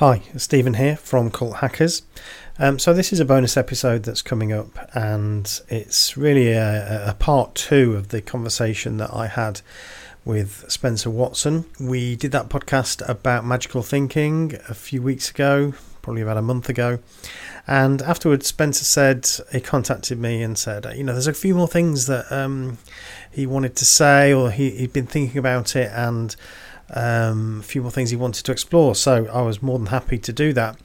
Hi, 0.00 0.22
Stephen 0.38 0.72
here 0.72 0.96
from 0.96 1.30
Cult 1.30 1.56
Hackers. 1.56 2.00
Um, 2.58 2.78
so, 2.78 2.94
this 2.94 3.12
is 3.12 3.20
a 3.20 3.24
bonus 3.26 3.58
episode 3.58 4.04
that's 4.04 4.22
coming 4.22 4.50
up, 4.50 4.88
and 4.96 5.60
it's 5.68 6.16
really 6.16 6.52
a, 6.52 7.10
a, 7.10 7.12
part 7.12 7.54
two 7.54 7.96
of 7.96 8.08
the 8.08 8.22
conversation 8.22 8.96
that 8.96 9.12
I 9.12 9.26
had 9.26 9.60
with 10.24 10.64
Spencer 10.68 11.10
Watson. 11.10 11.66
We 11.78 12.16
did 12.16 12.32
that 12.32 12.48
podcast 12.48 13.06
about 13.06 13.44
magical 13.44 13.82
thinking 13.82 14.54
a 14.70 14.74
few 14.74 15.02
weeks 15.02 15.28
ago, 15.28 15.74
probably 16.00 16.22
about 16.22 16.38
a 16.38 16.42
month 16.42 16.70
ago. 16.70 17.00
And 17.66 18.00
afterwards, 18.00 18.46
Spencer 18.46 18.86
said 18.86 19.28
he 19.52 19.60
contacted 19.60 20.18
me 20.18 20.42
and 20.42 20.56
said, 20.56 20.86
you 20.96 21.04
know, 21.04 21.12
there's 21.12 21.26
a 21.26 21.34
few 21.34 21.54
more 21.54 21.68
things 21.68 22.06
that 22.06 22.32
um, 22.32 22.78
he 23.30 23.44
wanted 23.44 23.76
to 23.76 23.84
say, 23.84 24.32
or 24.32 24.50
he, 24.50 24.70
he'd 24.70 24.94
been 24.94 25.06
thinking 25.06 25.36
about 25.36 25.76
it, 25.76 25.92
and 25.94 26.34
um, 26.94 27.60
a 27.60 27.62
few 27.62 27.82
more 27.82 27.90
things 27.90 28.10
he 28.10 28.16
wanted 28.16 28.44
to 28.44 28.52
explore. 28.52 28.94
So 28.94 29.26
I 29.26 29.42
was 29.42 29.62
more 29.62 29.78
than 29.78 29.86
happy 29.86 30.18
to 30.18 30.32
do 30.32 30.52
that. 30.54 30.78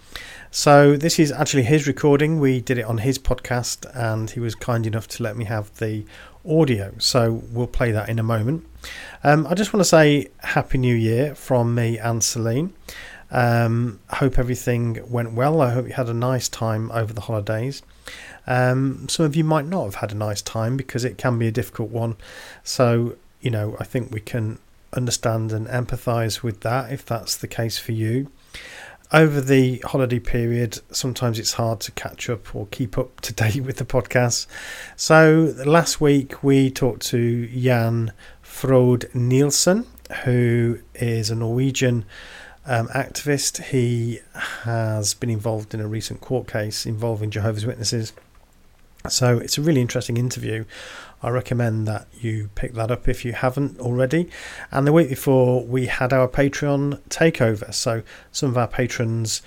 So 0.51 0.95
this 0.95 1.19
is 1.19 1.31
actually 1.31 1.63
his 1.63 1.85
recording. 1.85 2.39
We 2.39 2.61
did 2.61 2.77
it 2.77 2.85
on 2.85 2.99
his 2.99 3.19
podcast, 3.19 3.85
and 3.93 4.29
he 4.29 4.39
was 4.39 4.55
kind 4.55 4.87
enough 4.87 5.07
to 5.09 5.23
let 5.23 5.35
me 5.35 5.45
have 5.45 5.75
the 5.79 6.05
audio. 6.47 6.93
So 6.97 7.41
we'll 7.51 7.67
play 7.67 7.91
that 7.91 8.07
in 8.07 8.19
a 8.19 8.23
moment. 8.23 8.65
Um, 9.23 9.47
I 9.47 9.53
just 9.53 9.73
want 9.73 9.81
to 9.81 9.89
say 9.89 10.29
Happy 10.39 10.77
New 10.77 10.95
Year 10.95 11.35
from 11.35 11.75
me 11.75 11.97
and 11.97 12.23
Celine. 12.23 12.73
Um, 13.31 13.99
hope 14.11 14.39
everything 14.39 14.99
went 15.09 15.33
well. 15.33 15.59
I 15.59 15.71
hope 15.71 15.87
you 15.87 15.93
had 15.93 16.07
a 16.07 16.13
nice 16.13 16.47
time 16.47 16.91
over 16.91 17.11
the 17.11 17.21
holidays. 17.21 17.81
Um, 18.47 19.09
some 19.09 19.25
of 19.25 19.35
you 19.35 19.43
might 19.43 19.65
not 19.65 19.85
have 19.85 19.95
had 19.95 20.11
a 20.11 20.15
nice 20.15 20.41
time 20.41 20.77
because 20.77 21.03
it 21.03 21.17
can 21.17 21.37
be 21.39 21.47
a 21.47 21.51
difficult 21.51 21.89
one. 21.89 22.15
So, 22.63 23.17
you 23.41 23.49
know, 23.49 23.75
I 23.79 23.83
think 23.83 24.13
we 24.13 24.21
can 24.21 24.59
understand 24.95 25.51
and 25.51 25.67
empathise 25.67 26.41
with 26.43 26.61
that 26.61 26.91
if 26.91 27.05
that's 27.05 27.35
the 27.35 27.47
case 27.47 27.77
for 27.77 27.91
you. 27.91 28.31
Over 29.11 29.39
the 29.39 29.79
holiday 29.85 30.19
period, 30.19 30.79
sometimes 30.91 31.37
it's 31.37 31.53
hard 31.53 31.79
to 31.81 31.91
catch 31.91 32.29
up 32.29 32.55
or 32.55 32.67
keep 32.67 32.97
up 32.97 33.21
to 33.21 33.33
date 33.33 33.61
with 33.61 33.77
the 33.77 33.85
podcast. 33.85 34.47
So 34.95 35.53
last 35.65 36.01
week 36.01 36.43
we 36.43 36.71
talked 36.71 37.03
to 37.07 37.47
Jan 37.47 38.13
Frode 38.41 39.09
Nielsen, 39.13 39.85
who 40.23 40.79
is 40.95 41.29
a 41.29 41.35
Norwegian 41.35 42.05
um, 42.65 42.87
activist. 42.89 43.63
He 43.65 44.19
has 44.63 45.13
been 45.13 45.29
involved 45.29 45.73
in 45.73 45.79
a 45.79 45.87
recent 45.87 46.21
court 46.21 46.47
case 46.47 46.85
involving 46.85 47.29
Jehovah's 47.29 47.65
Witnesses. 47.65 48.11
So 49.09 49.37
it's 49.37 49.57
a 49.57 49.61
really 49.61 49.81
interesting 49.81 50.17
interview. 50.17 50.65
I 51.23 51.29
recommend 51.29 51.87
that 51.87 52.07
you 52.19 52.49
pick 52.55 52.73
that 52.73 52.91
up 52.91 53.07
if 53.07 53.25
you 53.25 53.33
haven't 53.33 53.79
already. 53.79 54.29
And 54.71 54.85
the 54.85 54.93
week 54.93 55.09
before, 55.09 55.63
we 55.65 55.87
had 55.87 56.13
our 56.13 56.27
Patreon 56.27 56.99
takeover. 57.09 57.73
So 57.73 58.03
some 58.31 58.49
of 58.49 58.57
our 58.57 58.67
patrons 58.67 59.41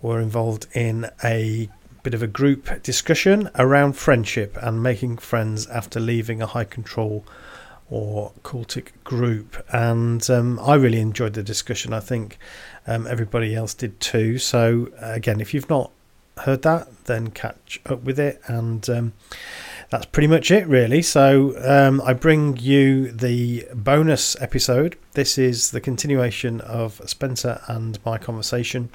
were 0.00 0.20
involved 0.20 0.66
in 0.74 1.10
a 1.24 1.68
bit 2.02 2.14
of 2.14 2.22
a 2.22 2.26
group 2.26 2.82
discussion 2.82 3.50
around 3.56 3.94
friendship 3.94 4.58
and 4.60 4.82
making 4.82 5.16
friends 5.16 5.66
after 5.68 5.98
leaving 5.98 6.42
a 6.42 6.46
high 6.46 6.64
control 6.64 7.24
or 7.90 8.32
cultic 8.42 8.88
group. 9.04 9.64
And 9.72 10.28
um, 10.30 10.60
I 10.60 10.74
really 10.74 11.00
enjoyed 11.00 11.32
the 11.32 11.42
discussion. 11.42 11.92
I 11.92 12.00
think 12.00 12.38
um, 12.86 13.06
everybody 13.06 13.54
else 13.54 13.74
did 13.74 13.98
too. 14.00 14.38
So, 14.38 14.90
again, 15.00 15.40
if 15.40 15.54
you've 15.54 15.70
not 15.70 15.90
heard 16.38 16.62
that, 16.62 17.04
then 17.04 17.30
catch 17.30 17.80
up 17.86 18.02
with 18.02 18.18
it. 18.18 18.40
And 18.46 18.88
um, 18.90 19.12
that's 19.90 20.06
pretty 20.06 20.26
much 20.26 20.50
it, 20.50 20.66
really. 20.66 21.02
So 21.02 21.54
um, 21.64 22.00
I 22.04 22.12
bring 22.12 22.56
you 22.56 23.10
the 23.10 23.66
bonus 23.74 24.40
episode. 24.40 24.96
This 25.12 25.38
is 25.38 25.70
the 25.70 25.80
continuation 25.80 26.60
of 26.60 27.00
Spencer 27.06 27.60
and 27.68 27.98
my 28.04 28.18
conversation 28.18 28.90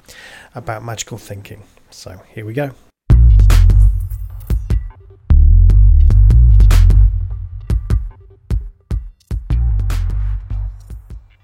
about 0.54 0.84
magical 0.84 1.18
thinking. 1.18 1.62
So 1.90 2.20
here 2.34 2.44
we 2.44 2.52
go. 2.52 2.72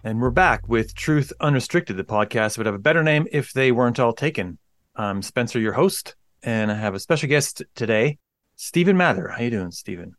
And 0.05 0.21
we're 0.21 0.31
back 0.31 0.69
with 0.69 0.95
Truth 0.95 1.33
Unrestricted, 1.41 1.97
the 1.97 2.05
podcast 2.05 2.59
would 2.59 2.67
have 2.67 2.77
a 2.77 2.79
better 2.79 3.03
name 3.03 3.27
if 3.33 3.53
they 3.53 3.73
weren't 3.73 3.99
all 3.99 4.13
taken. 4.13 4.59
I'm 4.99 5.21
Spencer, 5.21 5.61
your 5.61 5.75
host, 5.75 6.17
and 6.43 6.73
I 6.73 6.75
have 6.75 6.95
a 6.95 6.99
special 6.99 7.29
guest 7.29 7.63
today, 7.75 8.17
Stephen 8.57 8.97
Mather. 8.97 9.29
How 9.29 9.43
you 9.43 9.51
doing, 9.51 9.71
Stephen? 9.71 10.15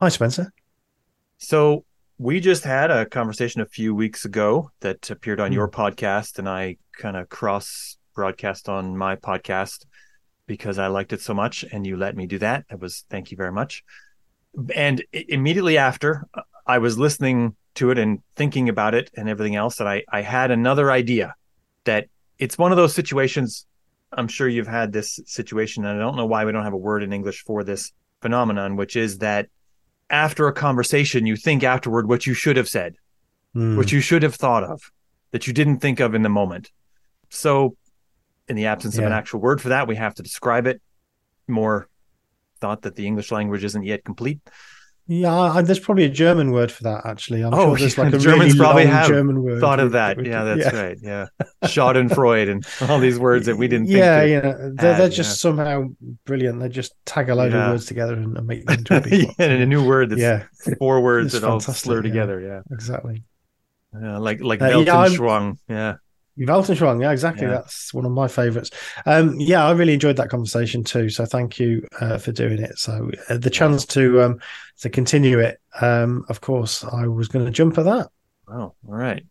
Hi, 0.00 0.10
Spencer. 0.10 0.52
So 1.38 1.84
we 2.18 2.38
just 2.38 2.62
had 2.62 2.92
a 2.92 3.04
conversation 3.04 3.62
a 3.62 3.66
few 3.66 3.96
weeks 3.96 4.24
ago 4.24 4.70
that 4.78 5.10
appeared 5.10 5.40
on 5.40 5.50
mm. 5.50 5.54
your 5.54 5.68
podcast, 5.68 6.38
and 6.38 6.48
I 6.48 6.76
kind 6.96 7.16
of 7.16 7.30
cross 7.30 7.96
broadcast 8.14 8.68
on 8.68 8.96
my 8.96 9.16
podcast 9.16 9.86
because 10.46 10.78
I 10.78 10.86
liked 10.86 11.12
it 11.12 11.20
so 11.20 11.34
much, 11.34 11.64
and 11.72 11.84
you 11.84 11.96
let 11.96 12.16
me 12.16 12.28
do 12.28 12.38
that. 12.38 12.64
That 12.70 12.78
was 12.78 13.04
thank 13.10 13.32
you 13.32 13.36
very 13.36 13.52
much. 13.52 13.82
And 14.72 15.02
immediately 15.12 15.78
after, 15.78 16.28
I 16.64 16.78
was 16.78 16.96
listening 16.96 17.56
to 17.74 17.90
it 17.90 17.98
and 17.98 18.20
thinking 18.36 18.68
about 18.68 18.94
it 18.94 19.10
and 19.16 19.28
everything 19.28 19.56
else, 19.56 19.76
that 19.76 19.88
I 19.88 20.04
I 20.08 20.22
had 20.22 20.52
another 20.52 20.92
idea 20.92 21.34
that 21.86 22.06
it's 22.38 22.56
one 22.56 22.70
of 22.70 22.76
those 22.76 22.94
situations 22.94 23.66
I'm 24.12 24.28
sure 24.28 24.48
you've 24.48 24.66
had 24.66 24.92
this 24.92 25.20
situation, 25.26 25.84
and 25.84 25.98
I 25.98 26.02
don't 26.02 26.16
know 26.16 26.26
why 26.26 26.44
we 26.44 26.52
don't 26.52 26.64
have 26.64 26.72
a 26.72 26.78
word 26.78 27.02
in 27.02 27.12
English 27.12 27.44
for 27.44 27.64
this 27.64 27.92
phenomenon, 28.20 28.76
which 28.76 28.96
is 28.96 29.18
that 29.18 29.48
after 30.10 30.46
a 30.46 30.52
conversation, 30.52 31.26
you 31.26 31.36
think 31.36 31.64
afterward 31.64 32.08
what 32.08 32.26
you 32.26 32.34
should 32.34 32.56
have 32.56 32.68
said, 32.68 32.96
mm. 33.56 33.76
what 33.76 33.90
you 33.90 34.00
should 34.00 34.22
have 34.22 34.34
thought 34.34 34.64
of, 34.64 34.90
that 35.30 35.46
you 35.46 35.52
didn't 35.52 35.78
think 35.78 36.00
of 36.00 36.14
in 36.14 36.22
the 36.22 36.28
moment. 36.28 36.70
So, 37.30 37.76
in 38.48 38.56
the 38.56 38.66
absence 38.66 38.96
yeah. 38.96 39.02
of 39.02 39.06
an 39.06 39.12
actual 39.12 39.40
word 39.40 39.60
for 39.60 39.70
that, 39.70 39.88
we 39.88 39.96
have 39.96 40.14
to 40.16 40.22
describe 40.22 40.66
it 40.66 40.80
more. 41.48 41.88
Thought 42.60 42.82
that 42.82 42.94
the 42.94 43.08
English 43.08 43.32
language 43.32 43.64
isn't 43.64 43.82
yet 43.82 44.04
complete. 44.04 44.38
Yeah, 45.08 45.60
there's 45.64 45.80
probably 45.80 46.04
a 46.04 46.08
German 46.08 46.52
word 46.52 46.70
for 46.70 46.84
that. 46.84 47.04
Actually, 47.04 47.42
I'm 47.42 47.52
oh, 47.52 47.74
sure 47.74 47.78
there's 47.78 47.98
like 47.98 48.14
a 48.14 48.18
Germans 48.18 48.52
really 48.54 48.58
probably 48.58 48.86
have 48.86 49.08
German 49.08 49.42
word. 49.42 49.60
Thought 49.60 49.80
of 49.80 49.92
that. 49.92 50.24
yeah, 50.24 50.44
that's 50.44 50.72
yeah. 50.72 50.80
right. 50.80 50.98
Yeah, 51.02 51.26
Schadenfreude 51.64 52.48
and 52.48 52.66
all 52.88 53.00
these 53.00 53.18
words 53.18 53.46
that 53.46 53.56
we 53.56 53.66
didn't. 53.66 53.88
Yeah, 53.88 54.22
yeah, 54.22 54.40
they're, 54.40 54.98
they're 54.98 55.08
just 55.08 55.30
yeah. 55.30 55.50
somehow 55.50 55.88
brilliant. 56.24 56.60
They 56.60 56.68
just 56.68 56.94
tag 57.04 57.28
a 57.30 57.34
load 57.34 57.52
of 57.52 57.70
words 57.72 57.86
together 57.86 58.14
and 58.14 58.46
make 58.46 58.64
them 58.64 58.78
into 58.78 58.96
a 58.96 59.00
big 59.08 59.22
yeah, 59.24 59.32
and 59.38 59.62
a 59.62 59.66
new 59.66 59.84
word. 59.84 60.10
That's 60.10 60.20
yeah, 60.20 60.44
four 60.78 61.00
words 61.08 61.32
that 61.32 61.42
all 61.42 61.58
slur 61.58 62.00
together. 62.00 62.40
Yeah, 62.40 62.60
exactly. 62.70 63.24
Yeah, 64.00 64.18
like 64.18 64.40
like 64.40 64.62
uh, 64.62 64.70
Weltanschauung. 64.70 65.58
Yeah, 65.68 65.96
Weltanschauung, 66.38 67.02
yeah, 67.02 67.12
exactly. 67.12 67.46
Yeah. 67.46 67.54
That's 67.54 67.92
one 67.92 68.06
of 68.06 68.12
my 68.12 68.26
favourites. 68.26 68.70
Um, 69.04 69.38
yeah, 69.38 69.66
I 69.66 69.72
really 69.72 69.92
enjoyed 69.92 70.16
that 70.16 70.30
conversation 70.30 70.82
too. 70.82 71.10
So 71.10 71.26
thank 71.26 71.58
you 71.58 71.86
uh, 72.00 72.18
for 72.18 72.32
doing 72.32 72.58
it. 72.58 72.78
So 72.78 73.10
uh, 73.28 73.36
the 73.36 73.50
chance 73.50 73.84
to 73.86 74.22
um, 74.22 74.40
to 74.80 74.88
continue 74.88 75.38
it, 75.40 75.60
um, 75.80 76.24
of 76.28 76.40
course, 76.40 76.84
I 76.84 77.06
was 77.06 77.28
going 77.28 77.44
to 77.44 77.50
jump 77.50 77.76
at 77.78 77.84
that. 77.84 78.08
Oh, 78.48 78.54
all 78.54 78.74
right. 78.82 79.24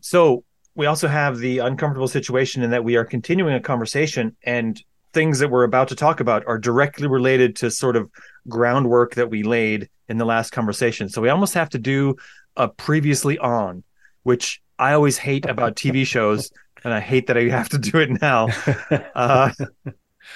So 0.00 0.44
we 0.74 0.86
also 0.86 1.06
have 1.06 1.38
the 1.38 1.58
uncomfortable 1.58 2.08
situation 2.08 2.62
in 2.62 2.70
that 2.70 2.82
we 2.82 2.96
are 2.96 3.04
continuing 3.04 3.54
a 3.54 3.60
conversation, 3.60 4.36
and 4.42 4.82
things 5.12 5.38
that 5.38 5.50
we're 5.50 5.64
about 5.64 5.88
to 5.88 5.94
talk 5.94 6.20
about 6.20 6.44
are 6.46 6.58
directly 6.58 7.06
related 7.06 7.54
to 7.56 7.70
sort 7.70 7.96
of 7.96 8.10
groundwork 8.48 9.14
that 9.14 9.30
we 9.30 9.42
laid 9.42 9.88
in 10.08 10.18
the 10.18 10.24
last 10.24 10.50
conversation. 10.50 11.08
So 11.08 11.22
we 11.22 11.28
almost 11.28 11.54
have 11.54 11.68
to 11.70 11.78
do 11.78 12.16
a 12.56 12.68
previously 12.68 13.38
on, 13.38 13.84
which 14.24 14.60
I 14.82 14.94
always 14.94 15.16
hate 15.16 15.46
about 15.46 15.76
TV 15.76 16.04
shows, 16.04 16.50
and 16.82 16.92
I 16.92 16.98
hate 16.98 17.28
that 17.28 17.36
I 17.36 17.44
have 17.50 17.68
to 17.68 17.78
do 17.78 17.98
it 17.98 18.20
now. 18.20 18.48
Uh, 19.14 19.50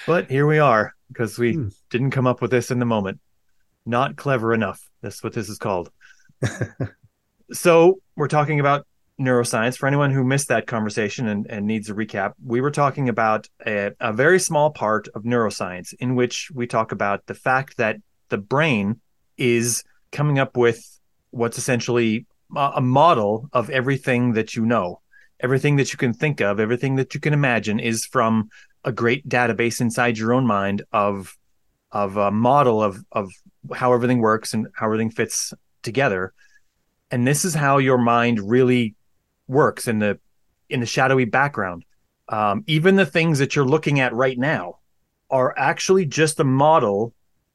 but 0.05 0.29
here 0.29 0.47
we 0.47 0.59
are 0.59 0.93
because 1.09 1.37
we 1.37 1.53
hmm. 1.53 1.67
didn't 1.89 2.11
come 2.11 2.27
up 2.27 2.41
with 2.41 2.51
this 2.51 2.71
in 2.71 2.79
the 2.79 2.85
moment. 2.85 3.19
Not 3.85 4.15
clever 4.15 4.53
enough. 4.53 4.79
That's 5.01 5.21
what 5.21 5.33
this 5.33 5.49
is 5.49 5.57
called. 5.57 5.91
so 7.51 7.99
we're 8.15 8.29
talking 8.29 8.61
about 8.61 8.87
neuroscience. 9.19 9.77
For 9.77 9.87
anyone 9.87 10.11
who 10.11 10.23
missed 10.23 10.47
that 10.47 10.65
conversation 10.65 11.27
and, 11.27 11.45
and 11.49 11.65
needs 11.65 11.89
a 11.89 11.93
recap, 11.93 12.33
we 12.45 12.61
were 12.61 12.71
talking 12.71 13.09
about 13.09 13.49
a, 13.65 13.91
a 13.99 14.13
very 14.13 14.39
small 14.39 14.69
part 14.69 15.09
of 15.13 15.23
neuroscience 15.23 15.93
in 15.99 16.15
which 16.15 16.51
we 16.53 16.67
talk 16.67 16.93
about 16.93 17.25
the 17.25 17.35
fact 17.35 17.77
that 17.77 17.97
the 18.29 18.37
brain 18.37 19.01
is 19.37 19.83
coming 20.11 20.39
up 20.39 20.55
with 20.55 20.99
what's 21.31 21.57
essentially 21.57 22.25
a 22.55 22.81
model 22.81 23.49
of 23.53 23.69
everything 23.69 24.33
that 24.33 24.55
you 24.55 24.65
know. 24.65 25.01
Everything 25.39 25.75
that 25.75 25.93
you 25.93 25.97
can 25.97 26.13
think 26.13 26.41
of 26.41 26.59
everything 26.59 26.95
that 26.95 27.13
you 27.13 27.19
can 27.19 27.31
imagine 27.31 27.79
is 27.79 28.05
from 28.05 28.49
a 28.83 28.91
great 28.91 29.27
database 29.29 29.81
inside 29.81 30.17
your 30.17 30.33
own 30.33 30.47
mind 30.47 30.81
of 30.91 31.37
of 31.91 32.17
a 32.17 32.31
model 32.31 32.81
of 32.81 33.03
of 33.11 33.31
how 33.75 33.93
everything 33.93 34.19
works 34.19 34.53
and 34.53 34.67
how 34.73 34.85
everything 34.87 35.11
fits 35.11 35.53
together. 35.83 36.33
And 37.11 37.27
this 37.27 37.45
is 37.45 37.53
how 37.53 37.77
your 37.77 37.97
mind 37.97 38.39
really 38.39 38.95
works 39.47 39.87
in 39.87 39.99
the 39.99 40.19
in 40.69 40.79
the 40.79 40.85
shadowy 40.85 41.25
background. 41.25 41.85
Um, 42.29 42.63
even 42.67 42.95
the 42.95 43.05
things 43.05 43.39
that 43.39 43.55
you're 43.55 43.65
looking 43.65 43.99
at 43.99 44.13
right 44.13 44.37
now 44.37 44.79
are 45.29 45.53
actually 45.57 46.05
just 46.05 46.39
a 46.39 46.43
model 46.43 47.13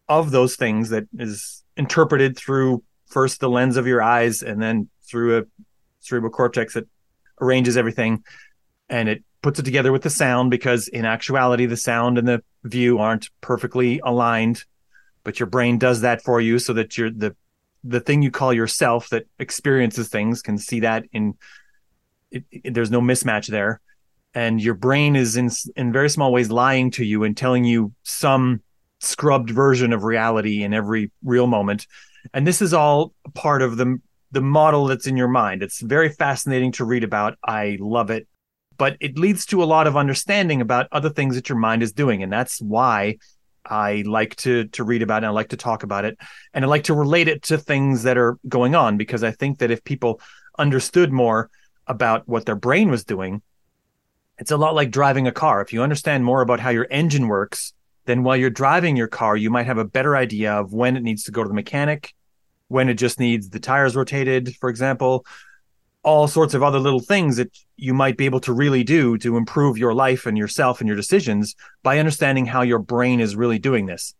of 0.08 0.30
those 0.30 0.56
things 0.56 0.90
that 0.90 1.06
is 1.18 1.62
interpreted 1.76 2.36
through 2.36 2.82
first 3.12 3.40
the 3.40 3.48
lens 3.48 3.76
of 3.76 3.86
your 3.86 4.02
eyes 4.02 4.42
and 4.42 4.60
then 4.60 4.88
through 5.04 5.38
a 5.38 5.42
cerebral 6.00 6.32
cortex 6.32 6.74
that 6.74 6.88
arranges 7.40 7.76
everything. 7.76 8.24
And 8.88 9.08
it 9.08 9.24
puts 9.42 9.58
it 9.58 9.64
together 9.64 9.92
with 9.92 10.02
the 10.02 10.10
sound 10.10 10.50
because 10.50 10.88
in 10.88 11.04
actuality 11.04 11.66
the 11.66 11.76
sound 11.76 12.18
and 12.18 12.26
the 12.26 12.42
view 12.64 12.98
aren't 12.98 13.28
perfectly 13.40 14.00
aligned 14.04 14.64
but 15.24 15.38
your 15.40 15.46
brain 15.46 15.78
does 15.78 16.00
that 16.00 16.22
for 16.22 16.40
you 16.40 16.58
so 16.58 16.72
that 16.72 16.96
you're 16.96 17.10
the 17.10 17.34
the 17.84 18.00
thing 18.00 18.22
you 18.22 18.30
call 18.30 18.52
yourself 18.52 19.08
that 19.08 19.26
experiences 19.38 20.08
things 20.08 20.40
can 20.40 20.56
see 20.56 20.80
that 20.80 21.04
in 21.12 21.34
it, 22.30 22.44
it, 22.50 22.74
there's 22.74 22.90
no 22.90 23.00
mismatch 23.00 23.48
there. 23.48 23.80
And 24.34 24.62
your 24.62 24.74
brain 24.74 25.16
is 25.16 25.36
in 25.36 25.50
in 25.76 25.92
very 25.92 26.08
small 26.08 26.32
ways 26.32 26.50
lying 26.50 26.90
to 26.92 27.04
you 27.04 27.24
and 27.24 27.36
telling 27.36 27.64
you 27.64 27.92
some 28.02 28.62
scrubbed 29.00 29.50
version 29.50 29.92
of 29.92 30.04
reality 30.04 30.62
in 30.62 30.72
every 30.72 31.10
real 31.24 31.46
moment 31.46 31.86
and 32.32 32.46
this 32.46 32.62
is 32.62 32.74
all 32.74 33.12
part 33.34 33.62
of 33.62 33.76
the 33.76 34.00
the 34.30 34.40
model 34.40 34.86
that's 34.86 35.06
in 35.06 35.16
your 35.16 35.28
mind. 35.28 35.62
It's 35.62 35.80
very 35.80 36.08
fascinating 36.08 36.72
to 36.72 36.86
read 36.86 37.04
about. 37.04 37.36
I 37.44 37.76
love 37.80 38.10
it. 38.10 38.26
But 38.78 38.96
it 38.98 39.18
leads 39.18 39.44
to 39.46 39.62
a 39.62 39.66
lot 39.66 39.86
of 39.86 39.96
understanding 39.96 40.62
about 40.62 40.88
other 40.90 41.10
things 41.10 41.34
that 41.34 41.50
your 41.50 41.58
mind 41.58 41.82
is 41.82 41.92
doing. 41.92 42.22
And 42.22 42.32
that's 42.32 42.60
why 42.60 43.18
I 43.64 44.02
like 44.06 44.34
to 44.36 44.64
to 44.68 44.84
read 44.84 45.02
about 45.02 45.22
it. 45.22 45.26
I 45.26 45.30
like 45.30 45.50
to 45.50 45.56
talk 45.56 45.82
about 45.82 46.04
it, 46.04 46.18
and 46.52 46.64
I 46.64 46.68
like 46.68 46.84
to 46.84 46.94
relate 46.94 47.28
it 47.28 47.42
to 47.44 47.58
things 47.58 48.02
that 48.02 48.18
are 48.18 48.38
going 48.48 48.74
on 48.74 48.96
because 48.96 49.22
I 49.22 49.30
think 49.30 49.58
that 49.58 49.70
if 49.70 49.84
people 49.84 50.20
understood 50.58 51.12
more 51.12 51.50
about 51.86 52.28
what 52.28 52.46
their 52.46 52.56
brain 52.56 52.90
was 52.90 53.04
doing, 53.04 53.42
it's 54.38 54.50
a 54.50 54.56
lot 54.56 54.74
like 54.74 54.90
driving 54.90 55.26
a 55.26 55.32
car. 55.32 55.60
If 55.60 55.72
you 55.72 55.82
understand 55.82 56.24
more 56.24 56.42
about 56.42 56.60
how 56.60 56.70
your 56.70 56.86
engine 56.90 57.28
works, 57.28 57.72
then 58.04 58.22
while 58.22 58.36
you're 58.36 58.50
driving 58.50 58.96
your 58.96 59.08
car, 59.08 59.36
you 59.36 59.50
might 59.50 59.66
have 59.66 59.78
a 59.78 59.84
better 59.84 60.16
idea 60.16 60.52
of 60.52 60.72
when 60.72 60.96
it 60.96 61.02
needs 61.02 61.24
to 61.24 61.30
go 61.30 61.42
to 61.42 61.48
the 61.48 61.54
mechanic, 61.54 62.14
when 62.68 62.88
it 62.88 62.94
just 62.94 63.20
needs 63.20 63.50
the 63.50 63.60
tires 63.60 63.94
rotated, 63.94 64.56
for 64.56 64.68
example, 64.68 65.24
all 66.02 66.26
sorts 66.26 66.54
of 66.54 66.62
other 66.62 66.80
little 66.80 67.00
things 67.00 67.36
that 67.36 67.56
you 67.76 67.94
might 67.94 68.16
be 68.16 68.24
able 68.24 68.40
to 68.40 68.52
really 68.52 68.82
do 68.82 69.16
to 69.18 69.36
improve 69.36 69.78
your 69.78 69.94
life 69.94 70.26
and 70.26 70.36
yourself 70.36 70.80
and 70.80 70.88
your 70.88 70.96
decisions 70.96 71.54
by 71.82 71.98
understanding 71.98 72.46
how 72.46 72.62
your 72.62 72.80
brain 72.80 73.20
is 73.20 73.36
really 73.36 73.58
doing 73.58 73.86
this. 73.86 74.14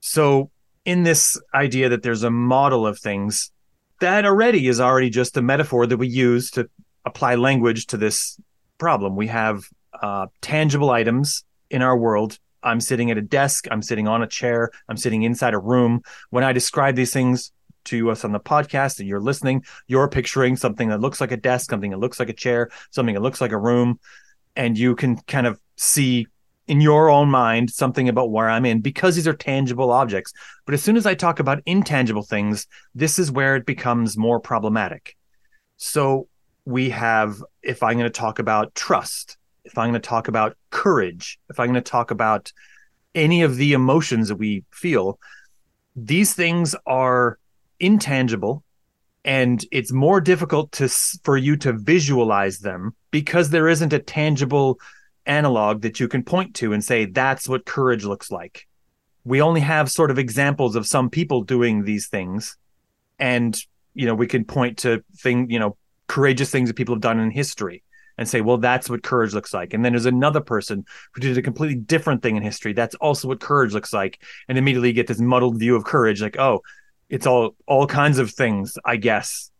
So, 0.00 0.50
in 0.84 1.02
this 1.02 1.40
idea 1.54 1.90
that 1.90 2.02
there's 2.02 2.22
a 2.22 2.30
model 2.30 2.86
of 2.86 2.98
things, 2.98 3.52
that 4.00 4.24
already 4.24 4.66
is 4.66 4.80
already 4.80 5.10
just 5.10 5.36
a 5.36 5.42
metaphor 5.42 5.86
that 5.86 5.98
we 5.98 6.08
use 6.08 6.50
to 6.52 6.68
apply 7.04 7.34
language 7.34 7.86
to 7.88 7.96
this 7.96 8.40
problem. 8.78 9.14
We 9.14 9.28
have 9.28 9.64
uh, 10.02 10.26
tangible 10.40 10.90
items 10.90 11.44
in 11.70 11.82
our 11.82 11.96
world. 11.96 12.38
I'm 12.62 12.80
sitting 12.80 13.10
at 13.10 13.18
a 13.18 13.22
desk, 13.22 13.66
I'm 13.70 13.82
sitting 13.82 14.08
on 14.08 14.22
a 14.22 14.26
chair, 14.26 14.70
I'm 14.88 14.96
sitting 14.96 15.22
inside 15.22 15.54
a 15.54 15.58
room. 15.58 16.02
When 16.30 16.44
I 16.44 16.52
describe 16.52 16.96
these 16.96 17.12
things, 17.12 17.52
to 17.84 18.10
us 18.10 18.24
on 18.24 18.32
the 18.32 18.40
podcast 18.40 18.98
and 18.98 19.08
you're 19.08 19.20
listening, 19.20 19.64
you're 19.86 20.08
picturing 20.08 20.56
something 20.56 20.90
that 20.90 21.00
looks 21.00 21.20
like 21.20 21.32
a 21.32 21.36
desk, 21.36 21.70
something 21.70 21.90
that 21.90 21.98
looks 21.98 22.20
like 22.20 22.28
a 22.28 22.34
chair, 22.34 22.70
something 22.90 23.14
that 23.14 23.22
looks 23.22 23.40
like 23.40 23.52
a 23.52 23.58
room, 23.58 23.98
and 24.56 24.76
you 24.76 24.94
can 24.94 25.16
kind 25.16 25.46
of 25.46 25.58
see 25.76 26.26
in 26.66 26.80
your 26.80 27.10
own 27.10 27.28
mind 27.28 27.70
something 27.70 28.08
about 28.08 28.30
where 28.30 28.48
I'm 28.48 28.64
in 28.64 28.80
because 28.80 29.16
these 29.16 29.26
are 29.26 29.34
tangible 29.34 29.90
objects. 29.90 30.32
But 30.66 30.74
as 30.74 30.82
soon 30.82 30.96
as 30.96 31.06
I 31.06 31.14
talk 31.14 31.40
about 31.40 31.62
intangible 31.66 32.22
things, 32.22 32.66
this 32.94 33.18
is 33.18 33.32
where 33.32 33.56
it 33.56 33.66
becomes 33.66 34.16
more 34.16 34.38
problematic. 34.38 35.16
So 35.78 36.28
we 36.64 36.90
have, 36.90 37.42
if 37.62 37.82
I'm 37.82 37.94
going 37.94 38.04
to 38.04 38.10
talk 38.10 38.38
about 38.38 38.74
trust, 38.74 39.36
if 39.64 39.76
I'm 39.78 39.90
going 39.90 40.00
to 40.00 40.08
talk 40.08 40.28
about 40.28 40.56
courage, 40.70 41.38
if 41.48 41.60
I'm 41.60 41.66
going 41.66 41.74
to 41.74 41.80
talk 41.80 42.10
about 42.10 42.52
any 43.14 43.42
of 43.42 43.56
the 43.56 43.72
emotions 43.72 44.28
that 44.28 44.36
we 44.36 44.64
feel, 44.70 45.18
these 45.96 46.34
things 46.34 46.74
are 46.86 47.38
intangible 47.78 48.62
and 49.24 49.64
it's 49.70 49.92
more 49.92 50.20
difficult 50.20 50.72
to 50.72 50.88
for 51.24 51.36
you 51.36 51.56
to 51.58 51.72
visualize 51.72 52.60
them 52.60 52.94
because 53.10 53.50
there 53.50 53.68
isn't 53.68 53.92
a 53.92 53.98
tangible 53.98 54.78
analog 55.26 55.82
that 55.82 56.00
you 56.00 56.08
can 56.08 56.22
point 56.22 56.54
to 56.54 56.72
and 56.72 56.82
say 56.82 57.04
that's 57.04 57.48
what 57.48 57.66
courage 57.66 58.04
looks 58.04 58.30
like. 58.30 58.66
We 59.24 59.42
only 59.42 59.60
have 59.60 59.90
sort 59.90 60.10
of 60.10 60.18
examples 60.18 60.74
of 60.76 60.86
some 60.86 61.10
people 61.10 61.42
doing 61.42 61.84
these 61.84 62.08
things 62.08 62.56
and 63.18 63.58
you 63.94 64.06
know 64.06 64.14
we 64.14 64.26
can 64.26 64.44
point 64.44 64.78
to 64.78 65.04
thing 65.16 65.50
you 65.50 65.58
know 65.58 65.76
courageous 66.06 66.50
things 66.50 66.68
that 66.68 66.76
people 66.76 66.94
have 66.94 67.02
done 67.02 67.20
in 67.20 67.30
history 67.30 67.82
and 68.20 68.28
say 68.28 68.42
well 68.42 68.58
that's 68.58 68.90
what 68.90 69.02
courage 69.02 69.32
looks 69.32 69.54
like. 69.54 69.72
And 69.72 69.82
then 69.82 69.92
there's 69.92 70.04
another 70.04 70.42
person 70.42 70.84
who 71.12 71.22
did 71.22 71.38
a 71.38 71.42
completely 71.42 71.76
different 71.76 72.22
thing 72.22 72.36
in 72.36 72.42
history. 72.42 72.74
That's 72.74 72.94
also 72.96 73.26
what 73.26 73.40
courage 73.40 73.72
looks 73.72 73.94
like. 73.94 74.22
And 74.46 74.58
immediately 74.58 74.92
get 74.92 75.06
this 75.06 75.20
muddled 75.20 75.58
view 75.58 75.74
of 75.74 75.84
courage 75.84 76.20
like 76.20 76.38
oh 76.38 76.60
it's 77.08 77.26
all 77.26 77.56
all 77.66 77.86
kinds 77.86 78.18
of 78.18 78.30
things 78.30 78.78
i 78.84 78.96
guess. 78.96 79.50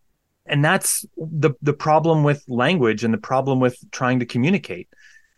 And 0.44 0.64
that's 0.64 1.06
the 1.16 1.52
the 1.62 1.72
problem 1.72 2.22
with 2.22 2.44
language 2.48 3.02
and 3.02 3.14
the 3.14 3.18
problem 3.18 3.60
with 3.60 3.78
trying 3.90 4.20
to 4.20 4.26
communicate 4.26 4.88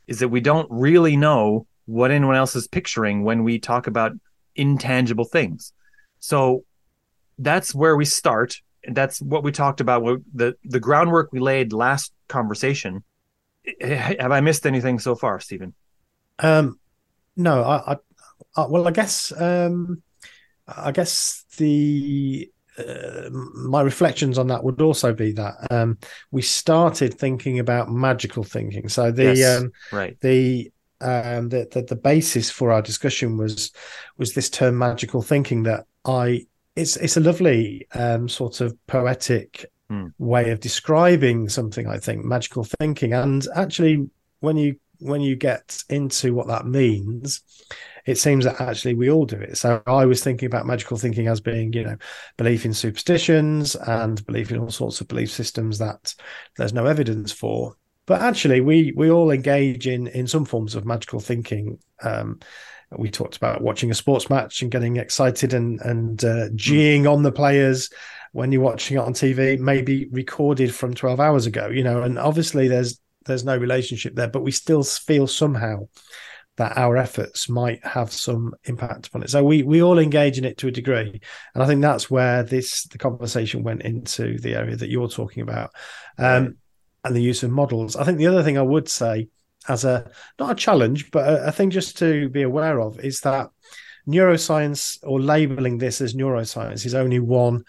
is 0.08 0.18
that 0.18 0.28
we 0.28 0.40
don't 0.40 0.68
really 0.70 1.16
know 1.16 1.66
what 1.86 2.10
anyone 2.10 2.34
else 2.34 2.56
is 2.56 2.66
picturing 2.66 3.22
when 3.22 3.44
we 3.44 3.58
talk 3.58 3.86
about 3.86 4.12
intangible 4.56 5.24
things. 5.24 5.72
So 6.18 6.64
that's 7.38 7.72
where 7.72 7.96
we 7.96 8.04
start. 8.04 8.60
And 8.84 8.96
that's 8.96 9.22
what 9.22 9.44
we 9.44 9.52
talked 9.52 9.80
about 9.80 10.02
the 10.34 10.56
the 10.64 10.80
groundwork 10.80 11.32
we 11.32 11.38
laid 11.38 11.72
last 11.72 12.12
conversation 12.28 13.04
have 13.80 14.32
i 14.32 14.40
missed 14.40 14.66
anything 14.66 14.98
so 14.98 15.14
far 15.14 15.38
stephen 15.40 15.74
um 16.38 16.78
no 17.36 17.62
i, 17.62 17.92
I, 17.92 17.96
I 18.56 18.66
well 18.66 18.88
i 18.88 18.90
guess 18.90 19.32
um 19.40 20.02
I 20.68 20.92
guess 20.92 21.44
the 21.56 22.50
uh, 22.78 23.28
my 23.30 23.82
reflections 23.82 24.38
on 24.38 24.46
that 24.48 24.64
would 24.64 24.80
also 24.80 25.12
be 25.12 25.32
that 25.32 25.54
um, 25.70 25.98
we 26.30 26.42
started 26.42 27.14
thinking 27.14 27.58
about 27.58 27.90
magical 27.90 28.44
thinking. 28.44 28.88
So 28.88 29.10
the 29.10 29.34
yes, 29.34 29.60
um, 29.60 29.72
right 29.90 30.18
the, 30.20 30.72
um, 31.00 31.48
the, 31.48 31.68
the 31.70 31.82
the 31.82 31.96
basis 31.96 32.50
for 32.50 32.72
our 32.72 32.82
discussion 32.82 33.36
was 33.36 33.72
was 34.16 34.34
this 34.34 34.48
term 34.48 34.78
magical 34.78 35.22
thinking 35.22 35.64
that 35.64 35.84
I 36.04 36.46
it's 36.76 36.96
it's 36.96 37.16
a 37.16 37.20
lovely 37.20 37.86
um, 37.94 38.28
sort 38.28 38.60
of 38.60 38.74
poetic 38.86 39.66
hmm. 39.92 40.06
way 40.18 40.50
of 40.50 40.60
describing 40.60 41.48
something. 41.48 41.86
I 41.86 41.98
think 41.98 42.24
magical 42.24 42.64
thinking, 42.64 43.12
and 43.12 43.46
actually 43.54 44.08
when 44.40 44.56
you 44.56 44.76
when 44.98 45.20
you 45.20 45.36
get 45.36 45.82
into 45.88 46.32
what 46.32 46.46
that 46.46 46.66
means, 46.66 47.40
it 48.06 48.18
seems 48.18 48.44
that 48.44 48.60
actually 48.60 48.94
we 48.94 49.10
all 49.10 49.26
do 49.26 49.36
it. 49.36 49.56
So 49.58 49.82
I 49.86 50.06
was 50.06 50.22
thinking 50.22 50.46
about 50.46 50.66
magical 50.66 50.96
thinking 50.96 51.28
as 51.28 51.40
being, 51.40 51.72
you 51.72 51.84
know, 51.84 51.96
belief 52.36 52.64
in 52.64 52.74
superstitions 52.74 53.74
and 53.76 54.24
belief 54.26 54.50
in 54.50 54.58
all 54.58 54.70
sorts 54.70 55.00
of 55.00 55.08
belief 55.08 55.30
systems 55.30 55.78
that 55.78 56.14
there's 56.56 56.72
no 56.72 56.86
evidence 56.86 57.32
for. 57.32 57.76
But 58.06 58.22
actually, 58.22 58.60
we 58.60 58.92
we 58.96 59.10
all 59.10 59.30
engage 59.30 59.86
in 59.86 60.08
in 60.08 60.26
some 60.26 60.44
forms 60.44 60.74
of 60.74 60.84
magical 60.84 61.20
thinking. 61.20 61.78
Um, 62.02 62.40
we 62.90 63.10
talked 63.10 63.36
about 63.36 63.62
watching 63.62 63.90
a 63.90 63.94
sports 63.94 64.28
match 64.28 64.60
and 64.60 64.70
getting 64.70 64.96
excited 64.96 65.54
and 65.54 65.80
and 65.80 66.24
uh, 66.24 66.48
geeing 66.50 67.10
on 67.10 67.22
the 67.22 67.32
players 67.32 67.90
when 68.32 68.50
you're 68.50 68.62
watching 68.62 68.96
it 68.96 69.00
on 69.00 69.12
TV, 69.12 69.58
maybe 69.58 70.08
recorded 70.10 70.74
from 70.74 70.94
12 70.94 71.20
hours 71.20 71.46
ago, 71.46 71.68
you 71.68 71.84
know, 71.84 72.02
and 72.02 72.18
obviously 72.18 72.68
there's 72.68 72.98
there's 73.24 73.44
no 73.44 73.56
relationship 73.56 74.16
there, 74.16 74.28
but 74.28 74.42
we 74.42 74.50
still 74.50 74.82
feel 74.82 75.26
somehow 75.26 75.86
that 76.56 76.76
our 76.76 76.96
efforts 76.96 77.48
might 77.48 77.84
have 77.84 78.12
some 78.12 78.52
impact 78.64 79.06
upon 79.06 79.22
it. 79.22 79.30
So 79.30 79.44
we 79.44 79.62
we 79.62 79.82
all 79.82 79.98
engage 79.98 80.38
in 80.38 80.44
it 80.44 80.58
to 80.58 80.68
a 80.68 80.72
degree, 80.72 81.20
and 81.54 81.62
I 81.62 81.66
think 81.66 81.82
that's 81.82 82.10
where 82.10 82.42
this 82.42 82.84
the 82.84 82.98
conversation 82.98 83.62
went 83.62 83.82
into 83.82 84.38
the 84.38 84.54
area 84.54 84.76
that 84.76 84.90
you're 84.90 85.08
talking 85.08 85.42
about, 85.42 85.70
um, 86.18 86.56
and 87.04 87.14
the 87.14 87.22
use 87.22 87.42
of 87.42 87.50
models. 87.50 87.96
I 87.96 88.04
think 88.04 88.18
the 88.18 88.26
other 88.26 88.42
thing 88.42 88.58
I 88.58 88.62
would 88.62 88.88
say 88.88 89.28
as 89.68 89.84
a 89.84 90.10
not 90.38 90.52
a 90.52 90.54
challenge, 90.54 91.10
but 91.10 91.28
a, 91.28 91.48
a 91.48 91.52
thing 91.52 91.70
just 91.70 91.98
to 91.98 92.28
be 92.30 92.42
aware 92.42 92.80
of 92.80 92.98
is 93.00 93.20
that 93.20 93.50
neuroscience 94.08 94.98
or 95.02 95.20
labeling 95.20 95.78
this 95.78 96.00
as 96.00 96.14
neuroscience 96.14 96.84
is 96.84 96.94
only 96.94 97.20
one 97.20 97.64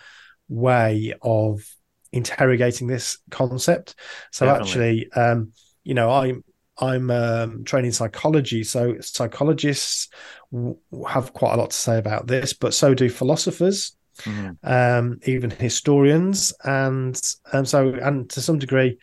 way 0.54 1.14
of 1.22 1.68
interrogating 2.12 2.88
this 2.88 3.18
concept. 3.32 3.96
So 4.32 4.46
Definitely. 4.46 5.10
actually, 5.10 5.12
um, 5.14 5.52
you 5.84 5.94
know, 5.96 6.12
I'm 6.12 6.44
I'm 6.78 7.12
um, 7.12 7.64
training 7.66 7.92
psychology, 7.92 8.64
so 8.64 8.96
psychologists 9.00 10.10
w- 10.52 10.78
have 11.08 11.34
quite 11.34 11.54
a 11.54 11.58
lot 11.58 11.72
to 11.72 11.78
say 11.78 11.98
about 11.98 12.28
this, 12.28 12.54
but 12.54 12.74
so 12.74 12.94
do 12.94 13.10
philosophers, 13.10 13.96
mm-hmm. 14.22 14.52
um, 14.64 15.20
even 15.26 15.52
historians, 15.52 16.54
and 16.64 17.20
and 17.52 17.68
so 17.68 17.94
and 17.94 18.30
to 18.32 18.42
some 18.42 18.58
degree, 18.58 18.98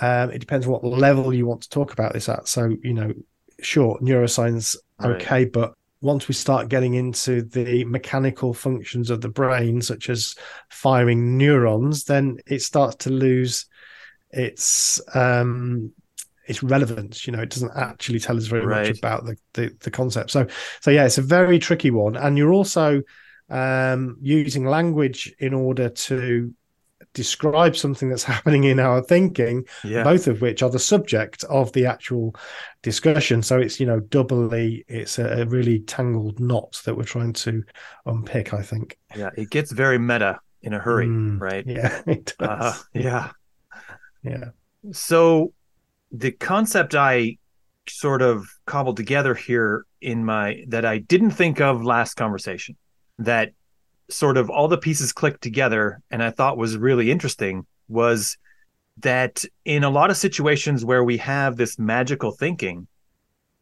um, 0.00 0.30
it 0.30 0.38
depends 0.38 0.66
what 0.66 0.84
level 0.84 1.34
you 1.34 1.46
want 1.46 1.62
to 1.62 1.68
talk 1.68 1.92
about 1.92 2.14
this 2.14 2.28
at. 2.28 2.48
So 2.48 2.74
you 2.82 2.94
know, 2.94 3.12
sure, 3.60 3.98
neuroscience, 4.00 4.76
right. 4.98 5.20
okay, 5.20 5.44
but 5.44 5.74
once 6.04 6.28
we 6.28 6.34
start 6.34 6.68
getting 6.68 6.92
into 6.92 7.40
the 7.40 7.82
mechanical 7.86 8.52
functions 8.52 9.08
of 9.08 9.22
the 9.22 9.28
brain, 9.28 9.80
such 9.80 10.10
as 10.10 10.34
firing 10.68 11.38
neurons, 11.38 12.04
then 12.04 12.36
it 12.46 12.60
starts 12.60 12.96
to 12.96 13.10
lose 13.10 13.64
its 14.30 15.00
um, 15.14 15.90
its 16.46 16.62
relevance. 16.62 17.26
You 17.26 17.32
know, 17.32 17.40
it 17.40 17.48
doesn't 17.48 17.72
actually 17.74 18.20
tell 18.20 18.36
us 18.36 18.44
very 18.44 18.66
right. 18.66 18.88
much 18.88 18.98
about 18.98 19.24
the, 19.24 19.36
the, 19.54 19.74
the 19.80 19.90
concept. 19.90 20.30
So 20.30 20.46
so 20.82 20.90
yeah, 20.90 21.06
it's 21.06 21.16
a 21.16 21.22
very 21.22 21.58
tricky 21.58 21.90
one, 21.90 22.16
and 22.16 22.36
you're 22.36 22.52
also 22.52 23.00
um, 23.48 24.18
using 24.20 24.66
language 24.66 25.34
in 25.38 25.54
order 25.54 25.88
to 25.88 26.52
describe 27.14 27.76
something 27.76 28.08
that's 28.10 28.24
happening 28.34 28.64
in 28.64 28.78
our 28.78 29.02
thinking, 29.02 29.64
yeah. 29.82 30.04
both 30.04 30.26
of 30.26 30.42
which 30.42 30.62
are 30.62 30.70
the 30.70 30.78
subject 30.78 31.44
of 31.44 31.72
the 31.72 31.86
actual 31.86 32.34
discussion. 32.82 33.42
So 33.42 33.58
it's, 33.58 33.80
you 33.80 33.86
know, 33.86 34.00
doubly, 34.00 34.84
it's 34.88 35.18
a, 35.18 35.42
a 35.42 35.46
really 35.46 35.80
tangled 35.80 36.38
knot 36.38 36.82
that 36.84 36.96
we're 36.96 37.04
trying 37.04 37.32
to 37.34 37.64
unpick, 38.04 38.52
I 38.52 38.62
think. 38.62 38.98
Yeah, 39.16 39.30
it 39.36 39.50
gets 39.50 39.72
very 39.72 39.98
meta 39.98 40.40
in 40.62 40.74
a 40.74 40.78
hurry, 40.78 41.06
mm, 41.06 41.40
right? 41.40 41.66
Yeah, 41.66 42.02
it 42.06 42.34
does. 42.38 42.74
Uh, 42.74 42.78
yeah. 42.92 43.30
Yeah. 44.22 44.50
So 44.92 45.52
the 46.12 46.32
concept 46.32 46.94
I 46.94 47.38
sort 47.88 48.22
of 48.22 48.46
cobbled 48.66 48.96
together 48.96 49.34
here 49.34 49.84
in 50.00 50.24
my 50.24 50.64
that 50.68 50.84
I 50.84 50.98
didn't 50.98 51.32
think 51.32 51.60
of 51.60 51.84
last 51.84 52.14
conversation 52.14 52.76
that 53.18 53.52
sort 54.10 54.36
of 54.36 54.50
all 54.50 54.68
the 54.68 54.78
pieces 54.78 55.12
clicked 55.12 55.42
together 55.42 56.00
and 56.10 56.22
I 56.22 56.30
thought 56.30 56.56
was 56.56 56.76
really 56.76 57.10
interesting 57.10 57.66
was 57.88 58.36
that 58.98 59.44
in 59.64 59.82
a 59.82 59.90
lot 59.90 60.10
of 60.10 60.16
situations 60.16 60.84
where 60.84 61.02
we 61.02 61.16
have 61.18 61.56
this 61.56 61.78
magical 61.78 62.30
thinking, 62.30 62.86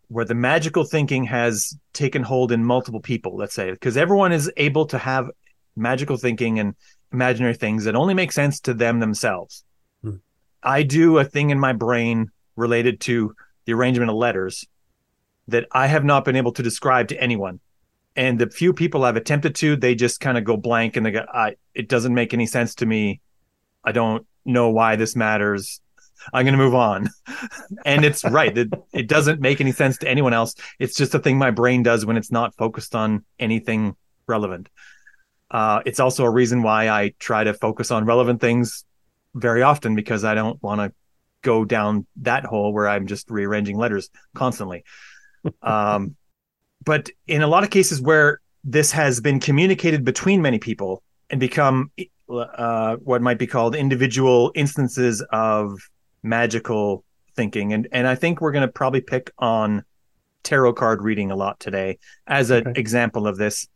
where 0.09 0.25
the 0.25 0.35
magical 0.35 0.85
thinking 0.85 1.25
has 1.25 1.77
taken 1.93 2.23
hold 2.23 2.53
in 2.53 2.65
multiple 2.65 3.01
people, 3.01 3.37
let's 3.37 3.55
say, 3.55 3.71
because 3.71 3.97
everyone 3.97 4.33
is 4.33 4.51
able 4.57 4.87
to 4.87 4.99
have 4.99 5.31
magical 5.75 6.17
thinking 6.17 6.59
and 6.59 6.75
imaginary 7.13 7.55
things 7.55 7.85
that 7.85 7.95
only 7.95 8.15
make 8.15 8.33
sense 8.33 8.61
to 8.61 8.75
them 8.75 9.01
themselves. 9.01 9.65
Hmm. 10.03 10.17
I 10.63 10.83
do 10.83 11.19
a 11.19 11.25
thing 11.25 11.51
in 11.51 11.59
my 11.59 11.73
brain 11.73 12.31
related 12.57 13.01
to 13.03 13.35
the 13.65 13.73
arrangement 13.73 14.11
of 14.11 14.17
letters 14.17 14.67
that 15.49 15.67
I 15.73 15.87
have 15.87 16.05
not 16.05 16.25
been 16.25 16.37
able 16.37 16.53
to 16.53 16.63
describe 16.63 17.09
to 17.09 17.21
anyone 17.21 17.61
and 18.17 18.39
the 18.39 18.51
few 18.51 18.73
people 18.73 19.05
I've 19.05 19.17
attempted 19.17 19.55
to, 19.57 19.77
they 19.77 19.95
just 19.95 20.21
kind 20.21 20.37
of 20.37 20.45
go 20.45 20.57
blank 20.57 20.97
and 20.97 21.07
they 21.07 21.13
go, 21.13 21.25
I, 21.33 21.57
it 21.75 21.89
doesn't 21.89 22.15
make 22.15 22.35
any 22.35 22.47
sense 22.47 22.75
to 22.77 22.87
me. 22.87 23.21
I 23.85 23.93
don't 23.93 24.27
know 24.45 24.71
why 24.71 24.97
this 24.97 25.17
matters. 25.17 25.81
I'm 26.33 26.45
going 26.45 26.57
to 26.57 26.59
move 26.59 26.75
on. 26.75 27.09
and 27.85 28.05
it's 28.05 28.25
right. 28.25 28.57
It, 28.57 28.69
it 28.93 29.09
doesn't 29.09 29.41
make 29.41 29.61
any 29.61 29.73
sense 29.73 29.99
to 29.99 30.09
anyone 30.09 30.35
else. 30.35 30.55
It's 30.79 30.97
just 30.97 31.15
a 31.15 31.19
thing 31.19 31.39
my 31.39 31.51
brain 31.51 31.83
does 31.83 32.05
when 32.05 32.17
it's 32.17 32.31
not 32.31 32.55
focused 32.57 32.95
on 32.95 33.25
anything 33.39 33.97
relevant. 34.27 34.69
Uh, 35.51 35.83
it's 35.85 36.01
also 36.01 36.25
a 36.25 36.31
reason 36.31 36.63
why 36.63 36.89
I 36.89 37.15
try 37.19 37.45
to 37.45 37.55
focus 37.55 37.91
on 37.91 38.05
relevant 38.05 38.41
things 38.41 38.85
very 39.35 39.63
often 39.63 39.95
because 39.95 40.25
I 40.25 40.35
don't 40.35 40.63
want 40.63 40.81
to 40.81 40.93
go 41.43 41.65
down 41.65 42.07
that 42.17 42.45
hole 42.45 42.73
where 42.73 42.89
I'm 42.89 43.07
just 43.07 43.31
rearranging 43.31 43.77
letters 43.79 44.11
constantly. 44.35 44.85
Um, 45.61 46.15
but 46.85 47.09
in 47.27 47.43
a 47.43 47.47
lot 47.47 47.65
of 47.65 47.71
cases 47.71 48.01
where 48.01 48.41
this 48.65 48.93
has 48.93 49.21
been 49.21 49.41
communicated 49.41 50.05
between 50.05 50.41
many 50.43 50.59
people 50.59 51.03
and 51.31 51.41
become 51.41 51.91
uh, 52.29 52.97
what 52.97 53.21
might 53.21 53.39
be 53.39 53.47
called 53.47 53.75
individual 53.75 54.53
instances 54.55 55.23
of 55.33 55.79
magical 56.23 57.05
thinking, 57.35 57.73
and 57.73 57.89
and 57.93 58.07
I 58.07 58.15
think 58.15 58.41
we're 58.41 58.53
going 58.53 58.67
to 58.67 58.73
probably 58.73 59.01
pick 59.01 59.33
on 59.39 59.85
tarot 60.43 60.75
card 60.75 61.03
reading 61.03 61.31
a 61.31 61.37
lot 61.37 61.61
today 61.61 61.99
as 62.27 62.51
an 62.51 62.69
okay. 62.69 62.81
example 62.81 63.27
of 63.27 63.37
this. 63.37 63.67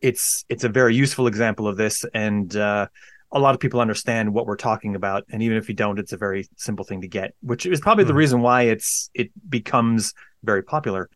It's 0.00 0.44
it's 0.48 0.64
a 0.64 0.68
very 0.68 0.94
useful 0.94 1.26
example 1.26 1.68
of 1.68 1.76
this, 1.76 2.04
and 2.14 2.54
uh, 2.56 2.86
a 3.32 3.38
lot 3.38 3.54
of 3.54 3.60
people 3.60 3.80
understand 3.80 4.32
what 4.32 4.46
we're 4.46 4.56
talking 4.56 4.94
about. 4.94 5.24
And 5.30 5.42
even 5.42 5.56
if 5.56 5.68
you 5.68 5.74
don't, 5.74 5.98
it's 5.98 6.12
a 6.12 6.16
very 6.16 6.48
simple 6.56 6.84
thing 6.84 7.02
to 7.02 7.08
get, 7.08 7.34
which 7.42 7.66
is 7.66 7.80
probably 7.80 8.04
mm. 8.04 8.08
the 8.08 8.12
hmm. 8.14 8.18
reason 8.18 8.40
why 8.40 8.62
it's 8.62 9.10
it 9.14 9.30
becomes 9.48 10.14
very 10.42 10.62
popular. 10.62 11.10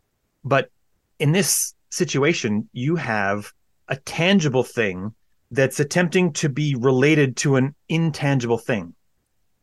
But 0.45 0.71
in 1.18 1.33
this 1.33 1.75
situation, 1.90 2.68
you 2.73 2.97
have 2.97 3.52
a 3.88 3.97
tangible 3.97 4.64
thing 4.64 5.14
that's 5.50 5.80
attempting 5.80 6.33
to 6.33 6.49
be 6.49 6.75
related 6.75 7.37
to 7.37 7.56
an 7.56 7.75
intangible 7.88 8.59
thing. 8.59 8.94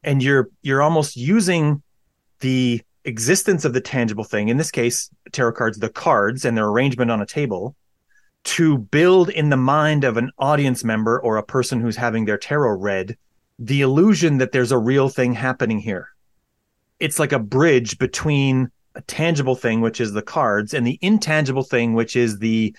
And 0.03 0.23
you're 0.23 0.49
you're 0.61 0.81
almost 0.81 1.15
using 1.15 1.83
the 2.39 2.81
existence 3.03 3.65
of 3.65 3.73
the 3.73 3.81
tangible 3.81 4.23
thing, 4.23 4.49
in 4.49 4.57
this 4.57 4.71
case, 4.71 5.09
tarot 5.31 5.53
cards, 5.53 5.79
the 5.79 5.89
cards 5.89 6.45
and 6.45 6.57
their 6.57 6.67
arrangement 6.67 7.11
on 7.11 7.21
a 7.21 7.25
table, 7.25 7.75
to 8.43 8.77
build 8.77 9.29
in 9.29 9.49
the 9.49 9.57
mind 9.57 10.03
of 10.03 10.17
an 10.17 10.31
audience 10.37 10.83
member 10.83 11.19
or 11.19 11.37
a 11.37 11.43
person 11.43 11.79
who's 11.79 11.95
having 11.95 12.25
their 12.25 12.37
tarot 12.37 12.77
read 12.77 13.17
the 13.59 13.81
illusion 13.81 14.39
that 14.39 14.51
there's 14.51 14.71
a 14.71 14.77
real 14.77 15.07
thing 15.07 15.33
happening 15.33 15.77
here. 15.77 16.09
It's 16.99 17.19
like 17.19 17.31
a 17.31 17.39
bridge 17.39 17.99
between 17.99 18.71
tangible 19.07 19.55
thing, 19.55 19.81
which 19.81 20.01
is 20.01 20.13
the 20.13 20.21
cards, 20.21 20.73
and 20.73 20.85
the 20.85 20.99
intangible 21.01 21.63
thing, 21.63 21.93
which 21.93 22.15
is 22.15 22.39
the 22.39 22.75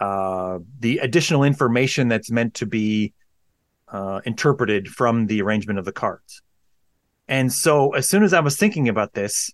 uh, 0.00 0.58
the 0.78 0.98
additional 0.98 1.42
information 1.42 2.08
that's 2.08 2.30
meant 2.30 2.54
to 2.54 2.66
be 2.66 3.12
uh, 3.88 4.20
interpreted 4.24 4.88
from 4.88 5.26
the 5.26 5.42
arrangement 5.42 5.78
of 5.78 5.84
the 5.84 5.92
cards. 5.92 6.42
And 7.26 7.52
so, 7.52 7.94
as 7.94 8.08
soon 8.08 8.22
as 8.22 8.32
I 8.32 8.40
was 8.40 8.56
thinking 8.56 8.88
about 8.88 9.14
this, 9.14 9.50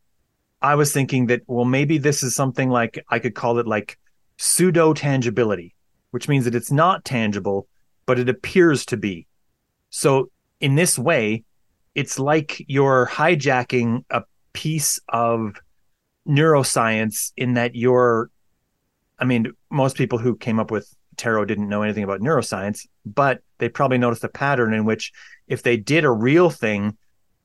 I 0.60 0.74
was 0.74 0.92
thinking 0.92 1.26
that 1.26 1.42
well, 1.46 1.64
maybe 1.64 1.98
this 1.98 2.22
is 2.22 2.34
something 2.34 2.70
like 2.70 3.04
I 3.08 3.18
could 3.18 3.34
call 3.34 3.58
it 3.58 3.66
like 3.66 3.98
pseudo 4.36 4.92
tangibility, 4.92 5.74
which 6.10 6.28
means 6.28 6.44
that 6.44 6.54
it's 6.54 6.72
not 6.72 7.04
tangible, 7.04 7.66
but 8.06 8.18
it 8.18 8.28
appears 8.28 8.84
to 8.86 8.96
be. 8.96 9.26
So, 9.90 10.30
in 10.60 10.74
this 10.74 10.98
way, 10.98 11.44
it's 11.94 12.18
like 12.18 12.64
you're 12.68 13.06
hijacking 13.06 14.04
a 14.10 14.22
piece 14.52 15.00
of 15.08 15.60
neuroscience 16.26 17.33
in 17.37 17.54
that 17.54 17.75
you're 17.75 18.31
I 19.19 19.25
mean, 19.25 19.52
most 19.71 19.97
people 19.97 20.19
who 20.19 20.37
came 20.37 20.59
up 20.59 20.71
with 20.71 20.93
tarot 21.16 21.45
didn't 21.45 21.69
know 21.69 21.83
anything 21.83 22.04
about 22.04 22.21
neuroscience, 22.21 22.87
but 23.07 23.40
they 23.59 23.69
probably 23.69 23.99
noticed 23.99 24.25
a 24.25 24.28
pattern 24.28 24.75
in 24.75 24.85
which 24.85 25.12
if 25.47 25.62
they 25.62 25.76
did 25.76 26.04
a 26.04 26.11
real 26.11 26.50
thing 26.50 26.97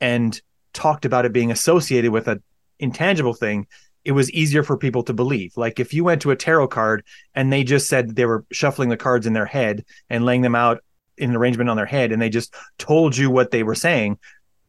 and 0.02 0.42
talked 0.74 1.06
about 1.06 1.26
it 1.26 1.34
being 1.34 1.52
associated 1.52 2.12
with 2.12 2.28
an 2.28 2.42
intangible 2.80 3.34
thing, 3.34 3.68
it 4.04 4.14
was 4.14 4.32
easier 4.32 4.64
for 4.64 4.78
people 4.78 5.04
to 5.04 5.14
believe. 5.14 5.56
Like 5.56 5.80
if 5.80 5.94
you 5.94 6.04
went 6.04 6.22
to 6.24 6.32
a 6.32 6.36
tarot 6.36 6.70
card 6.70 7.04
and 7.36 7.52
they 7.52 7.64
just 7.64 7.88
said 7.88 8.16
they 8.16 8.26
were 8.26 8.46
shuffling 8.52 8.90
the 8.90 8.98
cards 8.98 9.28
in 9.28 9.34
their 9.34 9.46
head 9.46 9.86
and 10.10 10.26
laying 10.26 10.42
them 10.42 10.56
out 10.56 10.84
in 11.18 11.32
an 11.32 11.36
arrangement 11.36 11.70
on 11.70 11.78
their 11.78 11.86
head 11.86 12.12
and 12.12 12.22
they 12.22 12.30
just 12.30 12.56
told 12.78 13.16
you 13.16 13.30
what 13.30 13.52
they 13.52 13.62
were 13.62 13.76
saying, 13.76 14.18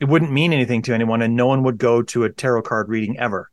it 0.00 0.06
wouldn't 0.06 0.32
mean 0.32 0.52
anything 0.52 0.82
to 0.82 0.94
anyone 0.94 1.22
and 1.22 1.36
no 1.36 1.46
one 1.46 1.62
would 1.62 1.78
go 1.78 2.02
to 2.02 2.24
a 2.24 2.30
tarot 2.30 2.62
card 2.62 2.88
reading 2.88 3.18
ever 3.18 3.49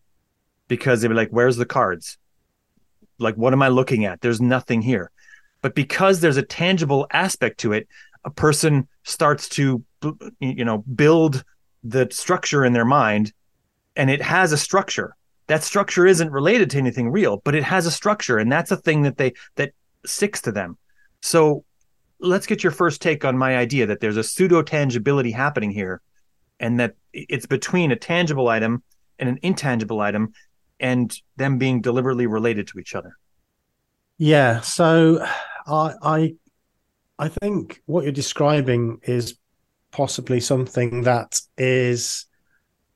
because 0.67 1.01
they'd 1.01 1.07
be 1.07 1.13
like, 1.13 1.29
where's 1.29 1.57
the 1.57 1.65
cards? 1.65 2.17
Like, 3.19 3.35
what 3.35 3.53
am 3.53 3.61
I 3.61 3.69
looking 3.69 4.05
at? 4.05 4.21
There's 4.21 4.41
nothing 4.41 4.81
here. 4.81 5.11
But 5.61 5.75
because 5.75 6.19
there's 6.19 6.37
a 6.37 6.43
tangible 6.43 7.07
aspect 7.11 7.59
to 7.61 7.73
it, 7.73 7.87
a 8.23 8.29
person 8.29 8.87
starts 9.03 9.49
to, 9.49 9.83
you 10.39 10.65
know, 10.65 10.79
build 10.79 11.43
the 11.83 12.07
structure 12.11 12.65
in 12.65 12.73
their 12.73 12.85
mind 12.85 13.33
and 13.95 14.09
it 14.09 14.21
has 14.21 14.51
a 14.51 14.57
structure. 14.57 15.15
That 15.47 15.63
structure 15.63 16.05
isn't 16.05 16.31
related 16.31 16.69
to 16.71 16.77
anything 16.77 17.09
real, 17.09 17.41
but 17.43 17.55
it 17.55 17.63
has 17.63 17.85
a 17.85 17.91
structure. 17.91 18.37
And 18.37 18.51
that's 18.51 18.71
a 18.71 18.77
thing 18.77 19.03
that 19.03 19.17
they, 19.17 19.33
that 19.55 19.71
sticks 20.05 20.41
to 20.41 20.51
them. 20.51 20.77
So 21.21 21.63
let's 22.19 22.47
get 22.47 22.63
your 22.63 22.71
first 22.71 23.01
take 23.01 23.23
on 23.25 23.37
my 23.37 23.57
idea 23.57 23.87
that 23.87 23.99
there's 23.99 24.17
a 24.17 24.23
pseudo 24.23 24.61
tangibility 24.61 25.31
happening 25.31 25.71
here 25.71 26.01
and 26.59 26.79
that 26.79 26.95
it's 27.13 27.45
between 27.45 27.91
a 27.91 27.95
tangible 27.95 28.47
item 28.47 28.83
and 29.19 29.29
an 29.29 29.39
intangible 29.41 30.01
item 30.01 30.33
and 30.79 31.15
them 31.35 31.57
being 31.57 31.81
deliberately 31.81 32.27
related 32.27 32.67
to 32.67 32.79
each 32.79 32.95
other. 32.95 33.17
Yeah, 34.17 34.61
so 34.61 35.25
I 35.65 35.93
I 36.01 36.35
I 37.19 37.29
think 37.29 37.81
what 37.85 38.03
you're 38.03 38.11
describing 38.11 38.99
is 39.03 39.37
possibly 39.91 40.39
something 40.39 41.03
that 41.03 41.39
is 41.57 42.25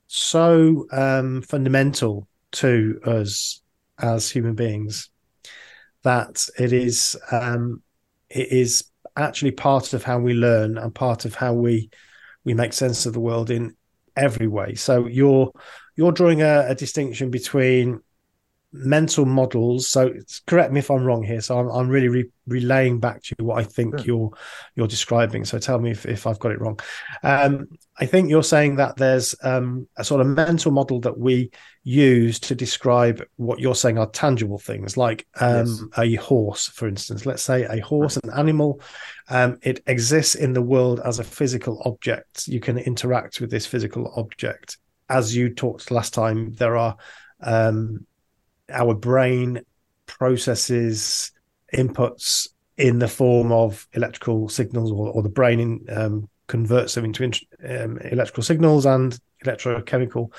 so 0.08 0.86
um, 0.92 1.42
fundamental 1.42 2.28
to 2.52 3.00
us 3.06 3.62
as 4.00 4.30
human 4.30 4.56
beings 4.56 5.10
that 6.04 6.48
it 6.60 6.74
is 6.74 7.16
um, 7.32 7.82
it 8.30 8.52
is 8.52 8.86
actually 9.16 9.52
part 9.52 9.94
of 9.94 10.04
how 10.04 10.20
we 10.20 10.34
learn 10.34 10.78
and 10.78 10.94
part 10.94 11.26
of 11.26 11.36
how 11.36 11.54
we 11.54 11.90
we 12.44 12.54
make 12.54 12.74
sense 12.74 13.06
of 13.06 13.14
the 13.14 13.20
world 13.20 13.52
in 13.52 13.76
every 14.16 14.48
way. 14.48 14.76
So 14.76 15.08
you're 15.08 15.52
you're 15.96 16.12
drawing 16.12 16.42
a, 16.42 16.66
a 16.70 16.76
distinction 16.76 17.30
between 17.30 18.02
mental 18.74 19.26
models. 19.26 19.88
So 19.88 20.14
correct 20.48 20.72
me 20.72 20.80
if 20.80 20.90
I'm 20.90 21.04
wrong 21.04 21.24
here. 21.24 21.42
So 21.42 21.60
I'm, 21.60 21.70
I'm 21.70 21.90
really 21.90 22.08
re- 22.08 22.32
relaying 22.48 23.00
back 23.00 23.22
to 23.24 23.36
you 23.38 23.46
what 23.46 23.60
I 23.60 23.64
think 23.64 24.06
you're 24.06 24.32
you're 24.76 24.88
describing. 24.88 25.46
So 25.46 25.60
tell 25.60 25.80
me 25.80 25.92
if, 25.92 26.06
if 26.06 26.26
I've 26.26 26.40
got 26.40 26.52
it 26.52 26.62
wrong. 26.62 26.80
Um, 27.24 27.68
I 27.98 28.06
think 28.06 28.30
you're 28.30 28.44
saying 28.44 28.78
that 28.78 28.98
there's 28.98 29.36
um, 29.44 29.88
a 29.98 30.04
sort 30.04 30.22
of 30.22 30.28
mental 30.28 30.72
model 30.72 31.02
that 31.02 31.18
we 31.18 31.52
use 31.84 32.40
to 32.40 32.54
describe 32.54 33.24
what 33.38 33.60
you're 33.60 33.76
saying 33.76 33.98
are 33.98 34.10
tangible 34.10 34.60
things, 34.60 34.98
like 34.98 35.26
um, 35.40 35.66
yes. 35.66 35.84
a 35.98 36.16
horse, 36.16 36.68
for 36.68 36.88
instance. 36.88 37.26
Let's 37.26 37.44
say 37.44 37.64
a 37.64 37.80
horse, 37.80 38.18
an 38.18 38.30
animal. 38.32 38.82
Um, 39.30 39.58
it 39.64 39.82
exists 39.88 40.36
in 40.36 40.54
the 40.54 40.62
world 40.62 41.00
as 41.04 41.20
a 41.20 41.24
physical 41.24 41.82
object. 41.86 42.48
You 42.48 42.60
can 42.60 42.78
interact 42.78 43.42
with 43.42 43.50
this 43.50 43.66
physical 43.66 44.14
object 44.16 44.78
as 45.12 45.36
you 45.36 45.54
talked 45.54 45.92
last 45.92 46.14
time, 46.14 46.54
there 46.54 46.78
are 46.78 46.96
um, 47.42 48.06
our 48.70 48.96
brain 48.96 49.62
processes 50.06 51.32
inputs 51.74 52.48
in 52.78 52.98
the 52.98 53.08
form 53.10 53.52
of 53.52 53.88
electrical 53.92 54.48
signals, 54.48 54.90
or, 54.92 55.10
or 55.10 55.22
the 55.22 55.30
brain 55.30 55.60
in, 55.60 55.86
um, 55.90 56.30
converts 56.48 56.96
them 56.96 57.04
into 57.04 57.30
um, 57.68 57.98
electrical 58.00 58.42
signals 58.42 58.86
and 58.86 59.20
electrochemical 59.46 60.34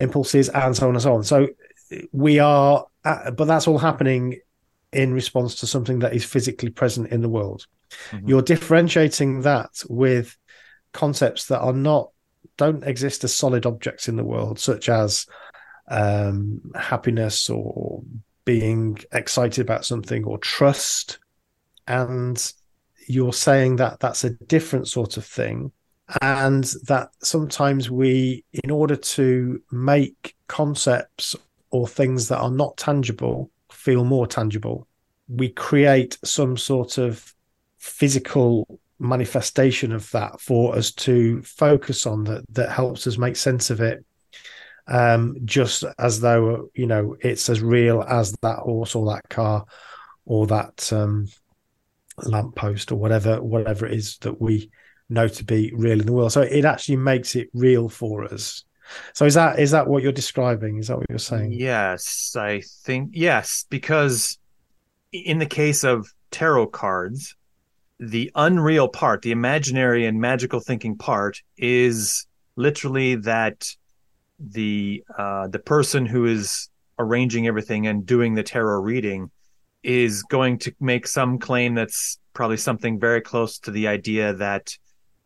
impulses 0.00 0.48
and 0.48 0.76
so 0.76 0.88
on 0.88 0.94
and 0.94 1.02
so 1.02 1.14
on. 1.14 1.24
So 1.24 1.48
we 2.12 2.38
are, 2.38 2.86
at, 3.04 3.26
uh, 3.26 3.30
but 3.32 3.46
that's 3.46 3.66
all 3.68 3.78
happening 3.78 4.40
in 4.92 5.14
response 5.14 5.56
to 5.56 5.66
something 5.66 6.00
that 6.00 6.14
is 6.14 6.24
physically 6.24 6.70
present 6.70 7.08
in 7.08 7.22
the 7.22 7.28
world. 7.28 7.66
Mm-hmm. 8.10 8.28
You're 8.28 8.42
differentiating 8.42 9.42
that 9.42 9.82
with 9.88 10.36
concepts 10.92 11.46
that 11.46 11.60
are 11.60 11.72
not 11.72 12.10
don't 12.56 12.84
exist 12.84 13.24
as 13.24 13.34
solid 13.34 13.66
objects 13.66 14.08
in 14.08 14.16
the 14.16 14.24
world, 14.24 14.58
such 14.58 14.88
as 14.88 15.26
um, 15.88 16.60
happiness 16.74 17.48
or 17.48 18.02
being 18.44 18.98
excited 19.12 19.62
about 19.62 19.84
something 19.84 20.24
or 20.24 20.38
trust. 20.38 21.18
And 21.86 22.52
you're 23.08 23.32
saying 23.32 23.76
that 23.76 24.00
that's 24.00 24.24
a 24.24 24.30
different 24.30 24.88
sort 24.88 25.16
of 25.16 25.24
thing. 25.24 25.72
And 26.20 26.64
that 26.86 27.10
sometimes 27.22 27.90
we, 27.90 28.44
in 28.52 28.70
order 28.70 28.96
to 28.96 29.62
make 29.70 30.36
concepts 30.46 31.34
or 31.70 31.88
things 31.88 32.28
that 32.28 32.38
are 32.38 32.50
not 32.50 32.76
tangible 32.76 33.50
feel 33.70 34.04
more 34.04 34.26
tangible, 34.26 34.86
we 35.28 35.48
create 35.48 36.18
some 36.24 36.56
sort 36.56 36.98
of 36.98 37.32
physical 37.78 38.78
manifestation 38.98 39.92
of 39.92 40.08
that 40.12 40.40
for 40.40 40.76
us 40.76 40.92
to 40.92 41.42
focus 41.42 42.06
on 42.06 42.24
that 42.24 42.44
that 42.50 42.70
helps 42.70 43.06
us 43.06 43.18
make 43.18 43.34
sense 43.34 43.70
of 43.70 43.80
it 43.80 44.04
um, 44.86 45.36
just 45.44 45.84
as 45.98 46.20
though 46.20 46.70
you 46.74 46.86
know 46.86 47.16
it's 47.20 47.48
as 47.48 47.60
real 47.60 48.02
as 48.02 48.32
that 48.42 48.58
horse 48.58 48.94
or 48.94 49.06
that 49.06 49.28
car 49.28 49.64
or 50.24 50.46
that 50.46 50.92
um, 50.92 51.26
lamppost 52.18 52.92
or 52.92 52.96
whatever 52.96 53.42
whatever 53.42 53.86
it 53.86 53.94
is 53.94 54.18
that 54.18 54.40
we 54.40 54.70
know 55.12 55.28
to 55.28 55.44
be 55.44 55.72
real 55.74 56.00
in 56.00 56.06
the 56.06 56.12
world. 56.12 56.32
So 56.32 56.42
it 56.42 56.64
actually 56.64 56.96
makes 56.96 57.36
it 57.36 57.48
real 57.52 57.88
for 57.88 58.24
us. 58.24 58.64
So 59.14 59.24
is 59.24 59.34
that 59.34 59.58
is 59.58 59.70
that 59.70 59.86
what 59.86 60.02
you're 60.02 60.12
describing? 60.12 60.78
Is 60.78 60.88
that 60.88 60.98
what 60.98 61.06
you're 61.08 61.18
saying? 61.18 61.52
Yes, 61.52 62.34
I 62.38 62.62
think 62.84 63.10
yes, 63.12 63.64
because 63.70 64.38
in 65.12 65.38
the 65.38 65.46
case 65.46 65.84
of 65.84 66.06
tarot 66.30 66.68
cards, 66.68 67.36
the 67.98 68.30
unreal 68.34 68.88
part, 68.88 69.22
the 69.22 69.30
imaginary 69.30 70.06
and 70.06 70.20
magical 70.20 70.60
thinking 70.60 70.96
part, 70.96 71.40
is 71.56 72.26
literally 72.56 73.14
that 73.16 73.66
the 74.38 75.04
uh, 75.16 75.48
the 75.48 75.58
person 75.58 76.06
who 76.06 76.26
is 76.26 76.68
arranging 76.98 77.46
everything 77.46 77.86
and 77.86 78.04
doing 78.04 78.34
the 78.34 78.42
tarot 78.42 78.80
reading 78.80 79.30
is 79.82 80.22
going 80.24 80.58
to 80.58 80.72
make 80.80 81.06
some 81.06 81.38
claim 81.38 81.74
that's 81.74 82.18
probably 82.34 82.56
something 82.56 83.00
very 83.00 83.20
close 83.20 83.58
to 83.58 83.70
the 83.70 83.88
idea 83.88 84.32
that 84.34 84.76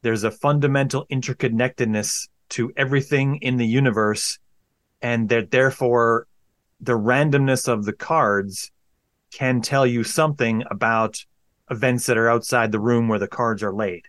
there's 0.06 0.22
a 0.22 0.30
fundamental 0.30 1.04
interconnectedness 1.10 2.28
to 2.48 2.72
everything 2.76 3.38
in 3.42 3.56
the 3.56 3.66
universe 3.66 4.38
and 5.02 5.30
that 5.30 5.50
therefore 5.50 6.28
the 6.80 6.96
randomness 6.96 7.66
of 7.66 7.84
the 7.84 7.92
cards 7.92 8.70
can 9.32 9.60
tell 9.60 9.84
you 9.84 10.04
something 10.04 10.62
about 10.70 11.18
events 11.72 12.06
that 12.06 12.16
are 12.16 12.30
outside 12.30 12.70
the 12.70 12.78
room 12.78 13.08
where 13.08 13.18
the 13.18 13.26
cards 13.26 13.64
are 13.64 13.72
laid. 13.72 14.02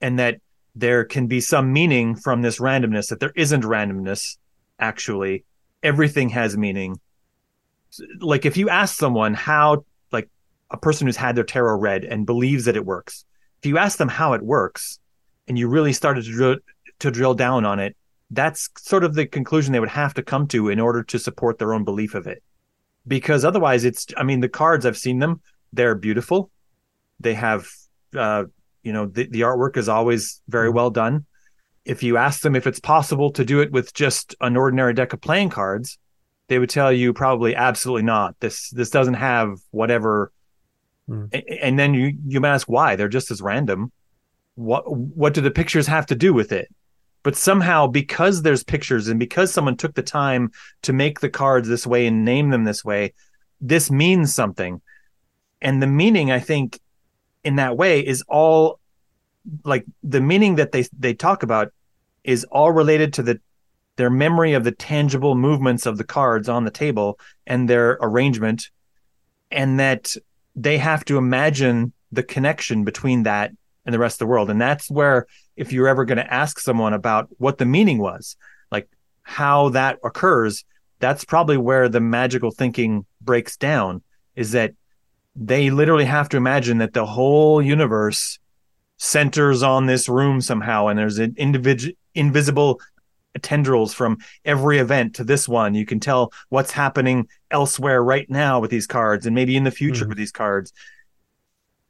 And 0.00 0.20
that 0.20 0.40
there 0.76 1.04
can 1.04 1.26
be 1.26 1.40
some 1.40 1.72
meaning 1.72 2.14
from 2.14 2.42
this 2.42 2.60
randomness 2.60 3.08
that 3.08 3.18
there 3.18 3.32
isn't 3.34 3.64
randomness 3.64 4.36
actually. 4.78 5.44
Everything 5.82 6.28
has 6.28 6.56
meaning. 6.56 7.00
Like 8.20 8.46
if 8.46 8.56
you 8.56 8.68
ask 8.68 8.94
someone 8.94 9.34
how 9.34 9.84
like 10.12 10.28
a 10.70 10.76
person 10.76 11.08
who's 11.08 11.16
had 11.16 11.34
their 11.34 11.42
tarot 11.42 11.80
read 11.80 12.04
and 12.04 12.24
believes 12.24 12.66
that 12.66 12.76
it 12.76 12.86
works 12.86 13.24
if 13.60 13.66
you 13.66 13.78
ask 13.78 13.98
them 13.98 14.08
how 14.08 14.34
it 14.34 14.42
works 14.42 15.00
and 15.48 15.58
you 15.58 15.68
really 15.68 15.92
started 15.92 16.24
to 16.24 16.30
drill, 16.30 16.56
to 17.00 17.10
drill 17.10 17.34
down 17.34 17.64
on 17.64 17.78
it 17.78 17.96
that's 18.34 18.68
sort 18.78 19.04
of 19.04 19.14
the 19.14 19.26
conclusion 19.26 19.72
they 19.72 19.80
would 19.80 19.88
have 19.88 20.14
to 20.14 20.22
come 20.22 20.46
to 20.48 20.68
in 20.68 20.80
order 20.80 21.02
to 21.02 21.18
support 21.18 21.58
their 21.58 21.72
own 21.72 21.84
belief 21.84 22.14
of 22.14 22.26
it. 22.26 22.42
Because 23.06 23.44
otherwise 23.44 23.84
it's 23.84 24.06
i 24.16 24.22
mean 24.22 24.40
the 24.40 24.48
cards 24.48 24.86
i've 24.86 24.98
seen 24.98 25.18
them. 25.18 25.40
They're 25.72 25.94
beautiful. 25.94 26.50
They 27.20 27.34
have 27.34 27.68
uh 28.16 28.44
you 28.82 28.92
know 28.92 29.06
the, 29.06 29.26
the 29.26 29.42
artwork 29.42 29.76
is 29.76 29.88
always 29.88 30.42
very 30.48 30.68
mm-hmm. 30.68 30.76
well 30.76 30.90
done. 30.90 31.26
If 31.84 32.02
you 32.02 32.16
ask 32.16 32.40
them 32.40 32.56
if 32.56 32.66
it's 32.66 32.80
possible 32.80 33.30
to 33.32 33.44
do 33.44 33.60
it 33.60 33.70
with 33.70 33.92
just 33.92 34.34
an 34.40 34.56
ordinary 34.56 34.94
deck 34.94 35.12
of 35.12 35.20
playing 35.20 35.50
cards 35.50 35.98
they 36.46 36.58
would 36.58 36.68
tell 36.68 36.92
you 36.92 37.14
probably 37.14 37.56
absolutely 37.56 38.02
not. 38.02 38.38
This 38.40 38.70
this 38.70 38.90
doesn't 38.90 39.14
have 39.14 39.58
whatever 39.70 40.32
mm. 41.08 41.42
and 41.62 41.78
then 41.78 41.94
you 41.94 42.16
you 42.26 42.40
might 42.40 42.54
ask 42.54 42.68
why. 42.68 42.96
They're 42.96 43.08
just 43.08 43.30
as 43.30 43.42
random 43.42 43.92
what 44.54 44.84
what 44.90 45.34
do 45.34 45.40
the 45.40 45.50
pictures 45.50 45.86
have 45.86 46.06
to 46.06 46.14
do 46.14 46.32
with 46.32 46.52
it? 46.52 46.68
But 47.22 47.36
somehow 47.36 47.86
because 47.86 48.42
there's 48.42 48.62
pictures 48.62 49.08
and 49.08 49.18
because 49.18 49.52
someone 49.52 49.76
took 49.76 49.94
the 49.94 50.02
time 50.02 50.50
to 50.82 50.92
make 50.92 51.20
the 51.20 51.30
cards 51.30 51.68
this 51.68 51.86
way 51.86 52.06
and 52.06 52.24
name 52.24 52.50
them 52.50 52.64
this 52.64 52.84
way 52.84 53.14
this 53.60 53.90
means 53.90 54.34
something. 54.34 54.80
And 55.62 55.82
the 55.82 55.86
meaning 55.86 56.30
i 56.30 56.40
think 56.40 56.78
in 57.42 57.56
that 57.56 57.76
way 57.76 58.00
is 58.00 58.22
all 58.28 58.80
like 59.64 59.84
the 60.02 60.20
meaning 60.20 60.56
that 60.56 60.72
they 60.72 60.84
they 60.98 61.14
talk 61.14 61.42
about 61.42 61.72
is 62.22 62.44
all 62.44 62.72
related 62.72 63.12
to 63.14 63.22
the 63.22 63.40
their 63.96 64.10
memory 64.10 64.54
of 64.54 64.64
the 64.64 64.72
tangible 64.72 65.34
movements 65.34 65.86
of 65.86 65.98
the 65.98 66.04
cards 66.04 66.48
on 66.48 66.64
the 66.64 66.70
table 66.70 67.18
and 67.46 67.68
their 67.68 67.98
arrangement 68.00 68.70
and 69.50 69.78
that 69.78 70.16
they 70.56 70.78
have 70.78 71.04
to 71.04 71.16
imagine 71.16 71.92
the 72.10 72.22
connection 72.22 72.84
between 72.84 73.22
that 73.22 73.52
and 73.84 73.94
the 73.94 73.98
rest 73.98 74.16
of 74.16 74.18
the 74.20 74.26
world. 74.26 74.50
And 74.50 74.60
that's 74.60 74.90
where 74.90 75.26
if 75.56 75.72
you're 75.72 75.88
ever 75.88 76.04
going 76.04 76.18
to 76.18 76.32
ask 76.32 76.58
someone 76.58 76.94
about 76.94 77.28
what 77.38 77.58
the 77.58 77.66
meaning 77.66 77.98
was, 77.98 78.36
like 78.70 78.88
how 79.22 79.70
that 79.70 79.98
occurs, 80.04 80.64
that's 81.00 81.24
probably 81.24 81.56
where 81.56 81.88
the 81.88 82.00
magical 82.00 82.50
thinking 82.50 83.04
breaks 83.20 83.56
down 83.56 84.02
is 84.36 84.52
that 84.52 84.72
they 85.36 85.70
literally 85.70 86.04
have 86.04 86.28
to 86.30 86.36
imagine 86.36 86.78
that 86.78 86.92
the 86.92 87.06
whole 87.06 87.60
universe 87.60 88.38
centers 88.96 89.62
on 89.62 89.86
this 89.86 90.08
room 90.08 90.40
somehow 90.40 90.86
and 90.86 90.98
there's 90.98 91.18
an 91.18 91.34
individual 91.36 91.94
invisible 92.14 92.80
tendrils 93.42 93.92
from 93.92 94.18
every 94.44 94.78
event 94.78 95.16
to 95.16 95.24
this 95.24 95.48
one. 95.48 95.74
You 95.74 95.84
can 95.84 95.98
tell 95.98 96.32
what's 96.48 96.70
happening 96.70 97.28
elsewhere 97.50 98.02
right 98.02 98.28
now 98.30 98.60
with 98.60 98.70
these 98.70 98.86
cards 98.86 99.26
and 99.26 99.34
maybe 99.34 99.56
in 99.56 99.64
the 99.64 99.72
future 99.72 100.02
mm-hmm. 100.02 100.10
with 100.10 100.18
these 100.18 100.32
cards 100.32 100.72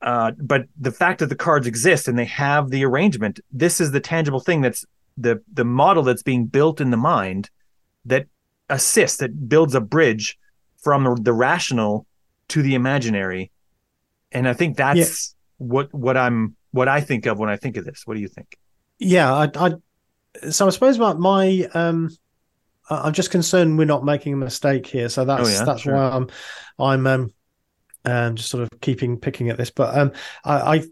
uh, 0.05 0.33
but 0.39 0.67
the 0.79 0.93
fact 0.93 1.21
that 1.21 1.31
the 1.31 1.35
cards 1.35 1.67
exist 1.67 2.09
and 2.09 2.19
they 2.19 2.27
have 2.27 2.69
the 2.69 2.85
arrangement, 2.85 3.41
this 3.51 3.81
is 3.81 3.91
the 3.91 4.01
tangible 4.01 4.39
thing 4.39 4.61
that's 4.61 4.85
the 5.17 5.43
the 5.53 5.65
model 5.65 6.03
that's 6.03 6.23
being 6.23 6.45
built 6.45 6.79
in 6.79 6.91
the 6.91 6.97
mind 6.99 7.49
that 8.05 8.27
assists, 8.69 9.17
that 9.19 9.49
builds 9.49 9.75
a 9.75 9.81
bridge 9.81 10.39
from 10.83 11.17
the 11.23 11.33
rational 11.33 12.07
to 12.49 12.61
the 12.61 12.75
imaginary. 12.75 13.51
And 14.31 14.47
I 14.47 14.53
think 14.53 14.77
that's 14.77 15.35
what 15.57 15.93
what 15.95 16.19
I'm 16.19 16.55
what 16.73 16.87
I 16.87 17.01
think 17.01 17.25
of 17.25 17.39
when 17.39 17.49
I 17.49 17.57
think 17.57 17.79
of 17.79 17.87
this. 17.87 18.03
What 18.05 18.15
do 18.15 18.21
you 18.21 18.29
think? 18.29 18.59
Yeah, 18.99 19.33
I, 19.33 19.51
I 19.55 20.51
so 20.51 20.67
I 20.67 20.71
suppose 20.71 20.99
my 20.99 21.15
my 21.15 21.67
um 21.73 22.11
I'm 22.91 23.15
just 23.15 23.31
concerned 23.31 23.79
we're 23.79 23.87
not 23.87 24.05
making 24.05 24.35
a 24.35 24.37
mistake 24.37 24.87
here. 24.87 25.09
So 25.09 25.25
that's 25.25 25.49
oh, 25.49 25.51
yeah, 25.51 25.65
that's 25.65 25.81
sure. 25.81 25.95
why 25.95 26.11
I'm 26.11 26.29
I'm 26.79 27.07
um 27.07 27.33
um, 28.05 28.37
just 28.37 28.51
sort 28.51 28.63
of 28.63 28.81
keeping 28.81 29.19
picking 29.19 29.51
at 29.51 29.57
this. 29.57 29.71
But 29.71 29.97
um, 29.97 30.13
I, 30.45 30.77
I, 30.77 30.85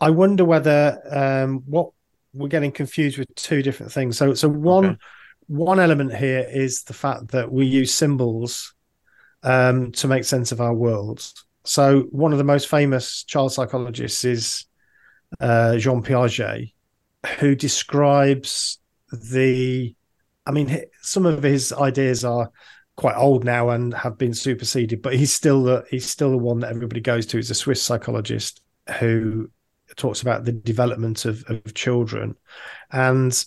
I 0.00 0.10
wonder 0.10 0.44
whether 0.44 1.00
um, 1.10 1.62
what 1.66 1.90
we're 2.32 2.48
getting 2.48 2.72
confused 2.72 3.18
with 3.18 3.32
two 3.34 3.62
different 3.62 3.92
things. 3.92 4.18
So 4.18 4.34
so 4.34 4.48
one 4.48 4.84
okay. 4.84 4.98
one 5.46 5.80
element 5.80 6.14
here 6.14 6.46
is 6.50 6.82
the 6.82 6.94
fact 6.94 7.28
that 7.28 7.50
we 7.50 7.66
use 7.66 7.94
symbols 7.94 8.74
um, 9.42 9.92
to 9.92 10.08
make 10.08 10.24
sense 10.24 10.52
of 10.52 10.60
our 10.60 10.74
worlds. 10.74 11.44
So 11.64 12.00
one 12.10 12.32
of 12.32 12.38
the 12.38 12.44
most 12.44 12.68
famous 12.68 13.24
child 13.24 13.52
psychologists 13.52 14.24
is 14.24 14.66
uh, 15.40 15.78
Jean 15.78 16.02
Piaget, 16.02 16.72
who 17.38 17.54
describes 17.54 18.78
the. 19.12 19.94
I 20.46 20.50
mean, 20.50 20.82
some 21.00 21.24
of 21.24 21.42
his 21.42 21.72
ideas 21.72 22.22
are 22.22 22.50
quite 22.96 23.16
old 23.16 23.44
now 23.44 23.70
and 23.70 23.92
have 23.94 24.16
been 24.18 24.34
superseded, 24.34 25.02
but 25.02 25.14
he's 25.14 25.32
still 25.32 25.64
the 25.64 25.84
he's 25.90 26.08
still 26.08 26.30
the 26.30 26.38
one 26.38 26.60
that 26.60 26.70
everybody 26.70 27.00
goes 27.00 27.26
to. 27.26 27.36
He's 27.36 27.50
a 27.50 27.54
Swiss 27.54 27.82
psychologist 27.82 28.62
who 28.98 29.50
talks 29.96 30.22
about 30.22 30.44
the 30.44 30.52
development 30.52 31.24
of, 31.24 31.44
of 31.48 31.74
children. 31.74 32.36
And 32.90 33.44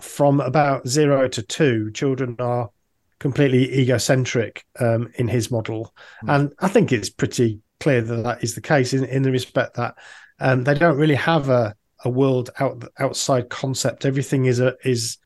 from 0.00 0.40
about 0.40 0.88
zero 0.88 1.28
to 1.28 1.42
two, 1.42 1.90
children 1.92 2.36
are 2.38 2.70
completely 3.18 3.80
egocentric 3.80 4.64
um, 4.80 5.10
in 5.14 5.28
his 5.28 5.50
model. 5.50 5.94
Mm. 6.24 6.34
And 6.34 6.52
I 6.60 6.68
think 6.68 6.92
it's 6.92 7.10
pretty 7.10 7.60
clear 7.80 8.02
that 8.02 8.22
that 8.24 8.42
is 8.42 8.54
the 8.54 8.60
case 8.60 8.92
in, 8.92 9.04
in 9.04 9.22
the 9.22 9.30
respect 9.30 9.76
that 9.76 9.94
um, 10.40 10.64
they 10.64 10.74
don't 10.74 10.98
really 10.98 11.14
have 11.14 11.48
a, 11.48 11.74
a 12.04 12.10
world 12.10 12.50
out, 12.58 12.84
outside 12.98 13.48
concept. 13.48 14.04
Everything 14.04 14.46
is 14.46 14.60
a 14.60 14.74
is 14.84 15.18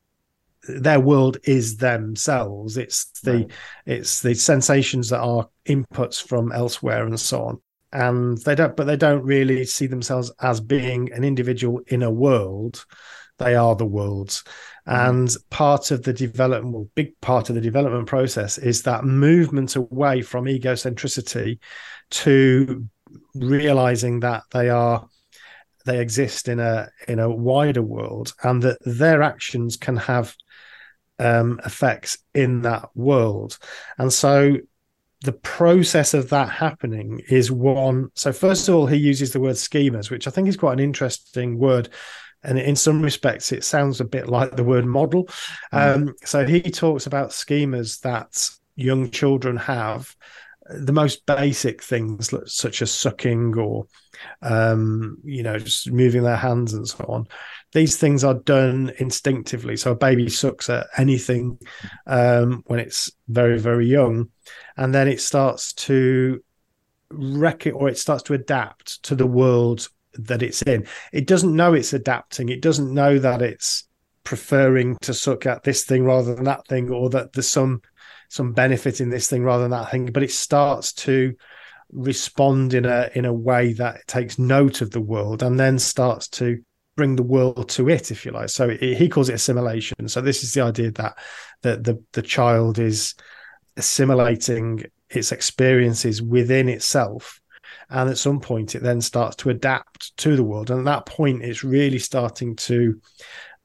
their 0.69 1.01
world 1.01 1.39
is 1.45 1.77
themselves. 1.77 2.77
It's 2.77 3.07
the 3.21 3.33
right. 3.33 3.51
it's 3.87 4.21
the 4.21 4.35
sensations 4.35 5.09
that 5.11 5.21
are 5.21 5.49
inputs 5.67 6.23
from 6.23 6.53
elsewhere 6.53 7.07
and 7.07 7.19
so 7.19 7.43
on. 7.43 7.61
and 7.93 8.39
they 8.39 8.55
don't, 8.55 8.77
but 8.77 8.87
they 8.87 8.97
don't 8.97 9.23
really 9.25 9.65
see 9.65 9.87
themselves 9.87 10.31
as 10.41 10.61
being 10.61 11.13
an 11.13 11.25
individual 11.25 11.81
in 11.87 12.03
a 12.03 12.11
world. 12.11 12.85
They 13.39 13.55
are 13.55 13.77
the 13.77 13.87
worlds. 13.87 14.45
Mm-hmm. 14.89 15.11
And 15.11 15.37
part 15.51 15.91
of 15.91 16.03
the 16.03 16.13
development, 16.13 16.75
well, 16.75 16.89
big 16.95 17.21
part 17.21 17.49
of 17.49 17.55
the 17.55 17.61
development 17.61 18.07
process 18.07 18.59
is 18.59 18.83
that 18.83 19.05
movement 19.05 19.77
away 19.77 20.23
from 20.23 20.47
egocentricity 20.47 21.59
to 22.11 22.87
realizing 23.35 24.21
that 24.21 24.43
they 24.53 24.69
are 24.71 25.07
they 25.87 26.01
exist 26.01 26.49
in 26.49 26.61
a 26.61 26.91
in 27.09 27.19
a 27.19 27.31
wider 27.31 27.83
world 27.83 28.35
and 28.43 28.63
that 28.63 28.79
their 28.85 29.23
actions 29.23 29.77
can 29.77 29.97
have 29.97 30.35
um, 31.19 31.61
effects 31.65 32.19
in 32.35 32.63
that 32.63 32.91
world. 32.95 33.59
And 33.97 34.13
so 34.13 34.57
the 35.23 35.33
process 35.33 36.13
of 36.13 36.29
that 36.29 36.51
happening 36.51 37.23
is 37.29 37.51
one 37.51 38.11
so 38.15 38.33
first 38.33 38.69
of 38.69 38.75
all 38.75 38.87
he 38.87 38.99
uses 38.99 39.33
the 39.33 39.41
word 39.41 39.57
schemas 39.57 40.11
which 40.11 40.29
i 40.29 40.31
think 40.31 40.47
is 40.47 40.59
quite 40.59 40.75
an 40.75 40.85
interesting 40.85 41.59
word. 41.59 41.89
And 42.43 42.59
in 42.59 42.77
some 42.77 43.03
respects 43.03 43.51
it 43.51 43.65
sounds 43.65 44.01
a 44.01 44.05
bit 44.05 44.29
like 44.29 44.55
the 44.55 44.63
word 44.63 44.85
model. 44.85 45.25
Mm. 45.73 45.95
um, 45.95 46.15
so 46.25 46.47
he 46.47 46.61
talks 46.61 47.07
about 47.07 47.31
schemas 47.31 48.01
that 48.01 48.49
young 48.77 49.11
children 49.11 49.57
have 49.57 50.15
the 50.71 50.93
most 50.93 51.25
basic 51.27 51.83
things 51.83 52.33
such 52.47 52.83
as 52.83 52.93
sucking 52.93 53.57
or 53.57 53.87
um, 54.43 55.19
you 55.25 55.43
know 55.43 55.59
just 55.59 55.91
moving 55.91 56.23
their 56.23 56.37
hands 56.37 56.75
and 56.75 56.89
so 56.89 57.05
on 57.09 57.27
these 57.73 57.99
things 57.99 58.25
are 58.25 58.35
done 58.35 58.91
instinctively. 58.99 59.77
So 59.77 59.93
a 59.93 59.97
baby 59.97 60.31
sucks 60.31 60.71
at 60.71 60.87
anything 60.97 61.59
um, 62.07 62.63
when 62.67 62.81
it's 62.81 63.11
very 63.29 63.59
very 63.59 63.87
young 63.87 64.31
and 64.79 64.95
then 64.95 65.09
it 65.09 65.21
starts 65.21 65.75
to 65.75 66.43
wreck 67.11 67.67
it 67.67 67.73
or 67.73 67.89
it 67.89 67.99
starts 67.99 68.23
to 68.25 68.35
adapt 68.35 69.03
to 69.05 69.15
the 69.15 69.27
world 69.27 69.89
that 70.15 70.43
it's 70.43 70.63
in. 70.63 70.87
It 71.13 71.27
doesn't 71.27 71.55
know 71.55 71.75
it's 71.75 71.93
adapting. 71.93 72.49
It 72.49 72.63
doesn't 72.63 72.93
know 72.93 73.19
that 73.19 73.43
it's 73.43 73.87
preferring 74.25 74.97
to 75.03 75.13
suck 75.13 75.45
at 75.45 75.63
this 75.63 75.85
thing 75.85 76.05
rather 76.05 76.35
than 76.35 76.45
that 76.45 76.67
thing 76.67 76.91
or 76.91 77.11
that 77.11 77.35
there's 77.35 77.49
some 77.49 77.83
some 78.29 78.53
benefit 78.53 79.01
in 79.01 79.11
this 79.11 79.29
thing 79.29 79.43
rather 79.43 79.63
than 79.63 79.71
that 79.71 79.91
thing 79.91 80.07
but 80.07 80.23
it 80.23 80.33
starts 80.33 80.93
to 80.93 81.35
respond 81.93 82.75
in 82.75 82.85
a 82.85 83.11
in 83.15 83.25
a 83.25 83.33
way 83.33 83.73
that 83.73 84.07
takes 84.07 84.39
note 84.39 84.81
of 84.81 84.91
the 84.91 85.01
world 85.01 85.43
and 85.43 85.59
then 85.59 85.79
starts 85.79 86.29
to 86.29 86.61
bring 86.97 87.15
the 87.15 87.23
world 87.23 87.69
to 87.69 87.89
it 87.89 88.11
if 88.11 88.25
you 88.25 88.33
like. 88.33 88.49
So 88.49 88.71
it, 88.71 88.97
he 88.97 89.09
calls 89.09 89.29
it 89.29 89.35
assimilation. 89.35 90.09
So 90.09 90.21
this 90.21 90.43
is 90.43 90.53
the 90.53 90.63
idea 90.63 90.91
that 90.93 91.19
that 91.63 91.85
the 91.85 92.03
the 92.13 92.23
child 92.23 92.79
is 92.79 93.15
assimilating 93.77 94.85
its 95.11 95.31
experiences 95.31 96.23
within 96.23 96.69
itself. 96.69 97.41
And 97.89 98.11
at 98.11 98.19
some 98.19 98.41
point 98.41 98.75
it 98.75 98.83
then 98.83 99.01
starts 99.01 99.37
to 99.37 99.51
adapt 99.51 100.17
to 100.19 100.35
the 100.35 100.43
world. 100.43 100.71
And 100.71 100.81
at 100.81 100.85
that 100.87 101.07
point 101.07 101.45
it's 101.45 101.63
really 101.63 101.99
starting 101.99 102.57
to 102.57 103.01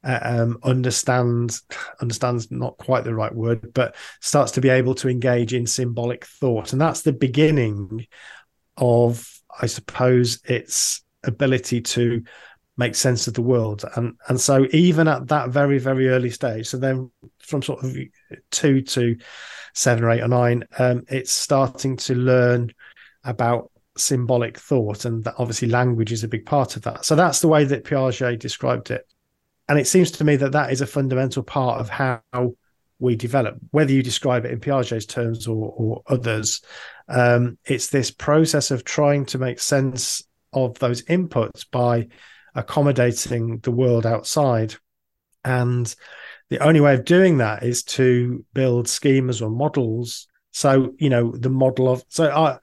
um, 0.04 0.58
understands 0.62 1.62
understands 2.00 2.50
not 2.50 2.76
quite 2.78 3.04
the 3.04 3.14
right 3.14 3.34
word, 3.34 3.72
but 3.72 3.94
starts 4.20 4.52
to 4.52 4.60
be 4.60 4.68
able 4.68 4.94
to 4.96 5.08
engage 5.08 5.54
in 5.54 5.66
symbolic 5.66 6.24
thought, 6.24 6.72
and 6.72 6.80
that's 6.80 7.02
the 7.02 7.12
beginning 7.12 8.06
of, 8.76 9.28
I 9.60 9.66
suppose, 9.66 10.40
its 10.44 11.02
ability 11.24 11.82
to 11.82 12.22
make 12.76 12.94
sense 12.94 13.26
of 13.26 13.34
the 13.34 13.42
world. 13.42 13.84
And 13.96 14.16
and 14.28 14.40
so 14.40 14.66
even 14.72 15.06
at 15.08 15.28
that 15.28 15.50
very 15.50 15.78
very 15.78 16.08
early 16.08 16.30
stage, 16.30 16.66
so 16.66 16.78
then 16.78 17.10
from 17.38 17.62
sort 17.62 17.84
of 17.84 17.96
two 18.50 18.82
to 18.82 19.16
seven 19.74 20.04
or 20.04 20.10
eight 20.10 20.22
or 20.22 20.28
nine, 20.28 20.64
um, 20.78 21.04
it's 21.08 21.32
starting 21.32 21.96
to 21.96 22.14
learn 22.14 22.72
about 23.24 23.70
symbolic 23.96 24.58
thought 24.58 25.04
and 25.04 25.22
that 25.24 25.34
obviously 25.38 25.68
language 25.68 26.12
is 26.12 26.24
a 26.24 26.28
big 26.28 26.46
part 26.46 26.76
of 26.76 26.82
that. 26.82 27.04
So 27.04 27.14
that's 27.14 27.40
the 27.40 27.48
way 27.48 27.64
that 27.64 27.84
piaget 27.84 28.38
described 28.38 28.90
it 28.90 29.06
and 29.72 29.80
it 29.80 29.86
seems 29.86 30.10
to 30.10 30.24
me 30.24 30.36
that 30.36 30.52
that 30.52 30.70
is 30.70 30.82
a 30.82 30.86
fundamental 30.86 31.42
part 31.42 31.80
of 31.80 31.88
how 31.88 32.20
we 32.98 33.16
develop, 33.16 33.56
whether 33.70 33.90
you 33.90 34.02
describe 34.02 34.44
it 34.44 34.50
in 34.50 34.60
Piaget's 34.60 35.06
terms 35.06 35.46
or, 35.46 35.72
or 35.74 36.02
others. 36.08 36.60
Um, 37.08 37.56
it's 37.64 37.86
this 37.86 38.10
process 38.10 38.70
of 38.70 38.84
trying 38.84 39.24
to 39.24 39.38
make 39.38 39.58
sense 39.60 40.22
of 40.52 40.78
those 40.78 41.00
inputs 41.04 41.64
by 41.70 42.08
accommodating 42.54 43.60
the 43.60 43.70
world 43.70 44.04
outside. 44.04 44.74
And 45.42 45.94
the 46.50 46.58
only 46.58 46.82
way 46.82 46.92
of 46.92 47.06
doing 47.06 47.38
that 47.38 47.62
is 47.62 47.82
to 47.84 48.44
build 48.52 48.88
schemas 48.88 49.40
or 49.40 49.48
models. 49.48 50.28
So, 50.50 50.92
you 50.98 51.08
know, 51.08 51.34
the 51.34 51.48
model 51.48 51.88
of, 51.88 52.04
so 52.08 52.30
I, 52.30 52.58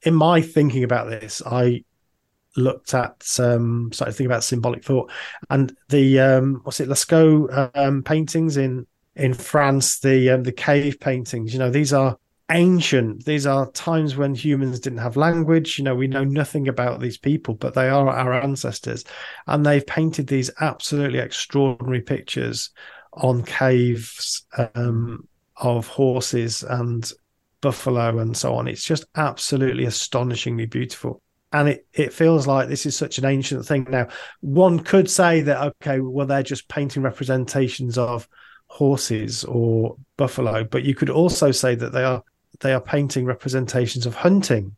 in 0.00 0.14
my 0.14 0.40
thinking 0.40 0.82
about 0.82 1.10
this, 1.10 1.42
I 1.44 1.84
looked 2.58 2.94
at 2.94 3.24
um 3.38 3.90
started 3.92 4.12
thinking 4.12 4.26
about 4.26 4.44
symbolic 4.44 4.84
thought. 4.84 5.10
And 5.50 5.74
the 5.88 6.20
um 6.20 6.60
what's 6.64 6.80
it 6.80 6.88
Lascaux 6.88 7.70
um 7.74 8.02
paintings 8.02 8.56
in 8.56 8.86
in 9.16 9.34
France 9.34 10.00
the 10.00 10.30
um, 10.30 10.42
the 10.42 10.52
cave 10.52 11.00
paintings 11.00 11.52
you 11.52 11.58
know 11.58 11.70
these 11.70 11.92
are 11.92 12.18
ancient. 12.50 13.26
These 13.26 13.46
are 13.46 13.70
times 13.72 14.16
when 14.16 14.34
humans 14.34 14.80
didn't 14.80 15.00
have 15.00 15.16
language. 15.16 15.78
You 15.78 15.84
know 15.84 15.94
we 15.94 16.06
know 16.08 16.24
nothing 16.24 16.68
about 16.68 17.00
these 17.00 17.18
people 17.18 17.54
but 17.54 17.74
they 17.74 17.88
are 17.88 18.08
our 18.08 18.32
ancestors. 18.40 19.04
And 19.46 19.64
they've 19.64 19.86
painted 19.86 20.26
these 20.26 20.50
absolutely 20.60 21.18
extraordinary 21.18 22.00
pictures 22.00 22.70
on 23.12 23.44
caves 23.44 24.46
um, 24.74 25.28
of 25.56 25.86
horses 25.88 26.62
and 26.62 27.10
buffalo 27.60 28.18
and 28.18 28.36
so 28.36 28.54
on. 28.54 28.68
It's 28.68 28.84
just 28.84 29.04
absolutely 29.16 29.84
astonishingly 29.84 30.66
beautiful 30.66 31.20
and 31.52 31.68
it, 31.68 31.86
it 31.92 32.12
feels 32.12 32.46
like 32.46 32.68
this 32.68 32.86
is 32.86 32.96
such 32.96 33.18
an 33.18 33.24
ancient 33.24 33.64
thing 33.64 33.86
now. 33.88 34.08
One 34.40 34.80
could 34.80 35.10
say 35.10 35.40
that 35.42 35.74
okay 35.82 36.00
well 36.00 36.26
they're 36.26 36.42
just 36.42 36.68
painting 36.68 37.02
representations 37.02 37.96
of 37.96 38.28
horses 38.66 39.44
or 39.44 39.96
buffalo 40.18 40.62
but 40.62 40.84
you 40.84 40.94
could 40.94 41.08
also 41.08 41.50
say 41.50 41.74
that 41.74 41.92
they 41.92 42.04
are 42.04 42.22
they 42.60 42.74
are 42.74 42.80
painting 42.80 43.24
representations 43.24 44.04
of 44.04 44.14
hunting. 44.14 44.76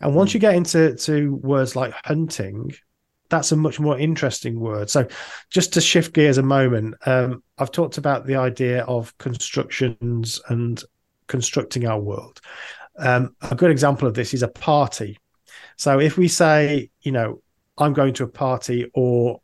And 0.00 0.14
once 0.14 0.34
you 0.34 0.40
get 0.40 0.54
into 0.54 0.94
to 0.94 1.34
words 1.36 1.76
like 1.76 1.94
hunting 2.04 2.72
that's 3.30 3.52
a 3.52 3.56
much 3.56 3.80
more 3.80 3.98
interesting 3.98 4.60
word. 4.60 4.90
So 4.90 5.08
just 5.50 5.72
to 5.72 5.80
shift 5.80 6.12
gears 6.12 6.38
a 6.38 6.42
moment 6.42 6.96
um, 7.06 7.42
i've 7.58 7.72
talked 7.72 7.98
about 7.98 8.26
the 8.26 8.36
idea 8.36 8.82
of 8.84 9.16
constructions 9.18 10.40
and 10.48 10.82
constructing 11.26 11.86
our 11.86 11.98
world. 11.98 12.40
Um, 12.98 13.34
a 13.40 13.54
good 13.54 13.70
example 13.70 14.06
of 14.06 14.14
this 14.14 14.34
is 14.34 14.42
a 14.42 14.48
party 14.48 15.18
so 15.76 16.00
if 16.00 16.16
we 16.16 16.28
say, 16.28 16.90
you 17.02 17.12
know, 17.12 17.42
I'm 17.78 17.92
going 17.92 18.14
to 18.14 18.24
a 18.24 18.28
party 18.28 18.90
or 18.94 19.40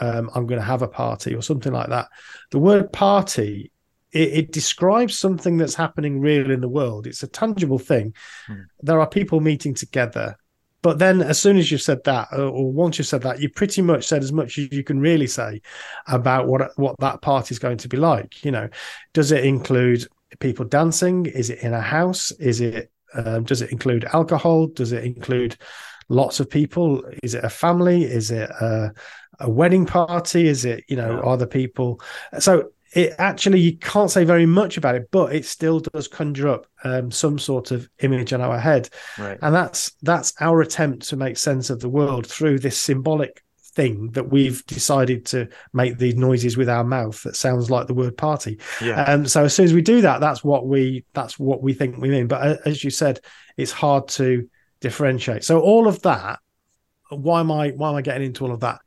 um, 0.00 0.30
I'm 0.34 0.46
going 0.46 0.60
to 0.60 0.66
have 0.66 0.82
a 0.82 0.88
party 0.88 1.34
or 1.34 1.42
something 1.42 1.72
like 1.72 1.88
that, 1.88 2.08
the 2.50 2.58
word 2.58 2.92
party 2.92 3.72
it, 4.12 4.28
it, 4.32 4.52
describes 4.52 5.18
something 5.18 5.56
that's 5.56 5.74
happening 5.74 6.20
real 6.20 6.50
in 6.50 6.60
the 6.60 6.68
world. 6.68 7.06
It's 7.06 7.22
a 7.22 7.26
tangible 7.28 7.78
thing. 7.78 8.14
Hmm. 8.46 8.62
There 8.82 9.00
are 9.00 9.08
people 9.08 9.40
meeting 9.40 9.74
together. 9.74 10.36
But 10.82 10.98
then, 10.98 11.22
as 11.22 11.38
soon 11.40 11.56
as 11.56 11.70
you've 11.70 11.80
said 11.80 12.04
that, 12.04 12.28
or, 12.32 12.42
or 12.42 12.72
once 12.72 12.98
you've 12.98 13.06
said 13.06 13.22
that, 13.22 13.40
you 13.40 13.48
pretty 13.48 13.80
much 13.80 14.06
said 14.06 14.22
as 14.22 14.32
much 14.32 14.58
as 14.58 14.70
you 14.72 14.84
can 14.84 15.00
really 15.00 15.28
say 15.28 15.62
about 16.08 16.48
what 16.48 16.76
what 16.76 16.96
that 16.98 17.22
party 17.22 17.54
is 17.54 17.58
going 17.58 17.78
to 17.78 17.88
be 17.88 17.96
like. 17.96 18.44
You 18.44 18.50
know, 18.50 18.68
does 19.14 19.32
it 19.32 19.44
include 19.44 20.06
people 20.40 20.64
dancing? 20.64 21.26
Is 21.26 21.50
it 21.50 21.60
in 21.60 21.72
a 21.72 21.80
house? 21.80 22.32
Is 22.32 22.60
it 22.60 22.91
um, 23.14 23.44
does 23.44 23.62
it 23.62 23.72
include 23.72 24.04
alcohol? 24.12 24.66
Does 24.66 24.92
it 24.92 25.04
include 25.04 25.56
lots 26.08 26.40
of 26.40 26.50
people? 26.50 27.02
Is 27.22 27.34
it 27.34 27.44
a 27.44 27.50
family? 27.50 28.04
Is 28.04 28.30
it 28.30 28.50
a, 28.50 28.92
a 29.40 29.50
wedding 29.50 29.86
party? 29.86 30.46
Is 30.46 30.64
it, 30.64 30.84
you 30.88 30.96
know, 30.96 31.16
yeah. 31.16 31.20
are 31.20 31.36
the 31.36 31.46
people? 31.46 32.00
So 32.38 32.70
it 32.94 33.14
actually, 33.18 33.60
you 33.60 33.78
can't 33.78 34.10
say 34.10 34.24
very 34.24 34.46
much 34.46 34.76
about 34.76 34.94
it, 34.94 35.08
but 35.10 35.34
it 35.34 35.46
still 35.46 35.80
does 35.80 36.08
conjure 36.08 36.48
up 36.48 36.66
um, 36.84 37.10
some 37.10 37.38
sort 37.38 37.70
of 37.70 37.88
image 38.00 38.32
in 38.32 38.40
our 38.40 38.58
head. 38.58 38.90
Right. 39.18 39.38
And 39.40 39.54
that's, 39.54 39.92
that's 40.02 40.34
our 40.40 40.60
attempt 40.60 41.08
to 41.08 41.16
make 41.16 41.38
sense 41.38 41.70
of 41.70 41.80
the 41.80 41.88
world 41.88 42.26
through 42.26 42.58
this 42.58 42.76
symbolic 42.76 43.42
thing 43.74 44.10
that 44.10 44.30
we've 44.30 44.64
decided 44.66 45.24
to 45.26 45.48
make 45.72 45.98
these 45.98 46.14
noises 46.14 46.56
with 46.56 46.68
our 46.68 46.84
mouth 46.84 47.22
that 47.22 47.36
sounds 47.36 47.70
like 47.70 47.86
the 47.86 47.94
word 47.94 48.16
party. 48.16 48.58
Yeah. 48.80 49.02
Um, 49.02 49.26
so 49.26 49.44
as 49.44 49.54
soon 49.54 49.64
as 49.64 49.74
we 49.74 49.82
do 49.82 50.02
that, 50.02 50.20
that's 50.20 50.44
what 50.44 50.66
we 50.66 51.04
that's 51.14 51.38
what 51.38 51.62
we 51.62 51.72
think 51.72 51.96
we 51.98 52.10
mean. 52.10 52.26
But 52.26 52.42
uh, 52.42 52.56
as 52.64 52.84
you 52.84 52.90
said, 52.90 53.20
it's 53.56 53.72
hard 53.72 54.08
to 54.08 54.48
differentiate. 54.80 55.44
So 55.44 55.60
all 55.60 55.88
of 55.88 56.02
that, 56.02 56.40
why 57.10 57.40
am 57.40 57.50
I 57.50 57.70
why 57.70 57.90
am 57.90 57.96
I 57.96 58.02
getting 58.02 58.26
into 58.26 58.44
all 58.44 58.52
of 58.52 58.60
that? 58.60 58.80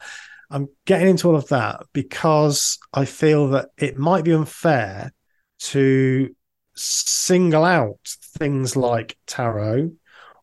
I'm 0.49 0.69
getting 0.85 1.07
into 1.07 1.27
all 1.27 1.35
of 1.35 1.47
that 1.49 1.83
because 1.91 2.77
I 2.93 3.05
feel 3.05 3.49
that 3.49 3.69
it 3.77 3.97
might 3.97 4.23
be 4.23 4.33
unfair 4.33 5.11
to 5.57 6.35
single 6.75 7.63
out 7.63 7.99
things 8.37 8.75
like 8.75 9.17
tarot 9.25 9.91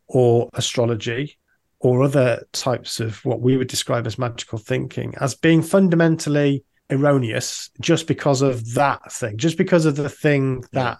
or 0.09 0.49
astrology 0.55 1.39
or 1.83 2.05
other 2.05 2.47
types 2.53 3.01
of 3.01 3.25
what 3.25 3.41
we 3.41 3.57
would 3.57 3.67
describe 3.67 4.07
as 4.07 4.17
magical 4.17 4.57
thinking 4.57 5.13
as 5.21 5.35
being 5.35 5.61
fundamentally 5.61 6.65
erroneous 6.91 7.71
just 7.81 8.07
because 8.07 8.41
of 8.41 8.75
that 8.75 9.13
thing, 9.13 9.37
just 9.37 9.59
because 9.59 9.85
of 9.85 9.97
the 9.97 10.09
thing 10.09 10.65
that 10.73 10.99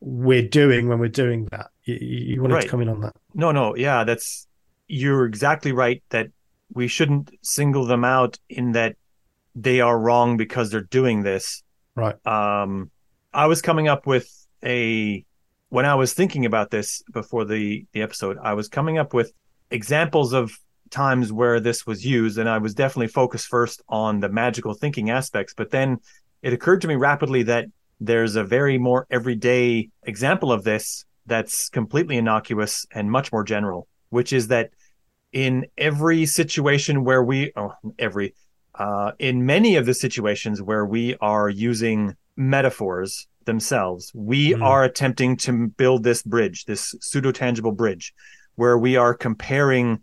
we're 0.00 0.46
doing 0.46 0.88
when 0.88 0.98
we're 0.98 1.08
doing 1.08 1.46
that. 1.52 1.68
You, 1.84 1.98
you 2.00 2.42
wanted 2.42 2.54
right. 2.54 2.62
to 2.62 2.68
come 2.68 2.80
in 2.80 2.88
on 2.88 3.00
that? 3.02 3.14
No, 3.32 3.52
no, 3.52 3.76
yeah, 3.76 4.02
that's 4.02 4.48
you're 4.88 5.24
exactly 5.24 5.70
right 5.70 6.02
that 6.10 6.28
we 6.72 6.88
shouldn't 6.88 7.30
single 7.42 7.86
them 7.86 8.04
out 8.04 8.38
in 8.48 8.72
that 8.72 8.96
they 9.54 9.80
are 9.80 9.96
wrong 9.96 10.36
because 10.36 10.70
they're 10.70 10.80
doing 10.80 11.22
this. 11.22 11.62
Right. 11.94 12.16
Um, 12.26 12.90
I 13.32 13.46
was 13.46 13.62
coming 13.62 13.86
up 13.86 14.04
with 14.04 14.28
a 14.64 15.24
when 15.68 15.86
I 15.86 15.94
was 15.94 16.12
thinking 16.12 16.44
about 16.44 16.70
this 16.70 17.02
before 17.12 17.44
the 17.44 17.86
the 17.92 18.02
episode, 18.02 18.36
I 18.42 18.54
was 18.54 18.68
coming 18.68 18.98
up 18.98 19.14
with 19.14 19.32
examples 19.74 20.32
of 20.32 20.52
times 20.90 21.32
where 21.32 21.58
this 21.60 21.86
was 21.86 22.06
used, 22.06 22.38
and 22.38 22.48
I 22.48 22.58
was 22.58 22.74
definitely 22.74 23.08
focused 23.08 23.48
first 23.48 23.82
on 23.88 24.20
the 24.20 24.28
magical 24.28 24.72
thinking 24.74 25.10
aspects. 25.10 25.52
But 25.54 25.70
then 25.70 25.98
it 26.42 26.52
occurred 26.52 26.80
to 26.82 26.88
me 26.88 26.94
rapidly 26.94 27.42
that 27.44 27.66
there's 28.00 28.36
a 28.36 28.44
very 28.44 28.78
more 28.78 29.06
everyday 29.10 29.90
example 30.04 30.52
of 30.52 30.62
this 30.62 31.04
that's 31.26 31.68
completely 31.68 32.16
innocuous 32.16 32.86
and 32.92 33.10
much 33.10 33.32
more 33.32 33.44
general, 33.44 33.88
which 34.10 34.32
is 34.32 34.48
that 34.48 34.70
in 35.32 35.66
every 35.76 36.26
situation 36.26 37.02
where 37.02 37.22
we, 37.22 37.50
oh, 37.56 37.72
every, 37.98 38.34
uh, 38.76 39.12
in 39.18 39.44
many 39.44 39.76
of 39.76 39.86
the 39.86 39.94
situations 39.94 40.62
where 40.62 40.86
we 40.86 41.16
are 41.20 41.48
using 41.48 42.14
metaphors 42.36 43.26
themselves, 43.46 44.12
we 44.14 44.52
mm. 44.52 44.62
are 44.62 44.84
attempting 44.84 45.36
to 45.36 45.68
build 45.68 46.04
this 46.04 46.22
bridge, 46.22 46.66
this 46.66 46.94
pseudo 47.00 47.32
tangible 47.32 47.72
bridge, 47.72 48.12
where 48.56 48.78
we 48.78 48.96
are 48.96 49.14
comparing, 49.14 50.02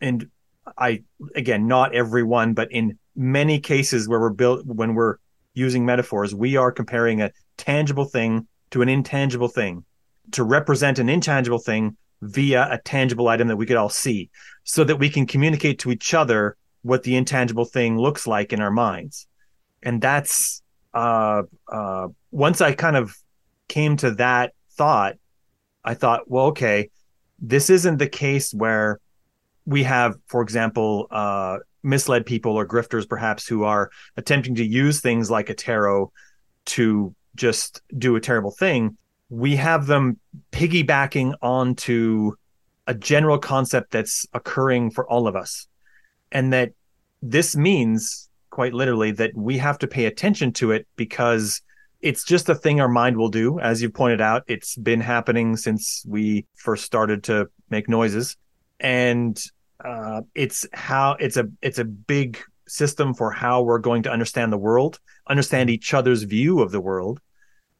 and 0.00 0.28
I, 0.76 1.02
again, 1.34 1.66
not 1.66 1.94
everyone, 1.94 2.54
but 2.54 2.72
in 2.72 2.98
many 3.16 3.60
cases 3.60 4.08
where 4.08 4.20
we're 4.20 4.30
built, 4.30 4.64
when 4.66 4.94
we're 4.94 5.16
using 5.54 5.84
metaphors, 5.84 6.34
we 6.34 6.56
are 6.56 6.72
comparing 6.72 7.20
a 7.20 7.30
tangible 7.56 8.04
thing 8.04 8.46
to 8.70 8.82
an 8.82 8.88
intangible 8.88 9.48
thing 9.48 9.84
to 10.32 10.44
represent 10.44 10.98
an 10.98 11.08
intangible 11.08 11.58
thing 11.58 11.96
via 12.22 12.68
a 12.70 12.78
tangible 12.78 13.28
item 13.28 13.48
that 13.48 13.56
we 13.56 13.66
could 13.66 13.76
all 13.76 13.88
see 13.88 14.30
so 14.64 14.84
that 14.84 14.96
we 14.96 15.08
can 15.08 15.26
communicate 15.26 15.78
to 15.80 15.90
each 15.90 16.14
other 16.14 16.56
what 16.82 17.02
the 17.02 17.16
intangible 17.16 17.64
thing 17.64 17.98
looks 17.98 18.26
like 18.26 18.52
in 18.52 18.60
our 18.60 18.70
minds. 18.70 19.26
And 19.82 20.00
that's 20.00 20.62
uh, 20.94 21.42
uh, 21.70 22.08
once 22.30 22.60
I 22.60 22.72
kind 22.72 22.96
of 22.96 23.16
came 23.68 23.96
to 23.98 24.12
that 24.12 24.52
thought, 24.72 25.16
I 25.84 25.94
thought, 25.94 26.30
well, 26.30 26.46
okay, 26.46 26.90
this 27.40 27.70
isn't 27.70 27.98
the 27.98 28.08
case 28.08 28.52
where 28.52 29.00
we 29.66 29.82
have, 29.84 30.16
for 30.26 30.42
example, 30.42 31.06
uh, 31.10 31.58
misled 31.82 32.26
people 32.26 32.52
or 32.52 32.66
grifters 32.66 33.08
perhaps 33.08 33.46
who 33.46 33.64
are 33.64 33.90
attempting 34.16 34.54
to 34.56 34.64
use 34.64 35.00
things 35.00 35.30
like 35.30 35.48
a 35.48 35.54
tarot 35.54 36.12
to 36.66 37.14
just 37.36 37.82
do 37.96 38.16
a 38.16 38.20
terrible 38.20 38.50
thing. 38.50 38.96
We 39.28 39.56
have 39.56 39.86
them 39.86 40.18
piggybacking 40.52 41.34
onto 41.40 42.32
a 42.86 42.94
general 42.94 43.38
concept 43.38 43.92
that's 43.92 44.26
occurring 44.32 44.90
for 44.90 45.08
all 45.08 45.26
of 45.28 45.36
us. 45.36 45.68
And 46.32 46.52
that 46.52 46.72
this 47.22 47.56
means 47.56 48.28
quite 48.50 48.74
literally 48.74 49.12
that 49.12 49.34
we 49.36 49.58
have 49.58 49.78
to 49.78 49.86
pay 49.86 50.06
attention 50.06 50.52
to 50.54 50.72
it 50.72 50.86
because 50.96 51.62
it's 52.00 52.24
just 52.24 52.48
a 52.48 52.54
thing 52.54 52.80
our 52.80 52.88
mind 52.88 53.16
will 53.16 53.28
do. 53.28 53.60
As 53.60 53.82
you 53.82 53.90
pointed 53.90 54.20
out 54.20 54.44
it's 54.46 54.76
been 54.76 55.00
happening 55.00 55.56
since 55.56 56.04
we 56.06 56.46
first 56.54 56.84
started 56.84 57.24
to 57.24 57.48
make 57.68 57.88
noises. 57.88 58.36
And 58.78 59.40
uh, 59.84 60.22
it's 60.34 60.66
how 60.72 61.16
it's 61.20 61.36
a 61.36 61.48
it's 61.62 61.78
a 61.78 61.84
big 61.84 62.38
system 62.66 63.14
for 63.14 63.30
how 63.30 63.62
we're 63.62 63.78
going 63.78 64.02
to 64.04 64.10
understand 64.10 64.52
the 64.52 64.58
world 64.58 65.00
understand 65.28 65.70
each 65.70 65.92
other's 65.94 66.24
view 66.24 66.60
of 66.60 66.70
the 66.72 66.80
world. 66.80 67.20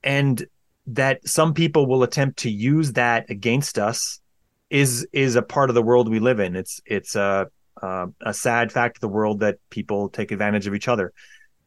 And 0.03 0.47
that 0.87 1.27
some 1.27 1.55
people 1.55 1.87
will 1.87 2.03
attempt 2.03 2.39
to 2.41 2.51
use 2.51 2.93
that 2.93 3.29
against 3.31 3.79
us 3.79 4.21
is 4.71 5.07
is 5.13 5.37
a 5.37 5.43
part 5.43 5.69
of 5.69 5.75
the 5.75 5.83
world 5.83 6.09
we 6.09 6.21
live 6.21 6.41
in. 6.41 6.57
It's 6.57 6.81
it's 6.87 7.17
a 7.17 7.49
a, 7.83 8.09
a 8.21 8.35
sad 8.35 8.73
fact 8.73 8.97
of 8.97 9.01
the 9.01 9.09
world 9.09 9.41
that 9.41 9.59
people 9.71 10.09
take 10.09 10.33
advantage 10.33 10.67
of 10.67 10.75
each 10.75 10.89
other, 10.89 11.13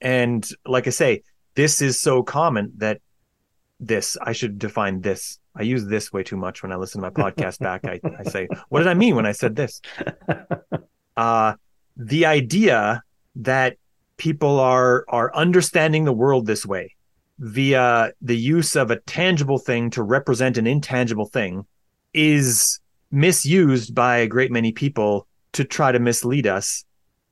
and 0.01 0.47
like 0.65 0.87
I 0.87 0.91
say, 0.91 1.23
this 1.55 1.81
is 1.81 1.99
so 1.99 2.23
common 2.23 2.73
that 2.77 3.01
this 3.79 4.17
I 4.21 4.31
should 4.33 4.59
define 4.59 5.01
this. 5.01 5.39
I 5.55 5.63
use 5.63 5.85
this 5.85 6.11
way 6.11 6.23
too 6.23 6.37
much 6.37 6.63
when 6.63 6.71
I 6.71 6.77
listen 6.77 7.01
to 7.01 7.09
my 7.09 7.23
podcast 7.23 7.59
back. 7.59 7.85
I, 7.85 7.99
I 8.17 8.23
say, 8.23 8.47
what 8.69 8.79
did 8.79 8.87
I 8.87 8.93
mean 8.95 9.15
when 9.15 9.25
I 9.25 9.33
said 9.33 9.55
this? 9.55 9.81
Uh, 11.15 11.53
the 11.95 12.25
idea 12.25 13.03
that 13.35 13.77
people 14.17 14.59
are 14.59 15.05
are 15.07 15.35
understanding 15.35 16.05
the 16.05 16.11
world 16.11 16.47
this 16.47 16.65
way 16.65 16.95
via 17.37 18.11
the 18.21 18.35
use 18.35 18.75
of 18.75 18.89
a 18.89 18.99
tangible 19.01 19.59
thing 19.59 19.89
to 19.91 20.01
represent 20.01 20.57
an 20.57 20.65
intangible 20.65 21.25
thing 21.25 21.65
is 22.13 22.79
misused 23.11 23.93
by 23.93 24.17
a 24.17 24.27
great 24.27 24.51
many 24.51 24.71
people 24.71 25.27
to 25.51 25.63
try 25.63 25.91
to 25.91 25.99
mislead 25.99 26.47
us. 26.47 26.83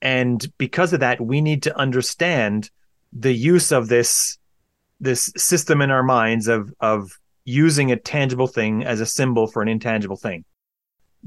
And 0.01 0.45
because 0.57 0.93
of 0.93 0.99
that, 0.99 1.21
we 1.21 1.41
need 1.41 1.63
to 1.63 1.77
understand 1.77 2.69
the 3.13 3.33
use 3.33 3.71
of 3.71 3.87
this 3.87 4.37
this 4.99 5.31
system 5.35 5.81
in 5.81 5.91
our 5.91 6.03
minds 6.03 6.47
of 6.47 6.73
of 6.79 7.11
using 7.43 7.91
a 7.91 7.97
tangible 7.97 8.47
thing 8.47 8.83
as 8.83 9.01
a 9.01 9.05
symbol 9.05 9.47
for 9.47 9.61
an 9.61 9.67
intangible 9.67 10.17
thing. 10.17 10.45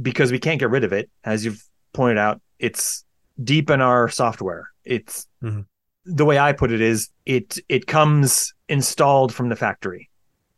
Because 0.00 0.32
we 0.32 0.38
can't 0.38 0.58
get 0.58 0.70
rid 0.70 0.84
of 0.84 0.92
it, 0.92 1.10
as 1.22 1.44
you've 1.44 1.62
pointed 1.92 2.18
out, 2.18 2.40
it's 2.58 3.04
deep 3.42 3.70
in 3.70 3.80
our 3.80 4.08
software. 4.08 4.70
It's 4.84 5.26
mm-hmm 5.42 5.62
the 6.04 6.24
way 6.24 6.38
I 6.38 6.52
put 6.52 6.72
it 6.72 6.80
is 6.80 7.08
it 7.24 7.58
it 7.68 7.86
comes 7.86 8.52
installed 8.68 9.32
from 9.32 9.48
the 9.48 9.56
factory 9.56 10.10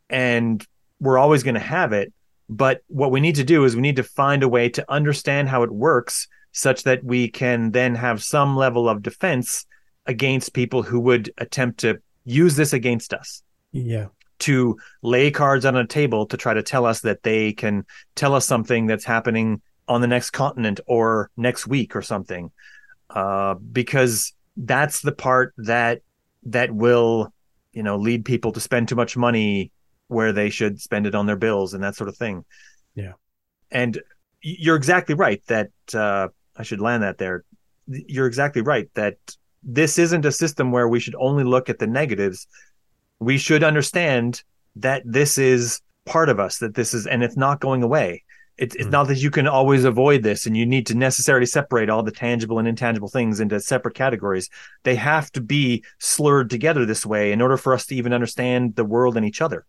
and 0.09 0.65
we're 0.99 1.17
always 1.17 1.43
going 1.43 1.55
to 1.55 1.59
have 1.59 1.93
it 1.93 2.13
but 2.49 2.81
what 2.87 3.11
we 3.11 3.19
need 3.19 3.35
to 3.35 3.43
do 3.43 3.65
is 3.65 3.75
we 3.75 3.81
need 3.81 3.97
to 3.97 4.03
find 4.03 4.43
a 4.43 4.47
way 4.47 4.69
to 4.69 4.85
understand 4.91 5.49
how 5.49 5.63
it 5.63 5.71
works 5.71 6.27
such 6.53 6.83
that 6.83 7.03
we 7.03 7.29
can 7.29 7.71
then 7.71 7.95
have 7.95 8.23
some 8.23 8.55
level 8.55 8.87
of 8.87 9.03
defense 9.03 9.65
against 10.07 10.53
people 10.53 10.81
who 10.83 10.99
would 10.99 11.31
attempt 11.37 11.81
to 11.81 11.99
use 12.25 12.55
this 12.55 12.73
against 12.73 13.13
us. 13.13 13.43
Yeah. 13.71 14.07
To 14.39 14.77
lay 15.01 15.31
cards 15.31 15.65
on 15.65 15.75
a 15.75 15.85
table 15.85 16.25
to 16.27 16.37
try 16.37 16.53
to 16.53 16.63
tell 16.63 16.85
us 16.85 17.01
that 17.01 17.23
they 17.23 17.53
can 17.53 17.85
tell 18.15 18.33
us 18.33 18.45
something 18.45 18.87
that's 18.87 19.05
happening 19.05 19.61
on 19.87 20.01
the 20.01 20.07
next 20.07 20.31
continent 20.31 20.79
or 20.85 21.29
next 21.37 21.67
week 21.67 21.95
or 21.95 22.01
something. 22.01 22.51
Uh, 23.09 23.55
because 23.55 24.33
that's 24.57 25.01
the 25.01 25.11
part 25.11 25.53
that 25.57 26.01
that 26.43 26.73
will 26.73 27.31
you 27.73 27.83
know 27.83 27.97
lead 27.97 28.25
people 28.25 28.51
to 28.51 28.59
spend 28.59 28.87
too 28.87 28.95
much 28.95 29.15
money 29.15 29.71
where 30.07 30.33
they 30.33 30.49
should 30.49 30.81
spend 30.81 31.05
it 31.05 31.13
on 31.13 31.27
their 31.27 31.35
bills 31.35 31.73
and 31.73 31.83
that 31.83 31.95
sort 31.95 32.09
of 32.09 32.17
thing 32.17 32.43
yeah 32.95 33.13
and 33.71 34.01
you're 34.41 34.75
exactly 34.75 35.13
right 35.13 35.43
that 35.47 35.69
uh, 35.93 36.27
i 36.55 36.63
should 36.63 36.81
land 36.81 37.03
that 37.03 37.17
there 37.17 37.43
you're 37.87 38.25
exactly 38.25 38.61
right 38.61 38.89
that 38.95 39.15
this 39.67 39.99
isn't 39.99 40.25
a 40.25 40.31
system 40.31 40.71
where 40.71 40.87
we 40.87 40.99
should 40.99 41.15
only 41.19 41.43
look 41.43 41.69
at 41.69 41.77
the 41.77 41.87
negatives 41.87 42.47
we 43.19 43.37
should 43.37 43.63
understand 43.63 44.41
that 44.75 45.03
this 45.05 45.37
is 45.37 45.81
part 46.05 46.29
of 46.29 46.39
us 46.39 46.57
that 46.57 46.73
this 46.73 46.93
is 46.93 47.05
and 47.05 47.23
it's 47.23 47.37
not 47.37 47.59
going 47.59 47.83
away 47.83 48.23
it's, 48.57 48.75
it's 48.75 48.87
mm. 48.87 48.91
not 48.91 49.07
that 49.07 49.17
you 49.17 49.29
can 49.29 49.47
always 49.47 49.83
avoid 49.83 50.23
this 50.23 50.45
and 50.45 50.57
you 50.57 50.65
need 50.65 50.87
to 50.87 50.95
necessarily 50.95 51.45
separate 51.45 51.89
all 51.89 52.01
the 52.01 52.11
tangible 52.11 52.57
and 52.57 52.67
intangible 52.67 53.07
things 53.07 53.39
into 53.39 53.59
separate 53.59 53.93
categories. 53.93 54.49
They 54.83 54.95
have 54.95 55.31
to 55.33 55.41
be 55.41 55.83
slurred 55.99 56.49
together 56.49 56.85
this 56.85 57.05
way 57.05 57.31
in 57.31 57.41
order 57.41 57.57
for 57.57 57.73
us 57.73 57.85
to 57.87 57.95
even 57.95 58.13
understand 58.13 58.75
the 58.75 58.85
world 58.85 59.15
and 59.15 59.25
each 59.25 59.41
other. 59.41 59.65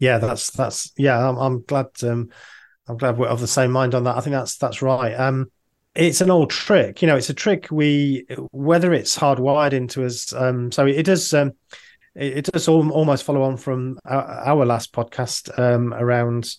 Yeah, 0.00 0.18
that's 0.18 0.50
that's 0.50 0.92
yeah. 0.96 1.28
I'm, 1.28 1.36
I'm 1.36 1.62
glad. 1.62 1.86
Um, 2.02 2.30
I'm 2.86 2.96
glad 2.96 3.18
we're 3.18 3.26
of 3.26 3.40
the 3.40 3.48
same 3.48 3.72
mind 3.72 3.94
on 3.94 4.04
that. 4.04 4.16
I 4.16 4.20
think 4.20 4.32
that's 4.32 4.56
that's 4.56 4.80
right. 4.80 5.12
Um, 5.12 5.50
it's 5.94 6.20
an 6.20 6.30
old 6.30 6.50
trick, 6.50 7.02
you 7.02 7.08
know. 7.08 7.16
It's 7.16 7.30
a 7.30 7.34
trick 7.34 7.68
we 7.70 8.26
whether 8.52 8.92
it's 8.92 9.18
hardwired 9.18 9.72
into 9.72 10.04
us. 10.04 10.32
Um, 10.32 10.70
so 10.72 10.86
it 10.86 11.04
does. 11.04 11.32
Um, 11.34 11.52
it, 12.14 12.46
does 12.46 12.66
almost 12.66 13.22
follow 13.22 13.42
on 13.42 13.56
from 13.56 13.98
our, 14.04 14.24
our 14.24 14.66
last 14.66 14.92
podcast 14.92 15.56
um, 15.56 15.94
around 15.94 16.52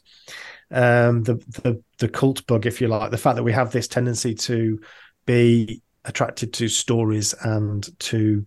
um, 0.71 1.23
the, 1.23 1.35
the 1.63 1.83
the 1.97 2.09
cult 2.09 2.45
bug, 2.47 2.65
if 2.65 2.79
you 2.79 2.87
like, 2.87 3.11
the 3.11 3.17
fact 3.17 3.35
that 3.35 3.43
we 3.43 3.51
have 3.51 3.71
this 3.71 3.87
tendency 3.87 4.35
to 4.35 4.79
be 5.25 5.81
attracted 6.05 6.53
to 6.53 6.67
stories 6.67 7.33
and 7.41 7.87
to 7.99 8.45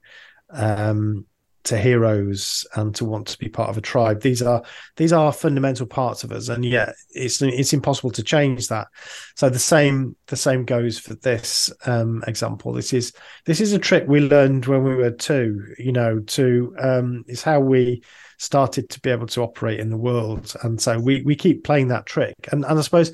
um, 0.50 1.26
to 1.64 1.78
heroes 1.78 2.66
and 2.74 2.94
to 2.94 3.04
want 3.04 3.26
to 3.28 3.38
be 3.38 3.48
part 3.48 3.68
of 3.70 3.78
a 3.78 3.80
tribe. 3.80 4.20
These 4.20 4.42
are 4.42 4.62
these 4.96 5.12
are 5.12 5.32
fundamental 5.32 5.86
parts 5.86 6.24
of 6.24 6.32
us, 6.32 6.48
and 6.48 6.64
yet 6.64 6.94
it's 7.10 7.40
it's 7.42 7.72
impossible 7.72 8.10
to 8.12 8.22
change 8.22 8.68
that. 8.68 8.88
So 9.36 9.48
the 9.48 9.58
same 9.58 10.16
the 10.26 10.36
same 10.36 10.64
goes 10.64 10.98
for 10.98 11.14
this 11.14 11.72
um, 11.86 12.22
example. 12.26 12.72
This 12.72 12.92
is 12.92 13.12
this 13.44 13.60
is 13.60 13.72
a 13.72 13.78
trick 13.78 14.04
we 14.06 14.20
learned 14.20 14.66
when 14.66 14.84
we 14.84 14.94
were 14.94 15.10
two. 15.10 15.74
You 15.78 15.92
know, 15.92 16.20
to 16.20 16.74
um, 16.78 17.24
it's 17.28 17.42
how 17.42 17.60
we 17.60 18.02
started 18.42 18.88
to 18.90 19.00
be 19.00 19.10
able 19.10 19.28
to 19.28 19.40
operate 19.40 19.78
in 19.78 19.88
the 19.88 19.96
world. 19.96 20.52
And 20.64 20.80
so 20.80 20.98
we, 20.98 21.22
we 21.22 21.36
keep 21.36 21.62
playing 21.62 21.88
that 21.88 22.06
trick. 22.06 22.34
And, 22.50 22.64
and 22.64 22.76
I 22.76 22.82
suppose 22.82 23.12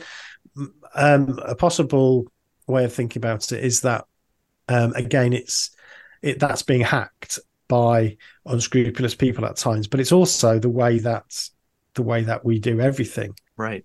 um, 0.95 1.39
a 1.45 1.55
possible 1.55 2.27
way 2.67 2.85
of 2.85 2.95
thinking 2.95 3.21
about 3.21 3.53
it 3.53 3.63
is 3.63 3.83
that, 3.83 4.07
um, 4.69 4.95
again, 4.95 5.35
it's 5.35 5.71
it, 6.23 6.41
that's 6.41 6.63
being 6.63 6.81
hacked 6.81 7.39
by 7.69 8.17
unscrupulous 8.47 9.15
people 9.15 9.45
at 9.45 9.57
times, 9.57 9.87
but 9.87 10.01
it's 10.01 10.13
also 10.13 10.59
the 10.59 10.69
way 10.69 10.99
that 10.99 11.49
the 11.95 12.03
way 12.03 12.23
that 12.23 12.45
we 12.45 12.59
do 12.59 12.81
everything. 12.81 13.35
Right. 13.57 13.85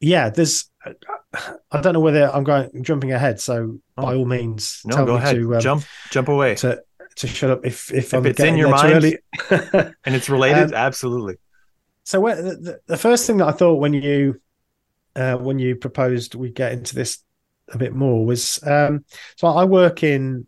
Yeah. 0.00 0.30
There's, 0.30 0.70
I 1.70 1.80
don't 1.80 1.92
know 1.92 2.00
whether 2.00 2.34
I'm 2.34 2.44
going 2.44 2.82
jumping 2.82 3.12
ahead. 3.12 3.40
So 3.40 3.78
oh. 3.96 4.02
by 4.02 4.14
all 4.16 4.24
means, 4.24 4.82
no, 4.84 5.04
go 5.04 5.16
ahead. 5.16 5.36
To, 5.36 5.54
um, 5.54 5.60
jump, 5.60 5.84
jump 6.10 6.28
away. 6.28 6.54
To, 6.56 6.82
to 7.16 7.26
shut 7.26 7.50
up 7.50 7.66
if 7.66 7.92
if, 7.92 8.06
if 8.06 8.14
I'm 8.14 8.24
it's 8.26 8.40
in 8.40 8.56
your 8.56 8.70
mind 8.70 9.18
and 9.50 10.14
it's 10.14 10.30
related. 10.30 10.68
Um, 10.68 10.74
absolutely. 10.74 11.36
So 12.04 12.20
the, 12.22 12.80
the, 12.86 12.96
first 12.96 13.26
thing 13.26 13.36
that 13.38 13.48
I 13.48 13.52
thought 13.52 13.74
when 13.74 13.92
you 13.92 14.40
uh, 15.14 15.36
when 15.36 15.58
you 15.58 15.76
proposed 15.76 16.34
we 16.34 16.50
get 16.50 16.72
into 16.72 16.94
this 16.94 17.18
a 17.68 17.78
bit 17.78 17.94
more 17.94 18.24
was 18.24 18.62
um, 18.66 19.04
so 19.36 19.48
I 19.48 19.64
work 19.64 20.02
in 20.02 20.46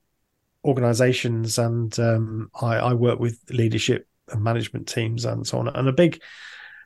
organizations 0.65 1.59
and 1.59 1.99
um, 1.99 2.51
I, 2.61 2.77
I, 2.77 2.95
work 2.95 3.19
with 3.19 3.41
leadership 3.51 4.07
and 4.29 4.43
management 4.43 4.87
teams 4.87 5.25
and 5.25 5.47
so 5.47 5.59
on. 5.59 5.69
And 5.69 5.89
a 5.89 5.93
big 5.93 6.23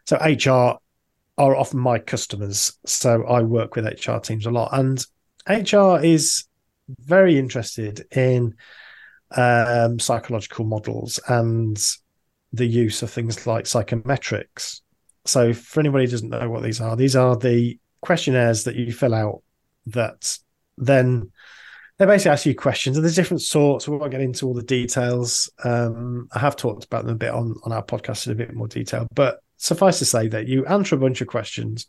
so 0.07 0.17
HR 0.17 0.79
are 1.39 1.57
often 1.57 1.81
my 1.81 1.99
customers, 1.99 2.79
so 2.87 3.25
I 3.27 3.43
work 3.43 3.77
with 3.77 3.85
HR 3.85 4.19
teams 4.19 4.47
a 4.47 4.51
lot, 4.51 4.71
and 4.73 5.05
HR 5.49 6.03
is 6.03 6.45
very 6.89 7.39
interested 7.39 8.07
in 8.17 8.55
um, 9.33 9.99
psychological 9.99 10.65
models 10.65 11.19
and 11.29 11.79
the 12.53 12.67
use 12.67 13.03
of 13.03 13.11
things 13.11 13.47
like 13.47 13.65
psychometrics. 13.65 14.81
So, 15.25 15.53
for 15.53 15.81
anybody 15.81 16.05
who 16.05 16.11
doesn't 16.13 16.31
know 16.31 16.49
what 16.49 16.63
these 16.63 16.81
are, 16.81 16.97
these 16.97 17.17
are 17.17 17.37
the 17.37 17.79
questionnaires 18.01 18.65
that 18.65 18.77
you 18.77 18.93
fill 18.93 19.15
out 19.15 19.43
that 19.87 20.39
then 20.79 21.33
they 21.99 22.07
basically 22.07 22.33
ask 22.33 22.47
you 22.47 22.55
questions, 22.55 22.97
and 22.97 23.05
there's 23.05 23.15
different 23.17 23.43
sorts. 23.43 23.89
We 23.89 23.97
won't 23.97 24.11
get 24.11 24.21
into 24.21 24.47
all 24.47 24.55
the 24.55 24.63
details. 24.63 25.51
Um, 25.65 26.29
I 26.33 26.39
have 26.39 26.57
talked 26.57 26.85
about 26.85 27.05
them 27.05 27.15
a 27.15 27.19
bit 27.19 27.31
on 27.33 27.55
on 27.65 27.73
our 27.73 27.83
podcast 27.83 28.27
in 28.27 28.33
a 28.33 28.37
bit 28.37 28.55
more 28.55 28.69
detail, 28.69 29.07
but 29.15 29.41
suffice 29.57 29.99
to 30.01 30.05
say 30.05 30.29
that 30.29 30.47
you 30.47 30.67
answer 30.67 30.95
a 30.95 30.99
bunch 30.99 31.21
of 31.21 31.29
questions, 31.29 31.87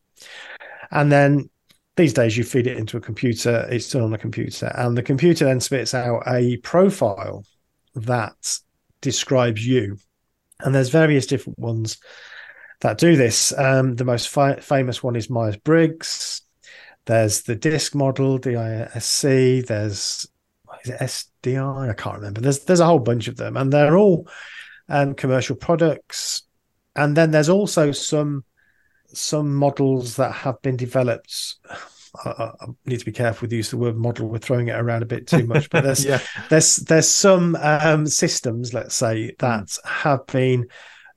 and 0.92 1.12
then 1.12 1.50
these 1.98 2.14
days 2.14 2.38
you 2.38 2.44
feed 2.44 2.68
it 2.68 2.78
into 2.78 2.96
a 2.96 3.02
computer. 3.02 3.68
It's 3.70 3.90
done 3.90 4.04
on 4.04 4.14
a 4.14 4.18
computer, 4.18 4.72
and 4.76 4.98
the 4.98 5.04
computer 5.04 5.46
then 5.46 5.60
spits 5.60 5.94
out 5.94 6.24
a 6.28 6.58
profile 6.58 7.44
that 7.96 8.60
describes 9.02 9.66
you. 9.66 9.98
And 10.60 10.74
there's 10.74 10.90
various 10.90 11.28
different 11.28 11.60
ones 11.60 11.98
that 12.82 12.98
do 12.98 13.16
this. 13.16 13.56
Um, 13.58 13.96
the 13.96 14.06
most 14.06 14.30
fi- 14.30 14.60
famous 14.60 15.04
one 15.04 15.16
is 15.16 15.30
Myers 15.30 15.58
Briggs. 15.58 16.42
There's 17.08 17.42
the 17.44 17.56
DISC 17.56 17.96
model, 17.96 18.38
DISC. 18.38 19.22
There's 19.22 20.28
is 20.84 20.90
it 20.90 21.00
SDI? 21.00 21.90
I 21.90 21.94
can't 21.94 22.18
remember. 22.18 22.42
There's 22.42 22.60
there's 22.60 22.82
a 22.82 22.86
whole 22.86 23.00
bunch 23.00 23.28
of 23.28 23.38
them, 23.38 23.58
and 23.58 23.72
they're 23.72 23.98
all 23.98 24.28
um, 24.90 25.16
commercial 25.16 25.56
products. 25.56 26.44
And 26.96 27.16
then 27.16 27.32
there's 27.32 27.50
also 27.50 27.92
some 27.92 28.44
some 29.08 29.56
models 29.56 30.18
that 30.18 30.34
have 30.34 30.62
been 30.62 30.76
developed. 30.76 31.56
I, 32.26 32.52
I, 32.60 32.66
need 32.86 33.00
to 33.00 33.06
be 33.06 33.12
careful 33.12 33.46
with 33.46 33.52
the 33.52 33.58
use 33.58 33.72
of 33.72 33.80
the 33.80 33.86
word 33.86 33.98
model. 33.98 34.28
We're 34.28 34.40
throwing 34.40 34.68
it 34.68 34.76
around 34.76 35.04
a 35.04 35.08
bit 35.08 35.28
too 35.28 35.46
much, 35.46 35.70
but 35.70 35.84
there's 35.84 36.04
yeah. 36.06 36.20
there's 36.50 36.78
there's 36.78 37.08
some 37.08 37.56
um, 37.56 38.06
systems, 38.06 38.74
let's 38.74 38.96
say, 38.96 39.34
that 39.40 39.66
mm. 39.66 39.86
have 39.86 40.26
been 40.28 40.68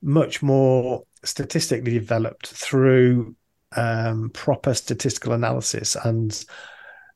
much 0.03 0.43
more 0.43 1.03
statistically 1.25 1.93
developed 1.93 2.47
through 2.47 3.35
um, 3.77 4.31
proper 4.31 4.75
statistical 4.75 5.33
analysis 5.33 5.97
and 5.97 6.45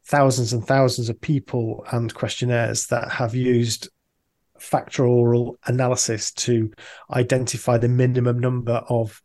thousands 0.06 0.52
and 0.52 0.66
thousands 0.66 1.08
of 1.08 1.20
people 1.20 1.84
and 1.92 2.14
questionnaires 2.14 2.86
that 2.88 3.10
have 3.10 3.34
used 3.34 3.88
factorial 4.58 5.54
analysis 5.66 6.32
to 6.32 6.70
identify 7.10 7.76
the 7.78 7.88
minimum 7.88 8.38
number 8.38 8.82
of 8.88 9.22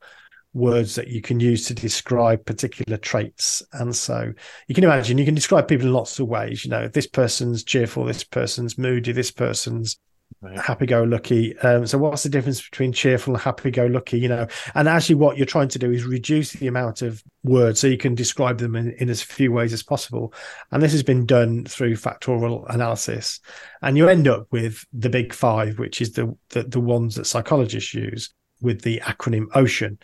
words 0.54 0.96
that 0.96 1.08
you 1.08 1.22
can 1.22 1.40
use 1.40 1.68
to 1.68 1.74
describe 1.74 2.46
particular 2.46 2.98
traits. 2.98 3.62
And 3.74 3.96
so 3.96 4.34
you 4.68 4.76
can 4.76 4.84
imagine 4.84 5.18
you 5.18 5.26
can 5.26 5.36
describe 5.36 5.68
people 5.68 5.88
in 5.88 5.94
lots 5.94 6.20
of 6.20 6.28
ways. 6.28 6.66
You 6.66 6.72
know, 6.72 6.88
this 6.88 7.08
person's 7.08 7.64
cheerful, 7.64 8.06
this 8.06 8.24
person's 8.24 8.78
moody, 8.78 9.12
this 9.12 9.32
person's 9.32 10.00
right. 10.42 10.58
happy-go-lucky. 10.60 11.58
Um, 11.60 11.86
so 11.86 11.98
what's 11.98 12.24
the 12.24 12.30
difference 12.30 12.62
between 12.62 12.94
cheerful 12.94 13.34
and 13.34 13.42
happy-go-lucky? 13.42 14.20
You 14.20 14.30
know, 14.30 14.48
and 14.76 14.88
actually, 14.88 15.16
what 15.16 15.38
you're 15.38 15.46
trying 15.46 15.70
to 15.70 15.80
do 15.80 15.92
is 15.92 16.04
reduce 16.04 16.54
the 16.54 16.68
amount 16.68 17.02
of 17.02 17.24
words 17.44 17.80
so 17.80 17.88
you 17.88 17.98
can 17.98 18.16
describe 18.16 18.58
them 18.58 18.76
in, 18.76 18.92
in 18.94 19.10
as 19.10 19.22
few 19.22 19.52
ways 19.52 19.74
as 19.74 19.84
possible. 19.84 20.34
And 20.72 20.82
this 20.82 20.92
has 20.92 21.04
been 21.04 21.26
done 21.26 21.66
through 21.66 21.96
factorial 21.96 22.66
analysis, 22.74 23.40
and 23.82 23.98
you 23.98 24.10
end 24.10 24.28
up 24.28 24.48
with 24.52 24.86
the 24.94 25.10
big 25.10 25.34
five, 25.34 25.80
which 25.80 26.02
is 26.02 26.14
the 26.14 26.36
the, 26.50 26.64
the 26.64 26.80
ones 26.80 27.16
that 27.16 27.26
psychologists 27.26 27.94
use 27.94 28.34
with 28.62 28.82
the 28.82 29.00
acronym 29.06 29.48
OCEAN 29.56 29.98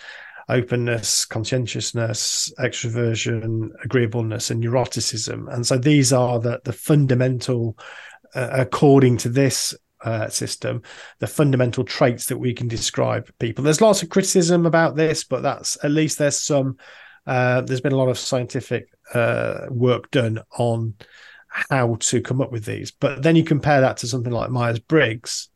openness, 0.48 1.26
conscientiousness, 1.26 2.54
extroversion, 2.60 3.70
agreeableness, 3.84 4.52
and 4.52 4.64
neuroticism. 4.64 5.52
And 5.54 5.66
so 5.66 5.78
these 5.78 6.14
are 6.14 6.40
the, 6.40 6.62
the 6.64 6.74
fundamental, 6.74 7.78
uh, 8.36 8.50
according 8.52 9.18
to 9.18 9.30
this 9.30 9.74
uh, 10.06 10.30
system, 10.30 10.84
the 11.20 11.28
fundamental 11.28 11.84
traits 11.84 12.28
that 12.28 12.38
we 12.38 12.54
can 12.54 12.68
describe 12.68 13.30
people. 13.40 13.64
There's 13.64 13.82
lots 13.82 14.04
of 14.04 14.10
criticism 14.10 14.66
about 14.66 14.96
this, 14.96 15.24
but 15.24 15.44
that's 15.44 15.84
at 15.84 15.92
least 15.92 16.18
there's 16.18 16.40
some. 16.40 16.78
Uh, 17.28 17.62
there's 17.62 17.82
been 17.82 17.92
a 17.92 17.98
lot 17.98 18.10
of 18.10 18.20
scientific 18.20 18.88
uh, 19.16 19.66
work 19.70 20.12
done 20.12 20.40
on 20.60 20.94
how 21.48 21.96
to 22.00 22.22
come 22.22 22.40
up 22.40 22.52
with 22.52 22.66
these. 22.66 22.92
But 22.92 23.24
then 23.24 23.36
you 23.36 23.44
compare 23.44 23.82
that 23.82 23.98
to 23.98 24.08
something 24.08 24.32
like 24.32 24.52
Myers 24.52 24.78
Briggs, 24.78 25.50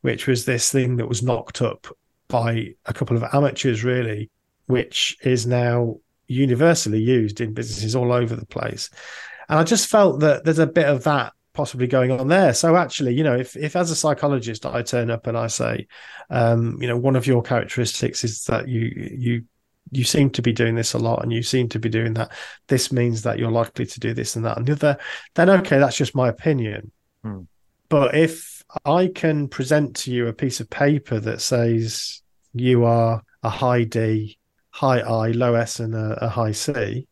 which 0.00 0.26
was 0.26 0.44
this 0.44 0.72
thing 0.72 0.96
that 0.96 1.08
was 1.08 1.22
knocked 1.22 1.62
up 1.62 1.86
by 2.26 2.74
a 2.86 2.92
couple 2.92 3.16
of 3.16 3.24
amateurs, 3.32 3.84
really, 3.84 4.28
which 4.66 5.16
is 5.22 5.46
now 5.46 5.98
universally 6.26 7.00
used 7.00 7.40
in 7.40 7.54
businesses 7.54 7.94
all 7.94 8.12
over 8.12 8.34
the 8.34 8.46
place. 8.46 8.90
And 9.48 9.58
I 9.58 9.62
just 9.62 9.88
felt 9.88 10.20
that 10.20 10.44
there's 10.44 10.58
a 10.58 10.66
bit 10.66 10.86
of 10.86 11.04
that 11.04 11.32
possibly 11.54 11.86
going 11.86 12.10
on 12.10 12.28
there. 12.28 12.52
So 12.52 12.76
actually, 12.76 13.14
you 13.14 13.24
know, 13.24 13.34
if 13.34 13.56
if 13.56 13.76
as 13.76 13.90
a 13.90 13.96
psychologist 13.96 14.66
I 14.66 14.82
turn 14.82 15.10
up 15.10 15.26
and 15.26 15.38
I 15.38 15.46
say, 15.46 15.86
um, 16.28 16.76
you 16.80 16.88
know, 16.88 16.98
one 16.98 17.16
of 17.16 17.26
your 17.26 17.42
characteristics 17.42 18.24
is 18.24 18.44
that 18.44 18.68
you 18.68 18.92
you 19.16 19.44
you 19.90 20.04
seem 20.04 20.30
to 20.30 20.42
be 20.42 20.52
doing 20.52 20.74
this 20.74 20.92
a 20.92 20.98
lot 20.98 21.22
and 21.22 21.32
you 21.32 21.42
seem 21.42 21.68
to 21.70 21.78
be 21.78 21.88
doing 21.88 22.14
that. 22.14 22.32
This 22.68 22.92
means 22.92 23.22
that 23.22 23.38
you're 23.38 23.50
likely 23.50 23.86
to 23.86 24.00
do 24.00 24.12
this 24.12 24.36
and 24.36 24.44
that 24.44 24.58
and 24.58 24.66
the 24.66 24.72
other. 24.72 24.98
Then 25.34 25.48
okay, 25.48 25.78
that's 25.78 25.96
just 25.96 26.14
my 26.14 26.28
opinion. 26.28 26.90
Hmm. 27.22 27.42
But 27.88 28.14
if 28.14 28.62
I 28.84 29.06
can 29.06 29.48
present 29.48 29.96
to 29.96 30.10
you 30.10 30.26
a 30.26 30.32
piece 30.32 30.60
of 30.60 30.68
paper 30.68 31.20
that 31.20 31.40
says 31.40 32.22
you 32.52 32.84
are 32.84 33.22
a 33.42 33.50
high 33.50 33.84
D, 33.84 34.38
high 34.70 35.00
I, 35.00 35.30
low 35.30 35.54
S, 35.54 35.80
and 35.80 35.94
a, 35.94 36.24
a 36.24 36.28
high 36.28 36.52
C, 36.52 37.06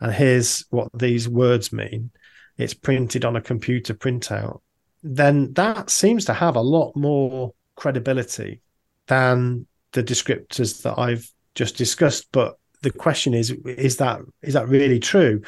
and 0.00 0.12
here's 0.12 0.64
what 0.70 0.88
these 0.94 1.28
words 1.28 1.72
mean, 1.72 2.10
it's 2.58 2.74
printed 2.74 3.24
on 3.24 3.36
a 3.36 3.40
computer 3.40 3.94
printout, 3.94 4.60
then 5.02 5.52
that 5.54 5.90
seems 5.90 6.24
to 6.26 6.34
have 6.34 6.56
a 6.56 6.60
lot 6.60 6.94
more 6.96 7.54
credibility 7.76 8.60
than 9.06 9.66
the 9.92 10.02
descriptors 10.02 10.82
that 10.82 10.98
I've 10.98 11.30
just 11.54 11.76
discussed. 11.76 12.28
But 12.32 12.58
the 12.82 12.90
question 12.90 13.32
is, 13.32 13.50
is 13.64 13.96
that 13.98 14.20
is 14.42 14.54
that 14.54 14.68
really 14.68 14.98
true? 14.98 15.42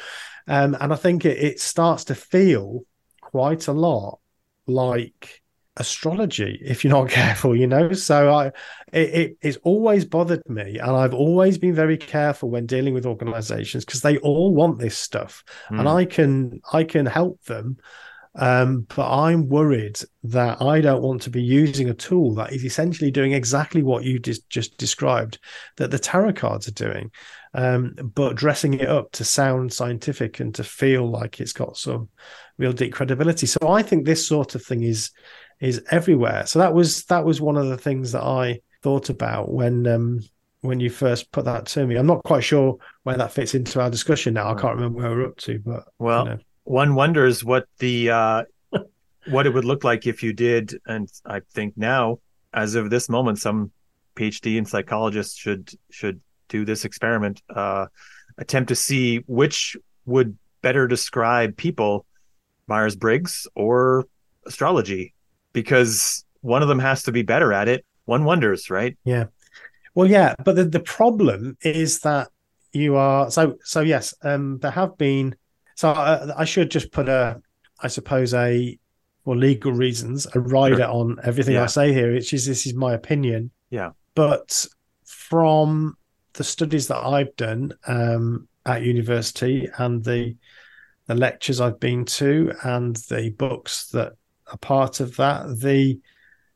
Um, 0.47 0.75
and 0.79 0.91
I 0.91 0.95
think 0.95 1.25
it, 1.25 1.37
it 1.37 1.59
starts 1.59 2.05
to 2.05 2.15
feel 2.15 2.85
quite 3.21 3.67
a 3.67 3.73
lot 3.73 4.19
like 4.65 5.40
astrology 5.77 6.59
if 6.63 6.83
you're 6.83 6.91
not 6.91 7.09
careful 7.09 7.55
you 7.55 7.67
know 7.67 7.93
so 7.93 8.33
i 8.33 8.47
it, 8.91 9.09
it, 9.09 9.37
it's 9.41 9.57
always 9.63 10.03
bothered 10.03 10.47
me 10.49 10.77
and 10.77 10.91
i've 10.91 11.13
always 11.13 11.57
been 11.57 11.73
very 11.73 11.97
careful 11.97 12.49
when 12.49 12.65
dealing 12.65 12.93
with 12.93 13.05
organizations 13.05 13.85
because 13.85 14.01
they 14.01 14.17
all 14.17 14.53
want 14.53 14.79
this 14.79 14.97
stuff 14.97 15.43
mm. 15.69 15.79
and 15.79 15.87
hmm. 15.87 15.95
i 15.95 16.05
can 16.05 16.59
i 16.73 16.83
can 16.83 17.05
help 17.05 17.41
them 17.43 17.77
um, 18.33 18.85
but 18.95 19.09
i'm 19.09 19.49
worried 19.49 19.99
that 20.23 20.61
i 20.61 20.79
don't 20.79 21.01
want 21.01 21.21
to 21.21 21.29
be 21.29 21.43
using 21.43 21.89
a 21.89 21.93
tool 21.93 22.33
that 22.35 22.53
is 22.53 22.63
essentially 22.63 23.11
doing 23.11 23.33
exactly 23.33 23.83
what 23.83 24.05
you 24.05 24.19
just 24.19 24.49
just 24.49 24.77
described 24.77 25.37
that 25.77 25.91
the 25.91 25.99
tarot 25.99 26.33
cards 26.33 26.67
are 26.67 26.73
doing 26.73 27.11
um, 27.53 27.93
but 28.15 28.37
dressing 28.37 28.75
it 28.75 28.87
up 28.87 29.11
to 29.11 29.25
sound 29.25 29.73
scientific 29.73 30.39
and 30.39 30.55
to 30.55 30.63
feel 30.63 31.09
like 31.09 31.41
it's 31.41 31.51
got 31.51 31.75
some 31.75 32.07
real 32.57 32.71
deep 32.71 32.93
credibility 32.93 33.45
so 33.45 33.67
i 33.67 33.81
think 33.81 34.05
this 34.05 34.25
sort 34.25 34.55
of 34.55 34.63
thing 34.63 34.83
is 34.83 35.11
is 35.61 35.81
everywhere. 35.91 36.45
So 36.47 36.59
that 36.59 36.73
was 36.73 37.05
that 37.05 37.23
was 37.23 37.39
one 37.39 37.55
of 37.55 37.67
the 37.67 37.77
things 37.77 38.11
that 38.11 38.23
I 38.23 38.59
thought 38.81 39.09
about 39.09 39.51
when 39.51 39.87
um, 39.87 40.19
when 40.61 40.79
you 40.79 40.89
first 40.89 41.31
put 41.31 41.45
that 41.45 41.67
to 41.67 41.85
me. 41.85 41.95
I'm 41.95 42.07
not 42.07 42.23
quite 42.23 42.43
sure 42.43 42.77
where 43.03 43.17
that 43.17 43.31
fits 43.31 43.55
into 43.55 43.79
our 43.79 43.89
discussion 43.89 44.33
now. 44.33 44.51
I 44.51 44.59
can't 44.59 44.75
remember 44.75 44.99
where 44.99 45.11
we're 45.11 45.27
up 45.27 45.37
to, 45.37 45.59
but 45.59 45.85
well, 45.99 46.25
you 46.25 46.29
know. 46.31 46.39
one 46.63 46.95
wonders 46.95 47.43
what 47.43 47.67
the 47.77 48.09
uh, 48.09 48.43
what 49.27 49.45
it 49.45 49.53
would 49.53 49.65
look 49.65 49.83
like 49.83 50.07
if 50.07 50.23
you 50.23 50.33
did. 50.33 50.73
And 50.87 51.09
I 51.25 51.41
think 51.51 51.77
now, 51.77 52.19
as 52.53 52.75
of 52.75 52.89
this 52.89 53.07
moment, 53.07 53.39
some 53.39 53.71
PhD 54.15 54.57
and 54.57 54.67
psychologists 54.67 55.37
should 55.37 55.71
should 55.91 56.21
do 56.49 56.65
this 56.65 56.85
experiment, 56.85 57.41
uh, 57.55 57.85
attempt 58.37 58.69
to 58.69 58.75
see 58.75 59.17
which 59.27 59.77
would 60.05 60.37
better 60.61 60.87
describe 60.87 61.55
people, 61.55 62.05
Myers 62.67 62.95
Briggs 62.95 63.47
or 63.55 64.05
astrology 64.45 65.13
because 65.53 66.25
one 66.41 66.61
of 66.61 66.67
them 66.67 66.79
has 66.79 67.03
to 67.03 67.11
be 67.11 67.21
better 67.21 67.53
at 67.53 67.67
it. 67.67 67.85
One 68.05 68.23
wonders, 68.23 68.69
right? 68.69 68.97
Yeah. 69.03 69.25
Well, 69.93 70.09
yeah, 70.09 70.35
but 70.43 70.55
the, 70.55 70.65
the 70.65 70.79
problem 70.79 71.57
is 71.61 71.99
that 71.99 72.29
you 72.71 72.95
are 72.95 73.29
so 73.29 73.57
so. 73.63 73.81
Yes, 73.81 74.13
um, 74.23 74.57
there 74.59 74.71
have 74.71 74.97
been. 74.97 75.35
So 75.75 75.91
I, 75.91 76.41
I 76.41 76.45
should 76.45 76.71
just 76.71 76.91
put 76.91 77.09
a, 77.09 77.41
I 77.81 77.87
suppose 77.87 78.33
a, 78.33 78.77
for 79.25 79.35
legal 79.35 79.71
reasons, 79.73 80.27
a 80.33 80.39
rider 80.39 80.77
Sure. 80.77 80.87
on 80.87 81.17
everything 81.23 81.55
Yeah. 81.55 81.63
I 81.63 81.67
say 81.67 81.93
here. 81.93 82.13
Which 82.13 82.33
is 82.33 82.45
this 82.45 82.65
is 82.65 82.73
my 82.73 82.93
opinion. 82.93 83.51
Yeah. 83.69 83.91
But 84.15 84.65
from 85.05 85.97
the 86.33 86.43
studies 86.43 86.87
that 86.87 86.97
I've 87.05 87.35
done 87.35 87.73
um, 87.87 88.47
at 88.65 88.83
university 88.83 89.67
and 89.77 90.03
the 90.03 90.35
the 91.07 91.15
lectures 91.15 91.59
I've 91.59 91.79
been 91.79 92.05
to 92.05 92.53
and 92.63 92.95
the 93.09 93.31
books 93.37 93.89
that 93.89 94.13
are 94.51 94.57
part 94.57 94.99
of 94.99 95.15
that, 95.17 95.59
the 95.59 95.99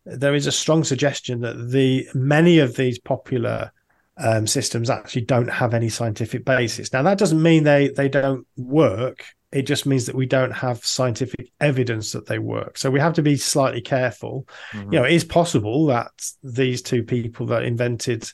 there 0.05 0.35
is 0.35 0.45
a 0.45 0.51
strong 0.51 0.83
suggestion 0.83 1.41
that 1.41 1.71
the 1.71 2.07
many 2.13 2.59
of 2.59 2.75
these 2.75 2.99
popular 2.99 3.71
um, 4.17 4.47
systems 4.47 4.89
actually 4.89 5.23
don't 5.23 5.49
have 5.49 5.73
any 5.73 5.89
scientific 5.89 6.45
basis. 6.45 6.93
Now 6.93 7.01
that 7.03 7.17
doesn't 7.17 7.41
mean 7.41 7.63
they 7.63 7.89
they 7.89 8.07
don't 8.07 8.45
work. 8.55 9.25
It 9.51 9.63
just 9.63 9.85
means 9.85 10.05
that 10.05 10.15
we 10.15 10.25
don't 10.25 10.51
have 10.51 10.85
scientific 10.85 11.49
evidence 11.59 12.11
that 12.11 12.27
they 12.27 12.39
work. 12.39 12.77
So 12.77 12.91
we 12.91 12.99
have 12.99 13.13
to 13.13 13.21
be 13.21 13.37
slightly 13.37 13.81
careful. 13.81 14.47
Mhm. 14.73 14.93
You 14.93 14.99
know, 14.99 15.05
it 15.05 15.13
is 15.13 15.23
possible 15.23 15.87
that 15.87 16.11
these 16.43 16.81
two 16.81 17.03
people 17.03 17.47
that 17.47 17.63
invented 17.63 18.29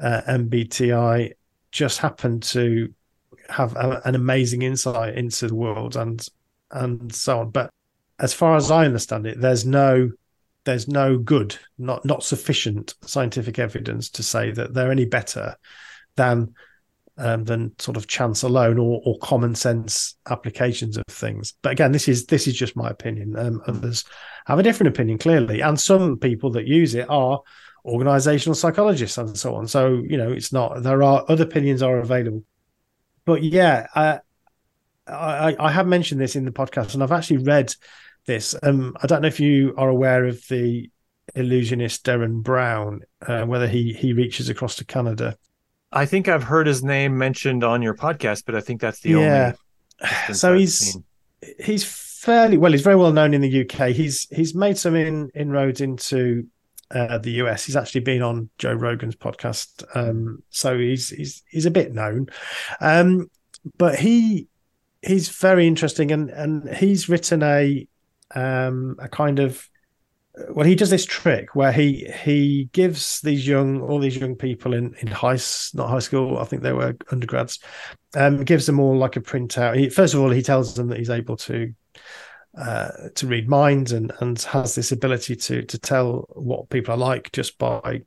uh, 0.00 0.22
MBTI 0.26 1.32
just 1.70 1.98
happened 1.98 2.42
to 2.44 2.92
have 3.48 3.76
a, 3.76 4.00
an 4.04 4.14
amazing 4.14 4.62
insight 4.62 5.16
into 5.16 5.48
the 5.48 5.54
world 5.54 5.96
and 5.96 6.26
and 6.70 7.14
so 7.14 7.40
on. 7.40 7.50
But 7.50 7.70
as 8.18 8.34
far 8.34 8.56
as 8.56 8.70
I 8.70 8.84
understand 8.84 9.26
it, 9.26 9.40
there's 9.40 9.64
no 9.64 10.10
there's 10.64 10.88
no 10.88 11.18
good, 11.18 11.56
not 11.78 12.04
not 12.04 12.22
sufficient 12.22 12.94
scientific 13.02 13.58
evidence 13.58 14.10
to 14.10 14.22
say 14.22 14.50
that 14.50 14.74
they're 14.74 14.92
any 14.92 15.06
better 15.06 15.56
than 16.16 16.54
um, 17.16 17.44
than 17.44 17.72
sort 17.78 17.96
of 17.96 18.06
chance 18.06 18.42
alone 18.42 18.78
or, 18.78 19.00
or 19.04 19.18
common 19.18 19.54
sense 19.54 20.16
applications 20.28 20.96
of 20.96 21.04
things. 21.08 21.54
But 21.62 21.72
again, 21.72 21.92
this 21.92 22.08
is 22.08 22.26
this 22.26 22.46
is 22.46 22.54
just 22.54 22.76
my 22.76 22.90
opinion. 22.90 23.36
Um, 23.36 23.62
others 23.66 24.04
have 24.46 24.58
a 24.58 24.62
different 24.62 24.94
opinion, 24.94 25.18
clearly, 25.18 25.60
and 25.60 25.78
some 25.78 26.18
people 26.18 26.50
that 26.52 26.66
use 26.66 26.94
it 26.94 27.08
are 27.08 27.40
organizational 27.84 28.54
psychologists 28.54 29.18
and 29.18 29.36
so 29.38 29.54
on. 29.54 29.66
So 29.68 30.02
you 30.06 30.16
know, 30.16 30.32
it's 30.32 30.52
not 30.52 30.82
there 30.82 31.02
are 31.02 31.24
other 31.28 31.44
opinions 31.44 31.82
are 31.82 31.98
available. 31.98 32.44
But 33.24 33.42
yeah, 33.42 33.86
I 33.94 34.20
I, 35.06 35.56
I 35.58 35.72
have 35.72 35.86
mentioned 35.86 36.20
this 36.20 36.36
in 36.36 36.44
the 36.44 36.50
podcast, 36.50 36.94
and 36.94 37.02
I've 37.02 37.12
actually 37.12 37.38
read 37.38 37.74
this. 38.28 38.54
Um, 38.62 38.96
I 39.02 39.08
don't 39.08 39.22
know 39.22 39.28
if 39.28 39.40
you 39.40 39.74
are 39.76 39.88
aware 39.88 40.24
of 40.26 40.40
the 40.48 40.88
illusionist 41.34 42.04
Derren 42.06 42.42
Brown, 42.42 43.00
uh, 43.26 43.42
whether 43.44 43.66
he 43.66 43.92
he 43.92 44.12
reaches 44.12 44.48
across 44.48 44.76
to 44.76 44.84
Canada. 44.84 45.36
I 45.90 46.06
think 46.06 46.28
I've 46.28 46.44
heard 46.44 46.66
his 46.68 46.84
name 46.84 47.18
mentioned 47.18 47.64
on 47.64 47.82
your 47.82 47.94
podcast, 47.94 48.44
but 48.46 48.54
I 48.54 48.60
think 48.60 48.80
that's 48.80 49.00
the 49.00 49.10
Yeah. 49.10 49.52
only. 50.00 50.34
So 50.34 50.52
I've 50.52 50.58
he's 50.60 50.78
seen. 50.78 51.04
he's 51.58 51.84
fairly 51.84 52.56
well. 52.56 52.70
He's 52.72 52.82
very 52.82 52.96
well 52.96 53.12
known 53.12 53.34
in 53.34 53.40
the 53.40 53.62
UK. 53.62 53.88
He's 53.90 54.28
he's 54.30 54.54
made 54.54 54.78
some 54.78 54.94
in, 54.94 55.30
inroads 55.34 55.80
into 55.80 56.46
uh, 56.90 57.18
the 57.18 57.32
US. 57.42 57.64
He's 57.64 57.76
actually 57.76 58.02
been 58.02 58.22
on 58.22 58.48
Joe 58.58 58.74
Rogan's 58.74 59.16
podcast, 59.16 59.84
um, 59.96 60.42
so 60.50 60.78
he's 60.78 61.08
he's 61.10 61.42
he's 61.50 61.66
a 61.66 61.70
bit 61.70 61.92
known. 61.92 62.26
Um, 62.80 63.30
but 63.76 63.98
he 63.98 64.46
he's 65.02 65.28
very 65.28 65.66
interesting, 65.66 66.12
and 66.12 66.30
and 66.30 66.68
he's 66.76 67.08
written 67.08 67.42
a 67.42 67.86
um, 68.34 68.96
a 68.98 69.08
kind 69.08 69.38
of 69.38 69.68
well, 70.50 70.66
he 70.66 70.74
does 70.74 70.90
this 70.90 71.04
trick 71.04 71.54
where 71.54 71.72
he 71.72 72.10
he 72.22 72.68
gives 72.72 73.20
these 73.22 73.46
young 73.46 73.80
all 73.80 73.98
these 73.98 74.16
young 74.16 74.36
people 74.36 74.72
in 74.72 74.94
in 75.00 75.08
high 75.08 75.38
not 75.74 75.88
high 75.88 75.98
school, 75.98 76.38
I 76.38 76.44
think 76.44 76.62
they 76.62 76.72
were 76.72 76.96
undergrads, 77.10 77.58
um, 78.16 78.44
gives 78.44 78.66
them 78.66 78.80
all 78.80 78.96
like 78.96 79.16
a 79.16 79.20
printout. 79.20 79.76
He, 79.76 79.90
first 79.90 80.14
of 80.14 80.20
all, 80.20 80.30
he 80.30 80.42
tells 80.42 80.74
them 80.74 80.88
that 80.88 80.98
he's 80.98 81.10
able 81.10 81.36
to 81.38 81.74
uh, 82.56 82.90
to 83.14 83.26
read 83.26 83.48
minds 83.48 83.92
and 83.92 84.12
and 84.20 84.40
has 84.42 84.74
this 84.74 84.92
ability 84.92 85.36
to 85.36 85.62
to 85.62 85.78
tell 85.78 86.26
what 86.30 86.70
people 86.70 86.94
are 86.94 86.98
like 86.98 87.32
just 87.32 87.58
by 87.58 88.02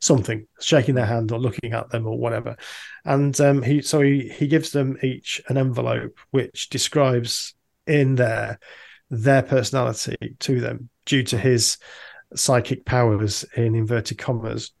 something 0.00 0.46
shaking 0.60 0.94
their 0.94 1.06
hand 1.06 1.32
or 1.32 1.38
looking 1.38 1.72
at 1.72 1.88
them 1.90 2.06
or 2.06 2.18
whatever 2.18 2.56
and 3.04 3.40
um 3.40 3.62
he 3.62 3.80
so 3.80 4.00
he 4.00 4.28
he 4.28 4.46
gives 4.46 4.70
them 4.72 4.98
each 5.02 5.40
an 5.48 5.56
envelope 5.56 6.18
which 6.30 6.68
describes 6.68 7.54
in 7.86 8.14
there 8.16 8.58
their 9.12 9.42
personality 9.42 10.16
to 10.40 10.58
them 10.60 10.88
due 11.04 11.22
to 11.22 11.36
his 11.38 11.76
psychic 12.34 12.84
powers 12.86 13.44
in 13.56 13.74
inverted 13.74 14.16
commas 14.16 14.72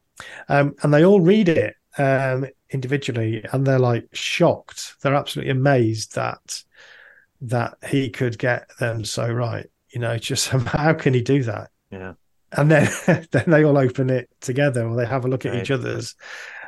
um 0.48 0.74
and 0.82 0.92
they 0.92 1.04
all 1.04 1.20
read 1.20 1.48
it 1.50 1.74
um 1.98 2.46
individually 2.70 3.44
and 3.52 3.66
they're 3.66 3.78
like 3.78 4.08
shocked 4.14 4.94
they're 5.02 5.14
absolutely 5.14 5.50
amazed 5.50 6.14
that 6.14 6.62
that 7.42 7.74
he 7.86 8.08
could 8.08 8.38
get 8.38 8.70
them 8.78 9.04
so 9.04 9.30
right 9.30 9.66
you 9.92 10.00
know 10.00 10.16
just 10.16 10.48
how 10.48 10.94
can 10.94 11.12
he 11.12 11.20
do 11.20 11.42
that 11.42 11.70
Yeah. 11.90 12.14
and 12.52 12.70
then 12.70 12.88
then 13.32 13.44
they 13.48 13.64
all 13.64 13.76
open 13.76 14.08
it 14.08 14.30
together 14.40 14.86
or 14.88 14.96
they 14.96 15.06
have 15.06 15.26
a 15.26 15.28
look 15.28 15.44
at 15.44 15.52
Right. 15.52 15.60
each 15.62 15.70
other's 15.70 16.14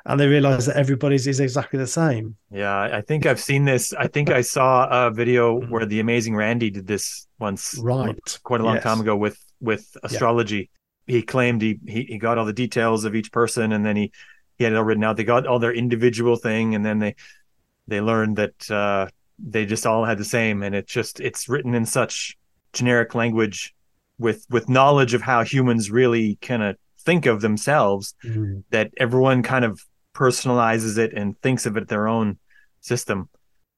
and 0.07 0.21
they 0.21 0.27
realize 0.27 0.67
that 0.67 0.77
everybody's 0.77 1.27
is 1.27 1.41
exactly 1.41 1.79
the 1.79 1.87
same 1.87 2.37
Yeah, 2.51 2.79
I 2.99 3.01
think 3.01 3.27
I've 3.27 3.41
seen 3.41 3.65
this. 3.65 3.93
I 3.95 4.07
think 4.07 4.31
I 4.31 4.43
saw 4.43 5.07
a 5.07 5.11
video 5.11 5.61
Mhm. 5.61 5.71
where 5.71 5.87
the 5.87 6.01
amazing 6.01 6.35
Randi 6.37 6.71
did 6.71 6.87
this 6.87 7.27
once, 7.39 7.79
right 7.83 8.19
quite 8.43 8.61
a 8.61 8.65
long 8.65 8.75
Yes. 8.77 8.85
time 8.85 9.01
ago 9.01 9.17
with 9.17 9.39
with 9.61 9.97
astrology. 10.03 10.71
He 11.07 11.23
claimed 11.23 11.61
he, 11.63 11.79
he 11.87 12.01
he 12.05 12.19
got 12.19 12.39
all 12.39 12.45
the 12.45 12.53
details 12.65 13.05
of 13.05 13.15
each 13.15 13.31
person, 13.33 13.73
and 13.73 13.85
then 13.87 13.97
he 13.97 14.13
he 14.57 14.65
had 14.65 14.73
it 14.73 14.77
all 14.77 14.85
written 14.85 15.05
out. 15.05 15.17
They 15.17 15.25
got 15.25 15.47
all 15.47 15.59
their 15.59 15.73
individual 15.73 16.37
thing, 16.37 16.75
and 16.75 16.85
then 16.85 16.99
they 16.99 17.15
they 17.89 18.01
learned 18.01 18.37
that 18.37 18.71
uh, 18.71 19.09
they 19.39 19.65
just 19.67 19.87
all 19.87 20.05
had 20.05 20.19
the 20.19 20.25
same, 20.25 20.63
and 20.63 20.75
it 20.75 20.87
just 20.87 21.21
it's 21.21 21.49
written 21.49 21.75
in 21.75 21.87
such 21.87 22.37
generic 22.73 23.15
language 23.15 23.75
with 24.19 24.45
with 24.51 24.69
knowledge 24.69 25.15
of 25.15 25.23
how 25.23 25.43
humans 25.45 25.91
really 25.91 26.37
kind 26.41 26.63
of 26.63 26.77
think 27.07 27.27
of 27.27 27.41
themselves 27.41 28.15
Mm. 28.25 28.63
that 28.71 28.91
everyone 28.99 29.43
kind 29.43 29.65
of 29.65 29.81
personalizes 30.15 30.99
it 30.99 31.13
and 31.13 31.39
thinks 31.41 31.67
of 31.67 31.77
it 31.77 31.89
their 31.89 32.09
own 32.09 32.39
system. 32.81 33.29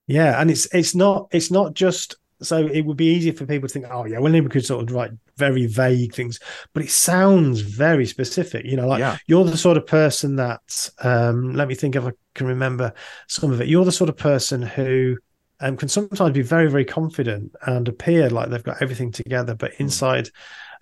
yeah 0.06 0.40
and 0.40 0.50
it's 0.50 0.72
it's 0.74 0.94
not 0.94 1.28
it's 1.32 1.50
not 1.50 1.74
just 1.74 2.16
so 2.42 2.66
it 2.66 2.82
would 2.82 2.98
be 2.98 3.06
easy 3.06 3.30
for 3.30 3.46
people 3.46 3.66
to 3.66 3.72
think 3.72 3.86
oh 3.90 4.04
yeah 4.04 4.18
well 4.18 4.32
we 4.32 4.42
could 4.42 4.64
sort 4.64 4.82
of 4.82 4.94
write 4.94 5.10
very 5.38 5.66
vague 5.66 6.14
things 6.14 6.38
but 6.74 6.82
it 6.82 6.90
sounds 6.90 7.60
very 7.60 8.04
specific 8.04 8.64
you 8.66 8.76
know 8.76 8.86
like 8.86 9.00
yeah, 9.00 9.16
you're 9.26 9.44
the 9.44 9.56
sort 9.56 9.76
of 9.76 9.86
person 9.86 10.36
that 10.36 10.90
um 10.98 11.54
let 11.54 11.66
me 11.68 11.74
think 11.74 11.96
if 11.96 12.04
i 12.04 12.12
can 12.36 12.46
remember 12.46 12.92
some 13.26 13.50
of 13.50 13.60
it. 13.60 13.66
You're 13.66 13.84
the 13.84 13.90
sort 13.92 14.10
of 14.10 14.16
person 14.16 14.62
who 14.62 15.16
um, 15.58 15.76
can 15.76 15.88
sometimes 15.88 16.34
be 16.34 16.42
very 16.42 16.70
very 16.70 16.84
confident 16.84 17.52
and 17.66 17.88
appear 17.88 18.30
like 18.30 18.50
they've 18.50 18.62
got 18.62 18.82
everything 18.82 19.10
together 19.10 19.54
but 19.54 19.72
inside 19.78 20.28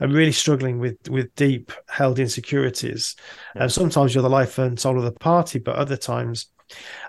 are 0.01 0.09
really 0.09 0.33
struggling 0.33 0.79
with 0.79 0.97
with 1.09 1.35
deep 1.37 1.73
held 1.89 2.19
insecurities. 2.19 3.17
Yeah. 3.55 3.63
and 3.63 3.73
sometimes 3.73 4.15
you're 4.15 4.23
the 4.23 4.29
life 4.31 4.59
and 4.59 4.79
soul 4.79 4.99
of 4.99 5.05
the 5.05 5.13
party 5.13 5.59
but 5.59 5.77
other 5.77 5.97
times 5.97 6.47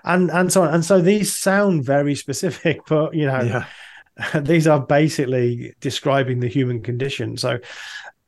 and 0.04 0.30
and 0.30 0.52
so 0.52 0.62
on. 0.62 0.74
And 0.74 0.84
so 0.84 1.00
these 1.00 1.34
sound 1.36 1.84
very 1.84 2.14
specific 2.24 2.80
but 2.88 3.14
you 3.14 3.26
know 3.26 3.40
yeah, 3.42 4.40
these 4.40 4.66
are 4.66 4.80
basically 4.80 5.74
describing 5.80 6.40
the 6.40 6.48
human 6.48 6.82
condition. 6.82 7.36
So 7.36 7.58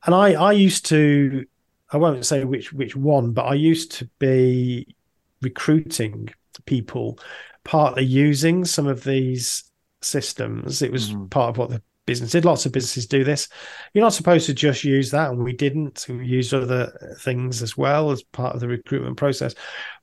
and 0.06 0.14
i 0.14 0.32
i 0.34 0.52
used 0.52 0.86
to 0.86 1.44
i 1.92 1.96
won't 1.96 2.24
say 2.24 2.44
which 2.44 2.72
which 2.72 2.94
one 2.94 3.32
but 3.32 3.46
i 3.46 3.54
used 3.54 3.90
to 3.92 4.08
be 4.20 4.86
recruiting 5.42 6.28
people 6.66 7.18
partly 7.64 8.04
using 8.04 8.64
some 8.64 8.86
of 8.86 9.04
these 9.04 9.64
systems. 10.02 10.82
It 10.82 10.92
was 10.92 11.10
Mhm. 11.10 11.30
part 11.30 11.50
of 11.50 11.58
what 11.58 11.70
the 11.70 11.82
business 12.08 12.32
did 12.32 12.44
lots 12.44 12.64
of 12.66 12.72
businesses 12.72 13.06
do 13.06 13.22
this 13.22 13.48
you're 13.92 14.02
not 14.02 14.14
supposed 14.14 14.46
to 14.46 14.54
just 14.54 14.82
use 14.82 15.10
that 15.12 15.30
and 15.30 15.44
we 15.44 15.52
didn't 15.52 16.06
we 16.08 16.24
used 16.26 16.52
other 16.54 17.16
things 17.20 17.62
as 17.62 17.76
well 17.76 18.10
as 18.10 18.22
part 18.22 18.54
of 18.54 18.60
the 18.60 18.66
recruitment 18.66 19.16
process 19.16 19.54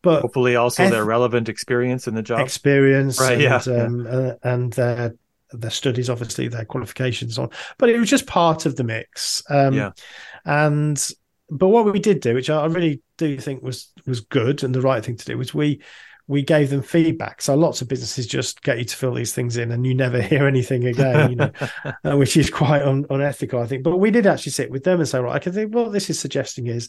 but 0.04 0.22
hopefully 0.22 0.56
also 0.56 0.84
Eth- 0.84 0.92
their 0.92 1.04
relevant 1.06 1.50
experience 1.50 2.08
in 2.08 2.14
the 2.16 2.22
job. 2.22 2.40
experience 2.40 3.20
Right, 3.20 3.34
and, 3.34 3.42
yeah, 3.42 3.62
yeah. 3.68 3.84
um, 3.84 4.08
uh, 4.08 4.32
and 4.44 4.72
their 4.74 5.16
their 5.52 5.72
studies 5.72 6.10
obviously 6.10 6.48
their 6.48 6.66
qualifications 6.66 7.38
on 7.40 7.50
but 7.80 7.90
it 7.90 7.98
was 8.00 8.10
just 8.10 8.28
part 8.28 8.66
of 8.66 8.76
the 8.76 8.84
mix 8.84 9.44
um 9.50 9.74
Yeah. 9.74 9.92
and 10.46 10.98
but 11.50 11.68
what 11.70 11.92
we 11.92 12.00
did 12.00 12.20
do 12.22 12.34
which 12.36 12.50
i 12.50 12.66
really 12.66 13.02
do 13.18 13.38
think 13.38 13.64
was 13.64 13.92
was 14.06 14.22
good 14.22 14.64
and 14.64 14.74
the 14.76 14.82
right 14.82 15.04
thing 15.04 15.18
to 15.18 15.26
do 15.26 15.38
was 15.38 15.54
we 15.54 15.82
we 16.28 16.42
gave 16.42 16.70
them 16.70 16.82
feedback 16.82 17.42
so 17.42 17.56
lots 17.56 17.82
of 17.82 17.88
businesses 17.88 18.26
just 18.26 18.62
get 18.64 18.78
you 18.78 18.86
to 18.86 18.96
fill 18.96 19.14
these 19.14 19.34
things 19.34 19.58
in 19.58 19.72
and 19.72 19.86
you 19.86 19.94
never 19.94 20.22
hear 20.22 20.48
anything 20.48 20.86
again 20.86 21.30
you 21.30 21.36
know 21.36 21.52
uh, 22.04 22.18
which 22.18 22.38
is 22.38 22.50
quite 22.50 22.82
un- 22.82 23.06
unethical, 23.10 23.62
I 23.62 23.68
think. 23.68 23.84
But 23.84 23.98
we 23.98 24.12
did 24.12 24.28
actually 24.28 24.52
sit 24.52 24.72
with 24.72 24.84
them 24.84 25.00
and 25.00 25.08
say, 25.08 25.20
right, 25.20 25.36
I 25.36 25.40
can 25.40 25.54
think 25.54 25.74
what 25.74 25.92
this 25.92 26.10
is 26.10 26.20
suggesting 26.20 26.68
is, 26.68 26.88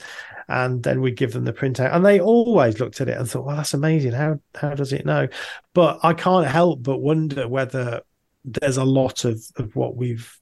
and 0.49 0.83
then 0.83 1.01
we 1.01 1.11
give 1.11 1.33
them 1.33 1.45
the 1.45 1.53
printout, 1.53 1.95
and 1.95 2.05
they 2.05 2.21
always 2.21 2.81
looked 2.81 3.01
at 3.01 3.09
it 3.09 3.19
and 3.19 3.29
thought, 3.29 3.45
well, 3.45 3.57
that's 3.57 3.75
amazing. 3.75 4.13
How 4.13 4.41
how 4.55 4.75
does 4.75 4.93
it 4.93 5.07
know? 5.07 5.29
But 5.75 6.01
I 6.03 6.15
can't 6.15 6.47
help 6.47 6.83
but 6.83 6.99
wonder 6.99 7.49
whether 7.49 8.03
there's 8.45 8.77
a 8.77 8.85
lot 8.85 9.25
of 9.25 9.43
of 9.57 9.75
what 9.77 9.97
we've 9.97 10.39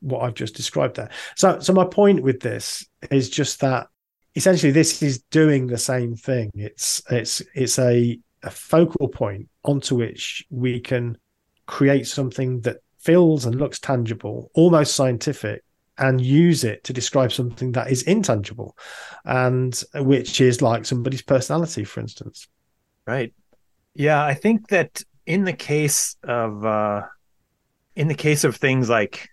what 0.00 0.22
I've 0.22 0.34
just 0.34 0.54
described 0.54 0.96
there. 0.96 1.10
So 1.36 1.60
so 1.60 1.72
my 1.72 1.84
point 1.84 2.22
with 2.22 2.40
this 2.40 2.86
is 3.10 3.30
just 3.30 3.60
that 3.60 3.88
essentially 4.34 4.72
this 4.72 5.02
is 5.02 5.22
doing 5.30 5.66
the 5.66 5.78
same 5.78 6.16
thing. 6.16 6.50
It's 6.54 7.02
it's 7.10 7.42
it's 7.54 7.78
a 7.78 8.18
a 8.42 8.50
focal 8.50 9.08
point 9.08 9.48
onto 9.64 9.94
which 9.94 10.44
we 10.50 10.80
can 10.80 11.16
create 11.66 12.06
something 12.06 12.60
that 12.62 12.78
feels 12.98 13.44
and 13.44 13.56
looks 13.56 13.78
tangible, 13.78 14.50
almost 14.54 14.94
scientific, 14.94 15.62
and 15.98 16.20
use 16.20 16.64
it 16.64 16.82
to 16.84 16.92
describe 16.92 17.32
something 17.32 17.72
that 17.72 17.90
is 17.90 18.02
intangible 18.02 18.76
and 19.24 19.82
which 19.94 20.40
is 20.40 20.62
like 20.62 20.84
somebody's 20.84 21.22
personality, 21.22 21.84
for 21.84 22.00
instance. 22.00 22.48
Right. 23.06 23.32
Yeah, 23.94 24.24
I 24.24 24.34
think 24.34 24.68
that 24.68 25.02
in 25.26 25.44
the 25.44 25.52
case 25.52 26.16
of 26.24 26.64
uh 26.64 27.02
in 27.94 28.08
the 28.08 28.14
case 28.14 28.44
of 28.44 28.56
things 28.56 28.88
like 28.88 29.28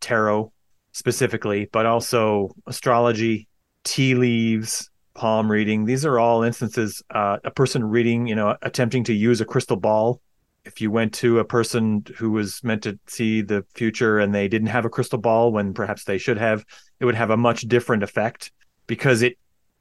tarot 0.00 0.52
specifically, 0.92 1.68
but 1.72 1.86
also 1.86 2.54
astrology, 2.66 3.48
tea 3.84 4.14
leaves, 4.14 4.90
palm 5.14 5.50
reading, 5.50 5.84
these 5.84 6.04
are 6.04 6.18
all 6.18 6.42
instances 6.42 7.02
uh, 7.10 7.38
a 7.44 7.50
person 7.50 7.84
reading, 7.84 8.26
you 8.26 8.34
know, 8.34 8.56
attempting 8.62 9.04
to 9.04 9.12
use 9.12 9.40
a 9.40 9.44
crystal 9.44 9.76
ball. 9.76 10.20
If 10.64 10.80
you 10.80 10.90
went 10.90 11.12
to 11.14 11.40
a 11.40 11.44
person 11.44 12.04
who 12.16 12.30
was 12.30 12.62
meant 12.62 12.82
to 12.84 12.98
see 13.06 13.42
the 13.42 13.64
future 13.74 14.20
and 14.20 14.34
they 14.34 14.46
didn't 14.46 14.68
have 14.68 14.84
a 14.84 14.90
crystal 14.90 15.18
ball 15.18 15.50
when 15.52 15.74
perhaps 15.74 16.04
they 16.04 16.18
should 16.18 16.38
have, 16.38 16.64
it 17.00 17.04
would 17.04 17.16
have 17.16 17.30
a 17.30 17.36
much 17.36 17.62
different 17.62 18.02
effect 18.02 18.52
because 18.86 19.22
it 19.22 19.38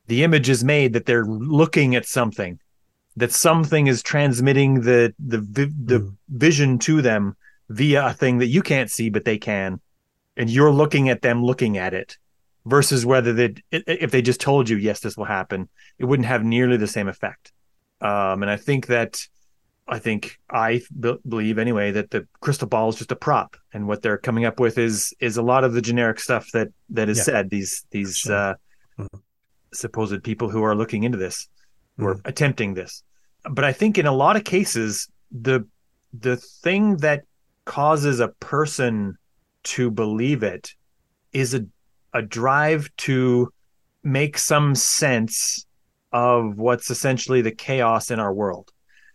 the 0.07 0.23
image 0.23 0.49
is 0.49 0.63
made 0.63 0.93
that 0.93 1.05
they're 1.05 1.25
looking 1.25 1.95
at 1.95 2.05
something 2.05 2.59
that 3.15 3.31
something 3.31 3.87
is 3.87 4.01
transmitting 4.01 4.81
the 4.81 5.13
the 5.19 5.39
the 5.39 5.99
mm. 5.99 6.15
vision 6.29 6.79
to 6.79 7.01
them 7.01 7.35
via 7.69 8.07
a 8.07 8.13
thing 8.13 8.37
that 8.39 8.47
you 8.47 8.61
can't 8.61 8.91
see 8.91 9.09
but 9.09 9.25
they 9.25 9.37
can. 9.37 9.79
And 10.37 10.49
you're 10.49 10.71
looking 10.71 11.09
at 11.09 11.21
them 11.21 11.43
looking 11.43 11.77
at 11.77 11.93
it 11.93 12.17
versus 12.65 13.05
whether 13.05 13.33
they 13.33 13.55
if 13.71 14.11
they 14.11 14.21
just 14.21 14.39
told 14.39 14.69
you 14.69 14.77
yes 14.77 14.99
this 14.99 15.17
will 15.17 15.25
happen 15.25 15.67
it 15.97 16.05
wouldn't 16.05 16.27
have 16.27 16.43
nearly 16.43 16.77
the 16.77 16.87
same 16.87 17.07
effect 17.07 17.51
um, 18.01 18.43
and 18.43 18.51
i 18.51 18.55
think 18.55 18.87
that 18.87 19.27
I 19.91 19.99
think 19.99 20.39
I 20.49 20.81
b- 20.97 21.17
believe 21.27 21.57
anyway 21.57 21.91
that 21.91 22.11
the 22.11 22.25
crystal 22.39 22.67
ball 22.67 22.89
is 22.89 22.95
just 22.95 23.11
a 23.11 23.15
prop, 23.15 23.57
and 23.73 23.87
what 23.87 24.01
they're 24.01 24.17
coming 24.17 24.45
up 24.45 24.59
with 24.59 24.77
is 24.77 25.13
is 25.19 25.35
a 25.35 25.41
lot 25.41 25.65
of 25.65 25.73
the 25.73 25.81
generic 25.81 26.19
stuff 26.19 26.49
that 26.53 26.69
that 26.91 27.09
is 27.09 27.17
yeah. 27.17 27.23
said. 27.23 27.49
These 27.49 27.85
these 27.91 28.17
sure. 28.17 28.33
uh, 28.33 28.53
mm-hmm. 28.97 29.17
supposed 29.73 30.23
people 30.23 30.49
who 30.49 30.63
are 30.63 30.75
looking 30.75 31.03
into 31.03 31.17
this, 31.17 31.49
who 31.97 32.05
mm-hmm. 32.05 32.19
are 32.19 32.21
attempting 32.23 32.73
this. 32.73 33.03
But 33.49 33.65
I 33.65 33.73
think 33.73 33.97
in 33.97 34.05
a 34.05 34.13
lot 34.13 34.37
of 34.37 34.45
cases, 34.45 35.09
the 35.29 35.67
the 36.13 36.37
thing 36.37 36.97
that 36.97 37.23
causes 37.65 38.21
a 38.21 38.29
person 38.29 39.17
to 39.63 39.91
believe 39.91 40.41
it 40.41 40.73
is 41.33 41.53
a 41.53 41.65
a 42.13 42.21
drive 42.21 42.89
to 42.97 43.51
make 44.03 44.37
some 44.37 44.75
sense 44.75 45.65
of 46.11 46.57
what's 46.57 46.89
essentially 46.89 47.41
the 47.41 47.51
chaos 47.51 48.11
in 48.11 48.19
our 48.19 48.33
world 48.33 48.71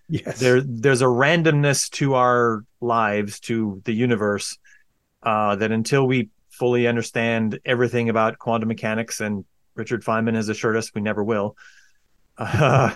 Yes. 0.09 0.38
There 0.38 0.61
there's 0.61 1.03
a 1.03 1.07
randomness 1.07 1.90
to 1.92 2.14
our 2.14 2.64
lives, 2.80 3.40
to 3.40 3.82
the 3.84 3.92
universe, 3.92 4.57
uh, 5.22 5.57
that 5.57 5.72
until 5.72 6.07
we 6.07 6.30
fully 6.51 6.86
understand 6.86 7.59
everything 7.64 8.09
about 8.09 8.38
quantum 8.38 8.68
mechanics, 8.68 9.20
and 9.20 9.44
Richard 9.74 10.05
Feynman 10.05 10.34
has 10.34 10.49
assured 10.49 10.76
us 10.76 10.94
we 10.94 11.01
never 11.01 11.24
will, 11.24 11.57
uh, 12.38 12.94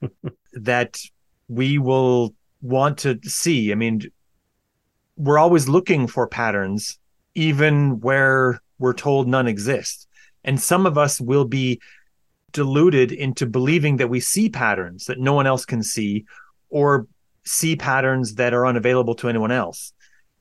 that 0.52 0.98
we 1.48 1.78
will 1.78 2.34
want 2.62 2.98
to 2.98 3.18
see. 3.24 3.72
I 3.72 3.74
mean, 3.74 4.02
we're 5.16 5.38
always 5.38 5.68
looking 5.68 6.06
for 6.06 6.28
patterns, 6.28 6.98
even 7.34 8.00
where 8.00 8.60
we're 8.78 8.92
told 8.92 9.28
none 9.28 9.46
exist. 9.46 10.08
And 10.44 10.60
some 10.60 10.86
of 10.86 10.96
us 10.96 11.20
will 11.20 11.44
be 11.44 11.80
deluded 12.52 13.12
into 13.12 13.46
believing 13.46 13.98
that 13.98 14.08
we 14.08 14.20
see 14.20 14.48
patterns 14.48 15.06
that 15.06 15.18
no 15.18 15.32
one 15.34 15.46
else 15.46 15.64
can 15.64 15.82
see 15.82 16.24
or 16.68 17.06
see 17.44 17.76
patterns 17.76 18.34
that 18.34 18.54
are 18.54 18.66
unavailable 18.66 19.14
to 19.16 19.28
anyone 19.28 19.52
else. 19.52 19.92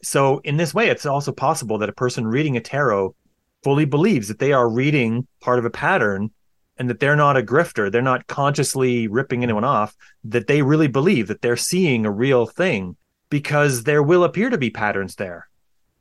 So, 0.04 0.40
in 0.44 0.58
this 0.58 0.74
way, 0.74 0.90
it's 0.90 1.06
also 1.06 1.32
possible 1.32 1.78
that 1.80 1.90
a 1.90 1.94
person 1.94 2.28
reading 2.28 2.58
a 2.58 2.62
tarot 2.62 3.16
fully 3.64 3.86
believes 3.86 4.28
that 4.28 4.40
they 4.40 4.54
are 4.54 4.70
reading 4.70 5.28
part 5.42 5.58
of 5.58 5.66
a 5.66 5.70
pattern 5.70 6.32
and 6.78 6.90
that 6.90 7.00
they're 7.00 7.16
not 7.16 7.38
a 7.38 7.42
grifter. 7.42 7.92
They're 7.92 8.02
not 8.02 8.28
consciously 8.28 9.08
ripping 9.08 9.44
anyone 9.44 9.64
off, 9.64 9.96
that 10.26 10.48
they 10.48 10.62
really 10.62 10.88
believe 10.88 11.28
that 11.28 11.42
they're 11.42 11.58
seeing 11.58 12.06
a 12.06 12.12
real 12.12 12.46
thing 12.46 12.98
because 13.30 13.84
there 13.84 14.04
will 14.04 14.24
appear 14.24 14.50
to 14.50 14.58
be 14.58 14.70
patterns 14.70 15.16
there. 15.16 15.48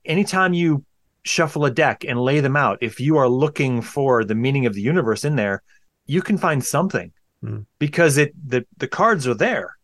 Anytime 0.05 0.53
you 0.53 0.85
shuffle 1.25 1.65
a 1.65 1.71
deck 1.71 2.05
and 2.05 2.21
lay 2.21 2.41
them 2.41 2.57
out, 2.57 2.79
if 2.81 3.01
you 3.01 3.17
are 3.17 3.29
looking 3.29 3.83
for 3.83 4.25
the 4.25 4.35
meaning 4.35 4.67
of 4.67 4.75
the 4.75 4.83
universe 4.83 5.25
in 5.25 5.37
there, 5.37 5.63
you 6.07 6.23
can 6.23 6.39
find 6.39 6.65
something 6.65 7.13
mm. 7.43 7.65
because 7.79 8.19
it 8.19 8.35
the 8.49 8.67
the 8.77 8.89
cards 8.89 9.27
are 9.27 9.35
there. 9.35 9.77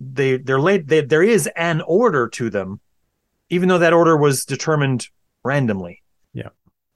They 0.00 0.36
they're 0.36 0.60
laid. 0.60 0.88
They, 0.88 1.00
there 1.00 1.22
is 1.22 1.48
an 1.56 1.80
order 1.82 2.28
to 2.28 2.50
them, 2.50 2.80
even 3.48 3.68
though 3.68 3.78
that 3.78 3.92
order 3.92 4.16
was 4.16 4.44
determined 4.44 5.08
randomly. 5.42 6.02
Yeah, 6.34 6.50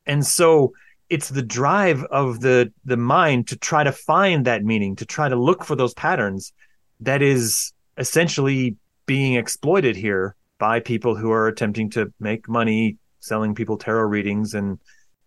and 0.07 0.25
so 0.25 0.73
it's 1.09 1.29
the 1.29 1.43
drive 1.43 2.03
of 2.05 2.41
the 2.41 2.73
the 2.85 2.97
mind 2.97 3.49
to 3.49 3.57
try 3.57 3.85
to 3.85 3.93
find 3.93 4.45
that 4.45 4.65
meaning, 4.65 4.97
to 4.97 5.07
try 5.07 5.29
to 5.29 5.37
look 5.37 5.65
for 5.65 5.77
those 5.77 5.95
patterns, 5.95 6.53
that 7.01 7.23
is 7.23 7.73
essentially 7.97 8.77
being 9.07 9.35
exploited 9.35 9.97
here 9.97 10.35
by 10.59 10.81
people 10.81 11.15
who 11.15 11.31
are 11.31 11.47
attempting 11.47 11.91
to 11.91 12.13
make 12.19 12.49
money 12.49 12.97
selling 13.21 13.55
people 13.55 13.77
tarot 13.77 14.05
readings 14.05 14.55
and 14.55 14.79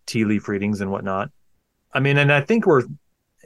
tea 0.06 0.26
leaf 0.26 0.48
readings 0.48 0.82
and 0.82 0.92
whatnot. 0.92 1.30
I 1.94 2.00
mean, 2.00 2.18
and 2.18 2.32
I 2.32 2.42
think 2.42 2.66
we're 2.66 2.84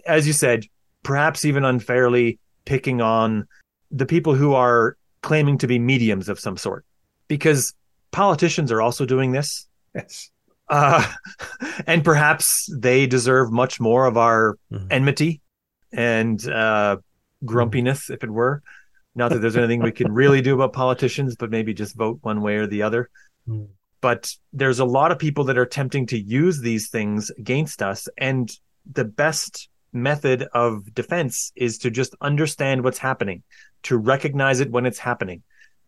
as 0.05 0.27
you 0.27 0.33
said, 0.33 0.65
perhaps 1.03 1.45
even 1.45 1.65
unfairly 1.65 2.39
picking 2.65 3.01
on 3.01 3.47
the 3.91 4.05
people 4.05 4.33
who 4.33 4.53
are 4.53 4.97
claiming 5.21 5.57
to 5.59 5.67
be 5.67 5.79
mediums 5.79 6.29
of 6.29 6.39
some 6.39 6.57
sort, 6.57 6.85
because 7.27 7.73
politicians 8.11 8.71
are 8.71 8.81
also 8.81 9.05
doing 9.05 9.31
this. 9.31 9.67
Yes. 9.95 10.29
Uh, 10.69 11.05
and 11.87 12.03
perhaps 12.03 12.69
they 12.75 13.05
deserve 13.05 13.51
much 13.51 13.79
more 13.79 14.05
of 14.05 14.17
our 14.17 14.57
mm-hmm. 14.71 14.87
enmity 14.91 15.41
and 15.91 16.47
uh, 16.47 16.97
grumpiness, 17.45 18.05
mm-hmm. 18.05 18.13
if 18.13 18.23
it 18.23 18.29
were. 18.29 18.61
Not 19.15 19.29
that 19.29 19.39
there's 19.39 19.57
anything 19.57 19.83
we 19.83 19.91
can 19.91 20.11
really 20.11 20.41
do 20.41 20.55
about 20.55 20.73
politicians, 20.73 21.35
but 21.35 21.51
maybe 21.51 21.73
just 21.73 21.95
vote 21.95 22.17
one 22.23 22.41
way 22.41 22.55
or 22.55 22.65
the 22.65 22.81
other. 22.81 23.11
Mm. 23.47 23.67
But 24.03 24.35
there's 24.51 24.79
a 24.79 24.85
lot 24.99 25.13
of 25.13 25.17
people 25.17 25.45
that 25.45 25.57
are 25.57 25.61
attempting 25.61 26.07
to 26.07 26.19
use 26.19 26.59
these 26.59 26.89
things 26.89 27.29
against 27.37 27.81
us. 27.81 28.09
And 28.17 28.51
the 28.91 29.05
best 29.05 29.69
method 29.93 30.45
of 30.53 30.93
defense 30.93 31.53
is 31.55 31.77
to 31.77 31.89
just 31.89 32.13
understand 32.19 32.83
what's 32.83 32.97
happening, 32.97 33.43
to 33.83 33.97
recognize 33.97 34.59
it 34.59 34.71
when 34.71 34.85
it's 34.85 34.99
happening, 34.99 35.41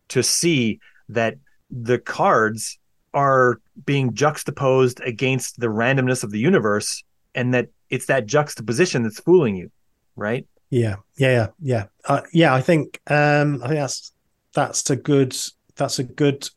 to 0.07 0.23
see 0.23 0.79
that 1.09 1.35
the 1.69 1.99
cards 1.99 2.79
are 3.13 3.59
being 3.85 4.13
juxtaposed 4.13 5.01
against 5.01 5.59
the 5.59 5.67
randomness 5.67 6.23
of 6.23 6.31
the 6.31 6.39
universe 6.39 7.03
and 7.33 7.53
that 7.53 7.67
it's 7.89 8.05
that 8.05 8.27
juxtaposition 8.27 9.03
that's 9.03 9.19
fooling 9.19 9.57
you, 9.57 9.69
right? 10.15 10.47
Yeah, 10.69 10.95
yeah, 11.17 11.31
yeah, 11.31 11.47
yeah. 11.61 11.85
Uh, 12.05 12.21
yeah, 12.31 12.55
I 12.55 12.61
think 12.61 13.01
um, 13.07 13.61
I 13.61 13.67
think 13.67 13.79
that's 13.79 14.13
that's 14.53 14.89
a 14.89 14.95
good 14.95 15.35
that's 15.75 15.99
a 15.99 16.03
good 16.05 16.49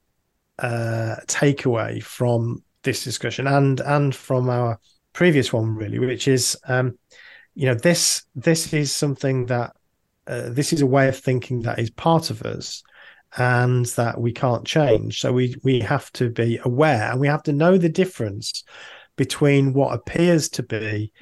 uh, 0.59 1.17
takeaway 1.27 2.03
from 2.03 2.63
this 2.83 3.05
discussion 3.05 3.47
and 3.47 3.81
and 3.81 4.15
from 4.15 4.49
our 4.49 4.79
previous 5.13 5.53
one 5.53 5.75
really, 5.75 5.99
which 5.99 6.29
is 6.29 6.57
um, 6.67 6.99
you 7.55 7.67
know 7.67 7.75
this 7.75 8.25
this 8.35 8.73
is 8.73 8.93
something 8.93 9.47
that 9.47 9.75
uh, 10.27 10.49
this 10.51 10.73
is 10.73 10.81
a 10.81 10.87
way 10.87 11.09
of 11.09 11.19
thinking 11.19 11.63
that 11.63 11.79
is 11.79 11.91
part 11.91 12.31
of 12.31 12.43
us 12.43 12.83
and 13.37 13.87
that 13.87 14.21
we 14.21 14.33
can't 14.33 14.67
change. 14.67 15.21
So 15.21 15.33
we 15.33 15.57
we 15.63 15.81
have 15.81 16.11
to 16.13 16.31
be 16.31 16.61
aware 16.65 17.11
and 17.11 17.21
we 17.21 17.29
have 17.29 17.43
to 17.45 17.53
know 17.53 17.77
the 17.77 17.89
difference 17.89 18.65
between 19.17 19.73
what 19.73 19.95
appears 19.95 20.49
to 20.49 20.63
be 20.63 21.13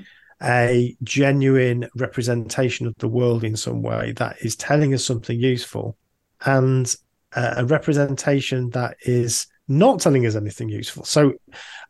a 0.43 0.95
genuine 1.03 1.89
representation 1.97 2.87
of 2.87 2.95
the 2.99 3.09
world 3.09 3.43
in 3.43 3.57
some 3.57 3.83
way 3.83 4.13
that 4.13 4.37
is 4.43 4.55
telling 4.55 4.93
us 4.93 5.05
something 5.05 5.41
useful 5.41 5.97
and 6.45 6.95
a 7.35 7.65
representation 7.65 8.71
that 8.71 8.97
is 9.03 9.47
not 9.69 10.01
telling 10.01 10.27
us 10.27 10.37
anything 10.37 10.69
useful 10.69 11.05
so 11.05 11.33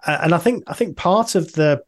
uh, 0.06 0.18
and 0.22 0.34
i 0.34 0.38
think 0.38 0.64
i 0.66 0.72
think 0.72 0.96
part 0.96 1.34
of 1.34 1.52
the 1.52 1.82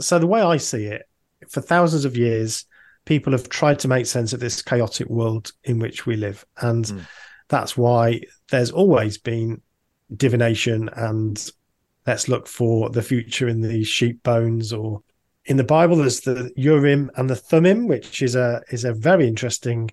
so 0.00 0.18
the 0.18 0.26
way 0.26 0.40
i 0.40 0.56
see 0.56 0.86
it 0.86 1.02
for 1.46 1.60
thousands 1.60 2.04
of 2.04 2.16
years, 2.16 2.64
people 3.04 3.32
have 3.32 3.48
tried 3.48 3.78
to 3.80 3.88
make 3.88 4.06
sense 4.06 4.32
of 4.32 4.40
this 4.40 4.62
chaotic 4.62 5.08
world 5.08 5.52
in 5.64 5.78
which 5.78 6.06
we 6.06 6.16
live. 6.16 6.44
And 6.60 6.84
mm. 6.84 7.06
that's 7.48 7.76
why 7.76 8.22
there's 8.50 8.70
always 8.70 9.18
been 9.18 9.62
divination 10.14 10.88
and 10.94 11.50
let's 12.06 12.28
look 12.28 12.46
for 12.46 12.90
the 12.90 13.02
future 13.02 13.48
in 13.48 13.60
the 13.60 13.84
sheep 13.84 14.22
bones 14.22 14.72
or 14.72 15.02
in 15.44 15.56
the 15.56 15.64
Bible 15.64 15.96
there's 15.96 16.20
the 16.20 16.50
Urim 16.56 17.10
and 17.16 17.28
the 17.28 17.36
Thummim, 17.36 17.86
which 17.86 18.20
is 18.20 18.36
a 18.36 18.62
is 18.70 18.84
a 18.84 18.92
very 18.92 19.26
interesting 19.26 19.90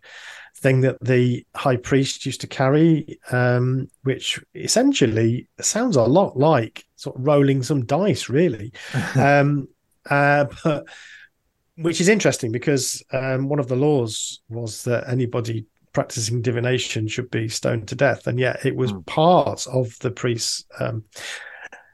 thing 0.65 0.81
that 0.81 0.97
the 0.99 1.45
high 1.53 1.75
priest 1.75 2.25
used 2.25 2.41
to 2.41 2.47
carry, 2.47 3.19
um, 3.31 3.87
which 4.01 4.43
essentially 4.55 5.47
sounds 5.61 5.95
a 5.95 6.01
lot 6.01 6.35
like 6.37 6.83
sort 6.95 7.15
of 7.15 7.27
rolling 7.27 7.61
some 7.61 7.85
dice, 7.85 8.29
really. 8.29 8.73
um, 9.15 9.67
uh, 10.09 10.45
but 10.63 10.87
which 11.77 12.01
is 12.01 12.09
interesting 12.09 12.51
because 12.51 13.03
um, 13.13 13.47
one 13.47 13.59
of 13.59 13.67
the 13.67 13.75
laws 13.75 14.41
was 14.49 14.83
that 14.85 15.07
anybody 15.07 15.67
practicing 15.93 16.41
divination 16.41 17.07
should 17.07 17.29
be 17.29 17.47
stoned 17.47 17.87
to 17.89 17.95
death, 17.95 18.25
and 18.25 18.39
yet 18.39 18.65
it 18.65 18.75
was 18.75 18.91
mm. 18.91 19.05
part 19.05 19.67
of 19.67 19.95
the 19.99 20.09
priests. 20.09 20.65
Um, 20.79 21.03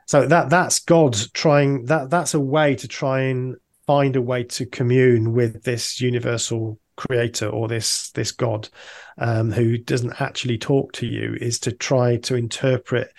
so 0.06 0.26
that 0.28 0.50
that's 0.50 0.80
God 0.80 1.18
trying 1.34 1.88
that 1.88 2.10
that's 2.10 2.36
a 2.36 2.40
way 2.40 2.76
to 2.76 2.88
try 2.88 3.24
and 3.24 3.58
find 3.86 4.16
a 4.16 4.22
way 4.22 4.46
to 4.46 4.66
commune 4.66 5.34
with 5.34 5.64
this 5.64 6.00
universal 6.00 6.80
creator 6.96 7.48
or 7.48 7.68
this 7.68 8.12
this 8.12 8.32
God 8.32 8.70
um, 9.18 9.52
who 9.52 9.78
doesn't 9.78 10.22
actually 10.22 10.58
talk 10.58 10.92
to 10.94 11.08
you 11.08 11.38
is 11.40 11.60
to 11.60 11.72
try 11.72 12.18
to 12.18 12.36
interpret 12.36 13.12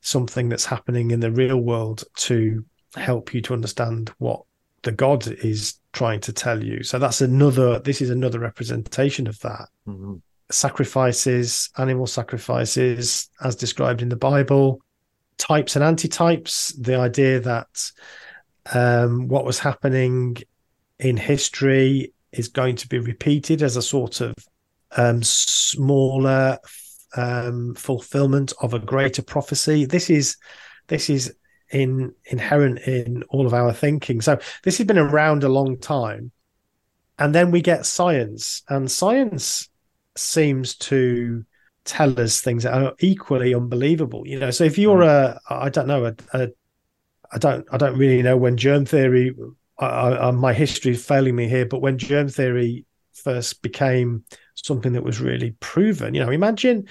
something 0.00 0.48
that's 0.48 0.64
happening 0.64 1.10
in 1.10 1.20
the 1.20 1.30
real 1.30 1.58
world 1.58 2.04
to 2.16 2.64
help 2.96 3.34
you 3.34 3.40
to 3.42 3.54
understand 3.54 4.12
what 4.18 4.42
the 4.82 4.92
God 4.92 5.26
is 5.26 5.78
trying 5.92 6.20
to 6.20 6.32
tell 6.32 6.62
you. 6.62 6.82
So 6.82 6.98
that's 6.98 7.20
another, 7.20 7.78
this 7.80 8.00
is 8.00 8.10
another 8.10 8.38
representation 8.38 9.26
of 9.26 9.38
that. 9.40 9.68
Mm-hmm. 9.86 10.16
Sacrifices, 10.50 11.70
animal 11.76 12.06
sacrifices, 12.06 13.28
as 13.42 13.56
described 13.56 14.02
in 14.02 14.08
the 14.08 14.16
Bible, 14.16 14.80
types 15.38 15.76
and 15.76 15.84
antitypes, 15.84 16.74
the 16.82 16.96
idea 16.96 17.40
that 17.40 17.90
um, 18.72 19.28
what 19.28 19.44
was 19.44 19.58
happening 19.58 20.36
in 20.98 21.16
history 21.16 22.12
is 22.32 22.48
going 22.48 22.76
to 22.76 22.88
be 22.88 22.98
repeated 22.98 23.62
as 23.62 23.76
a 23.76 23.82
sort 23.82 24.20
of 24.20 24.34
um, 24.96 25.22
smaller 25.22 26.58
um, 27.16 27.74
fulfillment 27.74 28.52
of 28.60 28.74
a 28.74 28.78
greater 28.78 29.22
prophecy. 29.22 29.84
This 29.84 30.10
is 30.10 30.36
this 30.88 31.10
is 31.10 31.34
in 31.70 32.12
inherent 32.26 32.80
in 32.80 33.22
all 33.28 33.46
of 33.46 33.54
our 33.54 33.72
thinking. 33.72 34.20
So 34.20 34.38
this 34.62 34.78
has 34.78 34.86
been 34.86 34.98
around 34.98 35.44
a 35.44 35.48
long 35.48 35.78
time. 35.78 36.32
And 37.18 37.34
then 37.34 37.50
we 37.50 37.60
get 37.60 37.84
science, 37.84 38.62
and 38.68 38.90
science 38.90 39.68
seems 40.16 40.74
to 40.76 41.44
tell 41.84 42.18
us 42.18 42.40
things 42.40 42.62
that 42.62 42.72
are 42.72 42.94
equally 43.00 43.54
unbelievable. 43.54 44.26
You 44.26 44.38
know, 44.38 44.50
so 44.50 44.64
if 44.64 44.78
you're 44.78 45.00
mm. 45.00 45.06
a, 45.06 45.40
I 45.50 45.68
don't 45.68 45.86
know, 45.86 46.06
a, 46.06 46.14
a 46.32 46.48
I 47.32 47.38
don't, 47.38 47.66
I 47.70 47.76
don't 47.76 47.98
really 47.98 48.22
know 48.22 48.36
when 48.36 48.56
germ 48.56 48.86
theory. 48.86 49.34
I, 49.80 50.28
I, 50.28 50.30
my 50.30 50.52
history 50.52 50.92
is 50.92 51.04
failing 51.04 51.36
me 51.36 51.48
here, 51.48 51.66
but 51.66 51.80
when 51.80 51.98
germ 51.98 52.28
theory 52.28 52.84
first 53.12 53.62
became 53.62 54.24
something 54.54 54.92
that 54.92 55.04
was 55.04 55.20
really 55.20 55.52
proven, 55.60 56.14
you 56.14 56.24
know, 56.24 56.30
imagine, 56.30 56.88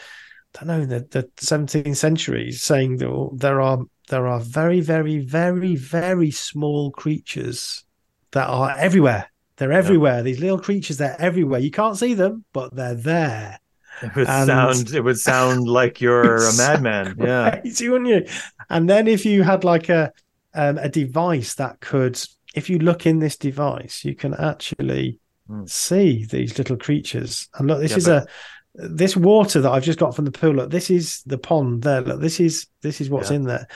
I 0.59 0.65
don't 0.65 0.67
know, 0.67 0.85
the, 0.85 1.07
the 1.11 1.23
17th 1.37 1.95
century 1.95 2.51
saying 2.51 2.97
that 2.97 3.29
there 3.33 3.61
are 3.61 3.79
there 4.09 4.25
are 4.25 4.39
very, 4.39 4.81
very, 4.81 5.19
very, 5.19 5.75
very 5.75 6.31
small 6.31 6.89
creatures 6.91 7.85
that 8.31 8.47
are 8.47 8.75
everywhere. 8.77 9.31
They're 9.57 9.71
everywhere. 9.71 10.17
Yeah. 10.17 10.21
These 10.23 10.39
little 10.39 10.59
creatures, 10.59 10.97
they're 10.97 11.19
everywhere. 11.19 11.59
You 11.59 11.69
can't 11.69 11.97
see 11.97 12.15
them, 12.15 12.43
but 12.51 12.75
they're 12.75 12.95
there. 12.95 13.59
It 14.01 14.15
would 14.15 14.27
and... 14.27 14.47
sound 14.47 14.95
it 14.95 15.01
would 15.01 15.19
sound 15.19 15.67
like 15.67 16.01
you're 16.01 16.37
a 16.37 16.53
madman. 16.57 17.15
Yeah. 17.19 17.59
Crazy, 17.59 17.89
wouldn't 17.89 18.09
you? 18.09 18.25
And 18.69 18.89
then 18.89 19.07
if 19.07 19.25
you 19.25 19.43
had 19.43 19.63
like 19.63 19.89
a 19.89 20.11
um, 20.53 20.77
a 20.79 20.89
device 20.89 21.55
that 21.55 21.79
could 21.79 22.19
if 22.55 22.69
you 22.69 22.79
look 22.79 23.05
in 23.05 23.19
this 23.19 23.37
device, 23.37 24.03
you 24.03 24.15
can 24.15 24.33
actually 24.33 25.19
mm. 25.49 25.69
see 25.69 26.25
these 26.25 26.57
little 26.57 26.77
creatures. 26.77 27.47
And 27.55 27.67
look, 27.67 27.79
this 27.79 27.91
yeah, 27.91 27.97
is 27.97 28.05
but... 28.05 28.23
a 28.23 28.27
this 28.75 29.17
water 29.17 29.61
that 29.61 29.71
I've 29.71 29.83
just 29.83 29.99
got 29.99 30.15
from 30.15 30.25
the 30.25 30.31
pool. 30.31 30.53
Look, 30.53 30.69
this 30.69 30.89
is 30.89 31.21
the 31.25 31.37
pond 31.37 31.81
there. 31.81 32.01
Look, 32.01 32.21
this 32.21 32.39
is 32.39 32.67
this 32.81 33.01
is 33.01 33.09
what's 33.09 33.29
yeah. 33.29 33.37
in 33.37 33.43
there 33.43 33.67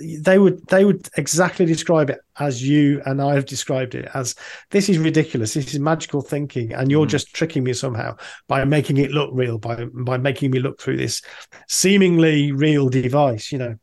they 0.00 0.38
would 0.38 0.66
they 0.68 0.84
would 0.84 1.08
exactly 1.16 1.66
describe 1.66 2.08
it 2.08 2.20
as 2.38 2.66
you 2.66 3.02
and 3.04 3.20
I 3.20 3.34
have 3.34 3.44
described 3.44 3.94
it 3.94 4.08
as 4.14 4.34
this 4.70 4.88
is 4.88 4.98
ridiculous. 4.98 5.54
This 5.54 5.74
is 5.74 5.80
magical 5.80 6.22
thinking, 6.22 6.72
and 6.72 6.90
you're 6.90 7.06
mm. 7.06 7.10
just 7.10 7.34
tricking 7.34 7.62
me 7.62 7.74
somehow 7.74 8.16
by 8.48 8.64
making 8.64 8.96
it 8.96 9.10
look 9.10 9.30
real, 9.32 9.58
by 9.58 9.84
by 9.92 10.16
making 10.16 10.50
me 10.50 10.60
look 10.60 10.80
through 10.80 10.96
this 10.96 11.20
seemingly 11.68 12.52
real 12.52 12.88
device. 12.88 13.52
You 13.52 13.58
know, 13.58 13.76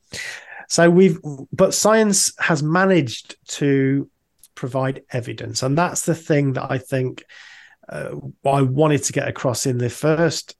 so 0.67 0.89
we've 0.89 1.19
but 1.53 1.75
science 1.75 2.33
has 2.39 2.63
managed 2.63 3.37
to 3.49 4.09
provide 4.59 5.03
evidence, 5.11 5.63
and 5.63 5.77
that's 5.77 6.05
the 6.05 6.15
thing 6.15 6.53
that 6.53 6.69
I 6.69 6.77
think 6.77 7.25
uh, 7.87 8.11
I 8.45 8.61
wanted 8.61 9.03
to 9.03 9.13
get 9.13 9.27
across 9.27 9.65
in 9.65 9.77
the 9.77 9.89
first 9.89 10.55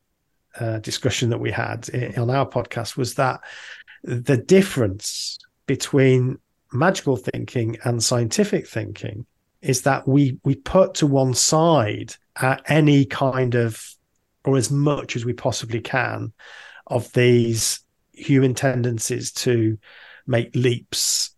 uh, 0.60 0.80
discussion 0.80 1.30
that 1.30 1.40
we 1.40 1.52
had 1.52 1.90
on 2.18 2.30
our 2.30 2.48
podcast 2.48 2.98
was 2.98 3.16
that 3.16 3.42
the 4.04 4.38
difference 4.38 5.38
between 5.68 6.40
magical 6.72 7.18
thinking 7.18 7.78
and 7.84 8.04
scientific 8.04 8.68
thinking 8.68 9.26
is 9.62 9.82
that 9.84 10.08
we 10.08 10.40
we 10.44 10.56
put 10.56 10.96
to 10.96 11.08
one 11.08 11.34
side 11.34 12.16
uh, 12.38 12.58
any 12.68 13.06
kind 13.06 13.56
of 13.56 13.84
or 14.46 14.56
as 14.56 14.72
much 14.72 15.16
as 15.16 15.26
we 15.26 15.34
possibly 15.34 15.82
can 15.82 16.32
of 16.88 17.12
these 17.14 17.82
human 18.14 18.54
tendencies 18.54 19.32
to 19.32 19.78
make 20.26 20.56
leaps 20.56 21.36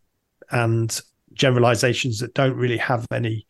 and 0.51 1.01
generalizations 1.33 2.19
that 2.19 2.33
don't 2.33 2.55
really 2.55 2.77
have 2.77 3.05
any 3.11 3.45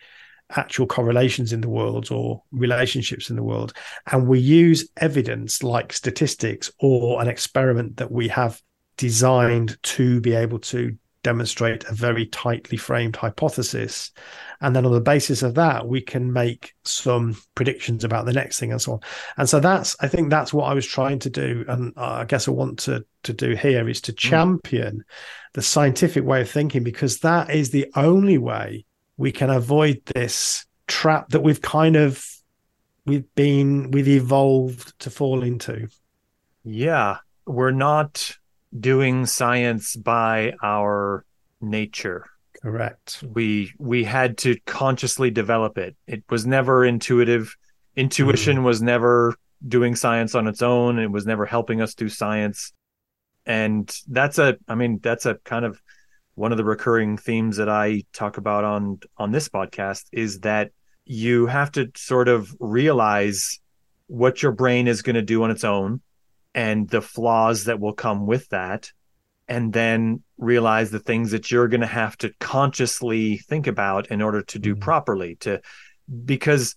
actual 0.56 0.86
correlations 0.86 1.54
in 1.54 1.62
the 1.62 1.70
world 1.70 2.12
or 2.12 2.44
relationships 2.52 3.30
in 3.30 3.36
the 3.36 3.44
world. 3.44 3.74
And 4.12 4.28
we 4.28 4.40
use 4.40 4.90
evidence 4.98 5.64
like 5.64 5.94
statistics 5.94 6.72
or 6.80 7.22
an 7.22 7.28
experiment 7.28 7.98
that 7.98 8.12
we 8.12 8.28
have 8.30 8.62
designed 8.98 9.78
to 9.84 10.22
be 10.22 10.34
able 10.34 10.60
to 10.60 10.98
demonstrate 11.24 11.84
a 11.86 11.94
very 11.94 12.26
tightly 12.26 12.78
framed 12.78 13.16
hypothesis. 13.16 14.12
And 14.60 14.76
then 14.76 14.86
on 14.86 14.92
the 14.92 15.02
basis 15.02 15.44
of 15.44 15.56
that, 15.56 15.88
we 15.88 16.02
can 16.02 16.34
make 16.34 16.74
some 16.84 17.38
predictions 17.56 18.04
about 18.04 18.26
the 18.26 18.34
next 18.34 18.60
thing 18.60 18.72
and 18.72 18.82
so 18.82 18.94
on. 18.94 19.00
And 19.38 19.48
so 19.48 19.60
that's, 19.60 19.96
I 20.00 20.08
think 20.08 20.30
that's 20.30 20.54
what 20.54 20.66
I 20.66 20.74
was 20.74 20.86
trying 20.86 21.20
to 21.20 21.30
do. 21.30 21.66
And 21.68 21.94
I 21.96 22.26
guess 22.26 22.48
I 22.48 22.52
want 22.52 22.80
to, 22.80 23.06
to 23.24 23.34
do 23.34 23.56
here 23.56 23.88
is 23.88 24.02
to 24.02 24.14
mm. 24.14 24.18
champion 24.18 24.98
mm. 24.98 25.04
the 25.54 25.62
scientific 25.62 26.24
way 26.24 26.42
of 26.42 26.50
thinking, 26.50 26.84
because 26.84 27.20
that 27.20 27.50
is 27.52 27.70
the 27.70 27.92
only 27.96 28.38
way 28.38 28.86
we 29.18 29.32
can 29.32 29.50
avoid 29.50 30.02
this 30.06 30.66
trap 30.88 31.30
that 31.30 31.42
we've 31.42 31.62
kind 31.62 31.96
of, 31.96 32.26
we've 33.06 33.34
been, 33.36 33.92
we've 33.92 34.08
evolved 34.08 34.98
to 35.00 35.10
fall 35.10 35.44
into. 35.44 35.88
Yeah. 36.64 37.18
We're 37.46 37.72
not 37.72 38.38
doing 38.78 39.26
science 39.26 39.96
by 39.96 40.54
our 40.62 41.26
nature. 41.60 42.26
Correct. 42.62 43.24
We 43.28 43.74
we 43.80 44.04
had 44.04 44.38
to 44.40 44.58
consciously 44.66 45.32
develop 45.32 45.78
it. 45.78 45.96
It 46.08 46.24
was 46.30 46.46
never 46.46 46.86
intuitive. 46.86 47.56
Intuition 47.96 48.58
mm. 48.58 48.64
was 48.64 48.82
never 48.82 49.36
doing 49.68 49.96
science 49.96 50.36
on 50.36 50.48
its 50.48 50.62
own. 50.62 51.00
It 51.00 51.12
was 51.12 51.26
never 51.26 51.46
helping 51.46 51.82
us 51.82 51.96
do 51.96 52.08
science. 52.08 52.72
And 53.46 53.92
that's 54.08 54.38
a 54.38 54.58
I 54.68 54.76
mean 54.76 55.00
that's 55.02 55.26
a 55.26 55.36
kind 55.44 55.66
of 55.66 55.82
one 56.36 56.52
of 56.52 56.58
the 56.58 56.64
recurring 56.64 57.18
themes 57.18 57.58
that 57.58 57.70
I 57.70 58.04
talk 58.14 58.38
about 58.38 58.64
on 58.64 59.00
on 59.18 59.32
this 59.32 59.50
podcast 59.50 60.06
is 60.12 60.42
that 60.42 60.72
you 61.04 61.48
have 61.48 61.72
to 61.74 61.92
sort 61.96 62.28
of 62.28 62.56
realize 62.60 63.60
what 64.08 64.44
your 64.44 64.52
brain 64.52 64.88
is 64.88 65.02
going 65.02 65.16
to 65.16 65.22
do 65.22 65.44
on 65.44 65.52
its 65.52 65.64
own 65.64 66.02
and 66.54 66.90
the 66.90 67.02
flaws 67.02 67.66
that 67.66 67.80
will 67.80 67.94
come 67.94 68.26
with 68.26 68.48
that 68.50 68.92
and 69.48 69.74
then 69.74 70.24
realize 70.38 70.92
the 70.92 71.00
things 71.00 71.32
that 71.32 71.52
you're 71.52 71.68
going 71.68 71.82
to 71.82 71.88
have 71.88 72.18
to 72.18 72.34
consciously 72.40 73.38
think 73.38 73.68
about 73.68 74.08
in 74.08 74.22
order 74.22 74.42
to 74.42 74.60
do 74.60 74.74
mm-hmm. 74.74 74.82
properly 74.82 75.36
to 75.36 75.60
because 76.26 76.76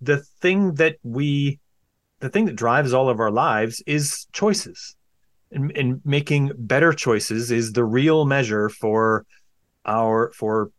the 0.00 0.18
thing 0.40 0.74
that 0.74 0.96
we 1.02 1.58
the 2.20 2.28
thing 2.28 2.46
that 2.46 2.56
drives 2.56 2.92
all 2.92 3.08
of 3.08 3.20
our 3.20 3.30
lives 3.30 3.82
is 3.86 4.26
choices 4.32 4.96
and, 5.50 5.76
and 5.76 6.00
making 6.04 6.50
better 6.56 6.92
choices 6.92 7.50
is 7.50 7.72
the 7.72 7.84
real 7.84 8.24
measure 8.24 8.68
for 8.68 9.24
our 9.84 10.32
for 10.32 10.70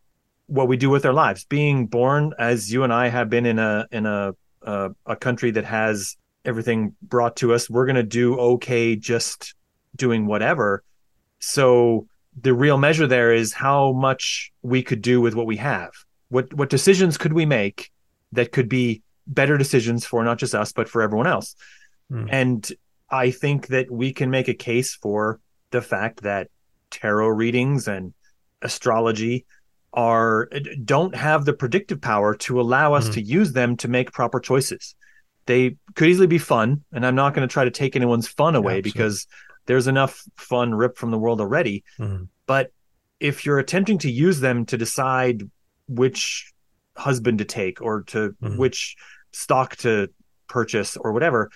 what 0.48 0.68
we 0.68 0.78
do 0.78 0.90
with 0.90 1.06
our 1.06 1.14
lives 1.14 1.46
being 1.46 1.88
born 1.88 2.34
as 2.40 2.72
you 2.72 2.84
and 2.84 2.94
i 2.94 3.08
have 3.08 3.30
been 3.30 3.46
in 3.46 3.60
a 3.60 3.86
in 3.92 4.06
a 4.06 4.34
a, 4.64 4.90
a 5.06 5.16
country 5.16 5.52
that 5.52 5.66
has 5.66 6.18
everything 6.48 6.96
brought 7.02 7.36
to 7.36 7.54
us 7.54 7.70
we're 7.70 7.86
going 7.86 7.96
to 7.96 8.04
do 8.04 8.40
okay 8.40 8.96
just 8.96 9.54
doing 9.96 10.26
whatever 10.26 10.84
so 11.40 12.08
the 12.42 12.54
real 12.54 12.78
measure 12.78 13.06
there 13.06 13.34
is 13.34 13.54
how 13.54 13.92
much 13.92 14.52
we 14.62 14.82
could 14.82 15.02
do 15.02 15.20
with 15.20 15.36
what 15.36 15.46
we 15.46 15.58
have 15.58 15.92
what 16.30 16.52
what 16.54 16.70
decisions 16.70 17.18
could 17.18 17.34
we 17.34 17.46
make 17.46 17.92
that 18.32 18.52
could 18.52 18.70
be 18.70 19.02
better 19.28 19.58
decisions 19.58 20.06
for 20.06 20.24
not 20.24 20.38
just 20.40 20.56
us 20.56 20.72
but 20.72 20.90
for 20.90 21.02
everyone 21.02 21.28
else 21.28 21.56
mm. 22.12 22.28
and 22.32 22.72
i 23.10 23.30
think 23.30 23.68
that 23.68 23.92
we 23.92 24.14
can 24.14 24.32
make 24.32 24.48
a 24.48 24.54
case 24.54 24.96
for 24.96 25.40
the 25.72 25.82
fact 25.82 26.22
that 26.22 26.48
tarot 26.90 27.28
readings 27.28 27.88
and 27.88 28.14
astrology 28.62 29.46
are 29.94 30.50
don't 30.86 31.16
have 31.16 31.44
the 31.44 31.54
predictive 31.54 32.00
power 32.00 32.36
to 32.36 32.62
allow 32.62 32.94
us 32.94 33.10
mm. 33.10 33.14
to 33.14 33.22
use 33.22 33.52
them 33.52 33.76
to 33.76 33.88
make 33.88 34.12
proper 34.12 34.40
choices 34.40 34.96
they 35.48 35.78
could 35.96 36.08
easily 36.08 36.28
be 36.28 36.38
fun, 36.38 36.84
and 36.94 37.06
I'm 37.06 37.16
not 37.16 37.34
going 37.34 37.48
to 37.48 37.52
try 37.52 37.64
to 37.64 37.72
take 37.72 37.96
anyone's 37.96 38.28
fun 38.28 38.56
away 38.56 38.76
yeah, 38.76 38.82
because 38.82 39.26
there's 39.66 39.88
enough 39.88 40.24
fun 40.38 40.76
ripped 40.76 40.98
from 40.98 41.12
the 41.12 41.18
world 41.18 41.42
already. 41.42 41.84
Mm-hmm. 42.00 42.26
But 42.46 42.72
if 43.20 43.46
you're 43.46 43.60
attempting 43.60 43.98
to 44.00 44.12
use 44.12 44.40
them 44.40 44.66
to 44.68 44.78
decide 44.78 45.50
which 45.88 46.54
husband 46.96 47.40
to 47.40 47.46
take 47.46 47.82
or 47.82 48.04
to 48.04 48.36
mm-hmm. 48.42 48.58
which 48.58 48.96
stock 49.32 49.76
to 49.78 50.10
purchase 50.48 50.98
or 50.98 51.12
whatever, 51.12 51.50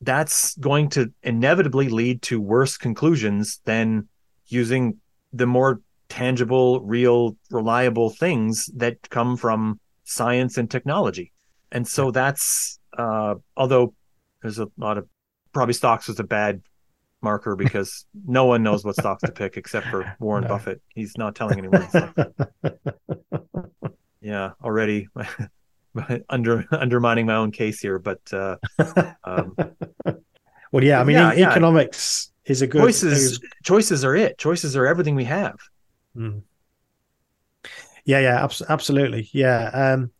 that's 0.00 0.56
going 0.56 0.88
to 0.90 1.12
inevitably 1.22 1.88
lead 1.88 2.22
to 2.22 2.40
worse 2.40 2.76
conclusions 2.76 3.60
than 3.64 4.08
using 4.46 5.00
the 5.32 5.46
more 5.46 5.80
tangible, 6.08 6.80
real, 6.82 7.36
reliable 7.50 8.10
things 8.10 8.70
that 8.76 8.96
come 9.10 9.36
from 9.36 9.80
science 10.04 10.58
and 10.58 10.70
technology. 10.70 11.32
And 11.72 11.88
so 11.88 12.10
that's 12.10 12.78
uh, 12.98 13.34
although 13.56 13.94
there's 14.42 14.58
a 14.58 14.68
lot 14.76 14.98
of 14.98 15.08
probably 15.52 15.74
stocks 15.74 16.08
was 16.08 16.20
a 16.20 16.24
bad 16.24 16.62
marker 17.22 17.56
because 17.56 18.04
no 18.26 18.44
one 18.44 18.62
knows 18.62 18.84
what 18.84 18.94
stocks 18.96 19.22
to 19.22 19.32
pick 19.32 19.56
except 19.56 19.86
for 19.88 20.14
Warren 20.20 20.44
no. 20.44 20.48
Buffett. 20.48 20.82
He's 20.88 21.16
not 21.16 21.34
telling 21.34 21.58
anyone. 21.58 21.88
yeah, 24.20 24.50
already 24.62 25.08
under 26.28 26.64
undermining 26.70 27.26
my 27.26 27.34
own 27.34 27.50
case 27.50 27.80
here, 27.80 27.98
but 27.98 28.20
uh, 28.32 28.56
um, 29.24 29.56
well, 30.70 30.84
yeah, 30.84 31.00
I 31.00 31.04
mean, 31.04 31.16
yeah, 31.16 31.30
economics 31.30 32.30
yeah. 32.44 32.52
is 32.52 32.62
a 32.62 32.66
good 32.66 32.82
choices. 32.82 33.40
Choices 33.64 34.04
are 34.04 34.14
it. 34.14 34.38
Choices 34.38 34.76
are 34.76 34.86
everything 34.86 35.14
we 35.14 35.24
have. 35.24 35.56
Mm. 36.16 36.42
Yeah, 38.04 38.18
yeah, 38.18 38.46
absolutely. 38.68 39.30
Yeah, 39.32 39.70
um, 39.72 40.10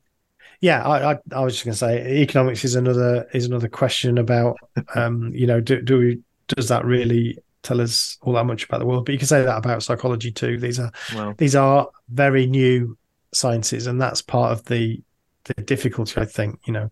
yeah. 0.65 0.83
I, 0.83 1.13
I, 1.13 1.19
I 1.33 1.41
was 1.45 1.53
just 1.55 1.65
going 1.67 1.75
to 1.75 1.79
say, 1.79 2.23
economics 2.23 2.65
is 2.65 2.75
another 2.75 3.29
is 3.35 3.45
another 3.45 3.69
question 3.69 4.17
about, 4.17 4.57
um, 4.95 5.31
you 5.35 5.47
know, 5.47 5.61
do, 5.61 5.83
do 5.83 5.99
we 5.99 6.21
does 6.49 6.69
that 6.69 6.87
really 6.87 7.39
tell 7.63 7.83
us 7.83 8.17
all 8.23 8.33
that 8.33 8.47
much 8.47 8.65
about 8.65 8.79
the 8.79 8.87
world? 8.87 9.05
But 9.05 9.13
you 9.13 9.19
can 9.19 9.29
say 9.29 9.43
that 9.43 9.59
about 9.59 9.83
psychology 9.83 10.33
too. 10.33 10.59
These 10.59 10.81
are 10.81 10.91
these 11.37 11.55
are 11.55 11.89
very 12.09 12.47
new 12.47 12.97
sciences, 13.33 13.87
and 13.87 14.01
that's 14.01 14.23
part 14.23 14.53
of 14.53 14.65
the 14.65 15.03
the 15.45 15.63
difficulty. 15.63 16.19
I 16.19 16.25
think 16.25 16.59
you 16.65 16.73
know 16.73 16.91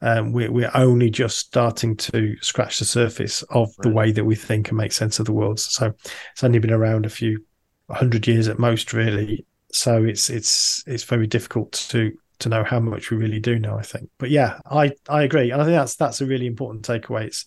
um, 0.00 0.32
we're 0.32 0.50
we're 0.50 0.70
only 0.74 1.10
just 1.10 1.38
starting 1.38 1.96
to 1.98 2.36
scratch 2.40 2.78
the 2.78 2.86
surface 2.86 3.42
of 3.50 3.68
right. 3.68 3.82
the 3.82 3.90
way 3.90 4.12
that 4.12 4.24
we 4.24 4.34
think 4.34 4.68
and 4.68 4.78
make 4.78 4.92
sense 4.92 5.18
of 5.18 5.26
the 5.26 5.32
world. 5.32 5.60
So 5.60 5.92
it's 6.32 6.42
only 6.42 6.58
been 6.58 6.72
around 6.72 7.04
a 7.04 7.10
few 7.10 7.44
hundred 7.90 8.26
years 8.26 8.48
at 8.48 8.58
most, 8.58 8.94
really. 8.94 9.44
So 9.72 10.04
it's 10.04 10.30
it's 10.30 10.82
it's 10.86 11.04
very 11.04 11.26
difficult 11.26 11.72
to 11.90 12.12
to 12.40 12.48
know 12.48 12.64
how 12.64 12.80
much 12.80 13.10
we 13.10 13.16
really 13.16 13.40
do 13.40 13.58
know. 13.58 13.78
I 13.78 13.82
think, 13.82 14.10
but 14.18 14.30
yeah, 14.30 14.58
I 14.66 14.92
I 15.08 15.22
agree, 15.22 15.50
and 15.50 15.60
I 15.60 15.64
think 15.64 15.76
that's 15.76 15.96
that's 15.96 16.20
a 16.20 16.26
really 16.26 16.46
important 16.46 16.84
takeaway. 16.84 17.24
It's 17.24 17.46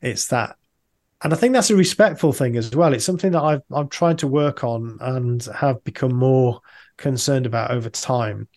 it's 0.00 0.28
that 0.28 0.56
and 1.22 1.34
I 1.34 1.36
think 1.36 1.52
that's 1.52 1.70
a 1.70 1.76
respectful 1.76 2.32
thing 2.32 2.56
as 2.56 2.74
well. 2.74 2.94
It's 2.94 3.04
something 3.04 3.32
that 3.32 3.42
I've 3.42 3.62
I'm 3.70 3.88
trying 3.88 4.16
to 4.18 4.26
work 4.26 4.64
on 4.64 4.98
and 5.00 5.42
have 5.54 5.84
become 5.84 6.14
more 6.14 6.60
concerned 6.96 7.46
about 7.46 7.70
over 7.70 7.90
time. 7.90 8.48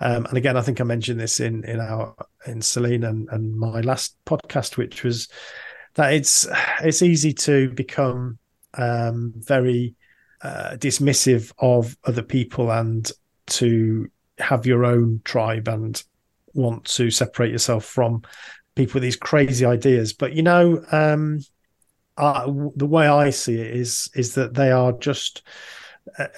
Um, 0.00 0.26
and 0.26 0.38
again, 0.38 0.56
I 0.56 0.62
think 0.62 0.80
I 0.80 0.84
mentioned 0.84 1.20
this 1.20 1.40
in 1.40 1.64
in 1.64 1.80
our 1.80 2.14
in 2.46 2.62
Celine 2.62 3.04
and, 3.04 3.28
and 3.30 3.58
my 3.58 3.80
last 3.80 4.16
podcast, 4.24 4.76
which 4.76 5.02
was 5.04 5.28
that 5.94 6.14
it's 6.14 6.46
it's 6.80 7.02
easy 7.02 7.34
to 7.34 7.70
become 7.70 8.38
um, 8.74 9.34
very 9.36 9.94
uh, 10.40 10.76
dismissive 10.78 11.52
of 11.58 11.96
other 12.04 12.22
people 12.22 12.70
and 12.70 13.10
to 13.48 14.10
have 14.38 14.66
your 14.66 14.84
own 14.84 15.20
tribe 15.24 15.68
and 15.68 16.02
want 16.54 16.84
to 16.84 17.10
separate 17.10 17.52
yourself 17.52 17.84
from 17.84 18.22
people 18.74 18.94
with 18.94 19.02
these 19.02 19.16
crazy 19.16 19.64
ideas. 19.64 20.12
But 20.12 20.32
you 20.32 20.42
know, 20.42 20.84
um, 20.92 21.40
uh, 22.16 22.50
the 22.76 22.86
way 22.86 23.06
I 23.06 23.30
see 23.30 23.60
it 23.60 23.74
is 23.74 24.10
is 24.14 24.34
that 24.34 24.54
they 24.54 24.70
are 24.70 24.92
just 24.92 25.42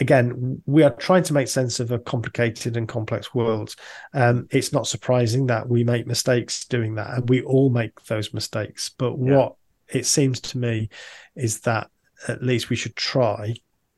again 0.00 0.60
we 0.66 0.82
are 0.82 0.90
trying 0.90 1.22
to 1.22 1.32
make 1.32 1.48
sense 1.48 1.78
of 1.80 1.90
a 1.90 1.98
complicated 1.98 2.76
and 2.76 2.88
complex 2.88 3.34
world. 3.34 3.74
Um, 4.12 4.48
it's 4.50 4.72
not 4.72 4.86
surprising 4.86 5.46
that 5.46 5.68
we 5.68 5.84
make 5.84 6.06
mistakes 6.06 6.64
doing 6.66 6.96
that, 6.96 7.14
and 7.14 7.28
we 7.28 7.42
all 7.42 7.70
make 7.70 8.04
those 8.04 8.34
mistakes. 8.34 8.90
But 8.90 9.16
yeah. 9.18 9.36
what 9.36 9.54
it 9.88 10.06
seems 10.06 10.40
to 10.40 10.58
me 10.58 10.88
is 11.34 11.60
that 11.60 11.88
at 12.28 12.42
least 12.42 12.70
we 12.70 12.76
should 12.76 12.96
try 12.96 13.54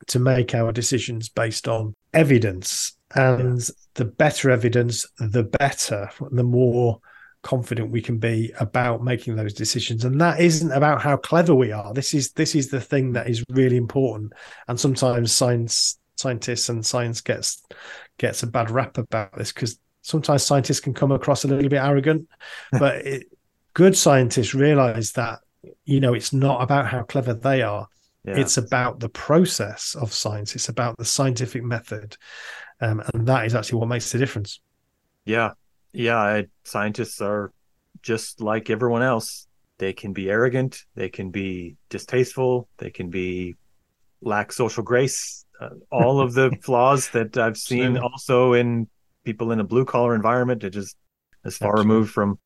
to 0.07 0.19
make 0.19 0.53
our 0.53 0.71
decisions 0.71 1.29
based 1.29 1.67
on 1.67 1.95
evidence, 2.13 2.97
and 3.15 3.59
yeah. 3.59 3.73
the 3.95 4.05
better 4.05 4.49
evidence, 4.49 5.05
the 5.19 5.43
better, 5.43 6.09
the 6.31 6.43
more 6.43 6.99
confident 7.43 7.91
we 7.91 8.01
can 8.01 8.17
be 8.17 8.51
about 8.59 9.03
making 9.03 9.35
those 9.35 9.53
decisions. 9.53 10.05
And 10.05 10.19
that 10.21 10.39
isn't 10.39 10.71
about 10.71 11.01
how 11.01 11.17
clever 11.17 11.53
we 11.53 11.71
are. 11.71 11.93
This 11.93 12.13
is 12.13 12.31
this 12.31 12.55
is 12.55 12.69
the 12.69 12.81
thing 12.81 13.13
that 13.13 13.29
is 13.29 13.43
really 13.49 13.77
important. 13.77 14.33
And 14.67 14.79
sometimes 14.79 15.31
science 15.31 15.99
scientists 16.15 16.69
and 16.69 16.85
science 16.85 17.21
gets 17.21 17.61
gets 18.17 18.43
a 18.43 18.47
bad 18.47 18.71
rap 18.71 18.97
about 18.97 19.35
this 19.37 19.51
because 19.51 19.77
sometimes 20.01 20.43
scientists 20.43 20.79
can 20.79 20.93
come 20.93 21.11
across 21.11 21.43
a 21.43 21.47
little 21.47 21.69
bit 21.69 21.81
arrogant 21.81 22.27
but 22.71 22.97
it, 23.05 23.25
good 23.73 23.97
scientists 23.97 24.53
realize 24.53 25.13
that 25.13 25.39
you 25.85 25.99
know 25.99 26.13
it's 26.13 26.33
not 26.33 26.61
about 26.61 26.87
how 26.87 27.03
clever 27.03 27.33
they 27.33 27.61
are. 27.61 27.87
Yeah. 28.25 28.37
it's 28.37 28.55
about 28.55 29.01
the 29.01 29.09
process 29.09 29.95
of 29.99 30.13
science. 30.13 30.55
It's 30.55 30.69
about 30.69 30.97
the 30.97 31.03
scientific 31.03 31.61
method 31.61 32.15
um, 32.83 33.01
and 33.13 33.27
that 33.27 33.45
is 33.45 33.55
actually 33.55 33.79
what 33.79 33.87
makes 33.87 34.11
the 34.11 34.17
difference 34.17 34.59
yeah 35.25 35.51
yeah, 35.93 36.17
I, 36.17 36.47
scientists 36.63 37.21
are 37.21 37.53
just 38.01 38.41
like 38.41 38.69
everyone 38.69 39.03
else. 39.03 39.47
They 39.77 39.93
can 39.93 40.11
be 40.11 40.29
arrogant, 40.29 40.83
they 40.95 41.09
can 41.09 41.29
be 41.29 41.77
distasteful, 41.89 42.67
they 42.77 42.89
can 42.89 43.09
be 43.09 43.55
lack 44.21 44.51
social 44.51 44.83
grace. 44.83 45.45
Uh, 45.59 45.69
all 45.91 46.19
of 46.19 46.33
the 46.33 46.51
flaws 46.61 47.09
that 47.09 47.37
I've 47.37 47.57
seen 47.57 47.97
also 47.97 48.53
in 48.53 48.87
people 49.23 49.51
in 49.51 49.59
a 49.59 49.63
blue 49.63 49.85
collar 49.85 50.15
environment, 50.15 50.61
They're 50.61 50.69
just 50.69 50.97
as 51.45 51.57
far 51.57 51.73
Absolutely. 51.73 51.93
removed 51.93 52.11
from 52.11 52.39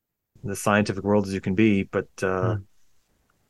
the 0.43 0.55
scientific 0.55 1.03
world 1.03 1.25
as 1.25 1.33
you 1.33 1.41
can 1.41 1.55
be. 1.55 1.83
But 1.83 2.07
uh, 2.21 2.55
hmm. 2.55 2.61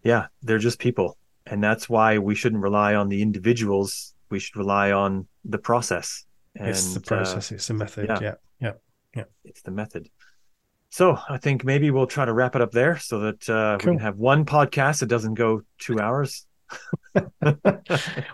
yeah, 0.04 0.28
they're 0.44 0.60
just 0.60 0.80
people, 0.80 1.18
and 1.46 1.64
that's 1.64 1.90
why 1.90 2.18
we 2.20 2.36
shouldn't 2.36 2.62
rely 2.62 2.96
on 2.96 3.10
the 3.10 3.22
individuals. 3.22 4.14
We 4.30 4.40
should 4.40 4.58
rely 4.58 4.92
on 4.92 5.28
the 5.46 5.58
process. 5.58 6.26
And, 6.60 6.70
it's 6.70 6.94
the 6.94 7.02
process. 7.02 7.52
Uh, 7.52 7.56
it's 7.56 7.68
the 7.68 7.74
method. 7.74 8.08
Yeah. 8.10 8.20
yeah. 8.22 8.34
Yeah. 8.60 8.72
Yeah. 9.16 9.24
It's 9.46 9.62
the 9.62 9.72
method. 9.72 10.10
So 10.90 11.18
I 11.30 11.38
think 11.38 11.64
maybe 11.64 11.92
we'll 11.92 12.08
try 12.08 12.26
to 12.26 12.34
wrap 12.34 12.56
it 12.56 12.62
up 12.62 12.72
there 12.72 12.98
so 12.98 13.20
that 13.20 13.50
uh, 13.50 13.78
cool. 13.80 13.94
we 13.94 13.98
can 13.98 14.06
have 14.06 14.18
one 14.18 14.46
podcast 14.46 15.00
that 15.00 15.08
doesn't 15.08 15.34
go 15.34 15.62
two 15.80 16.00
hours. 16.00 16.46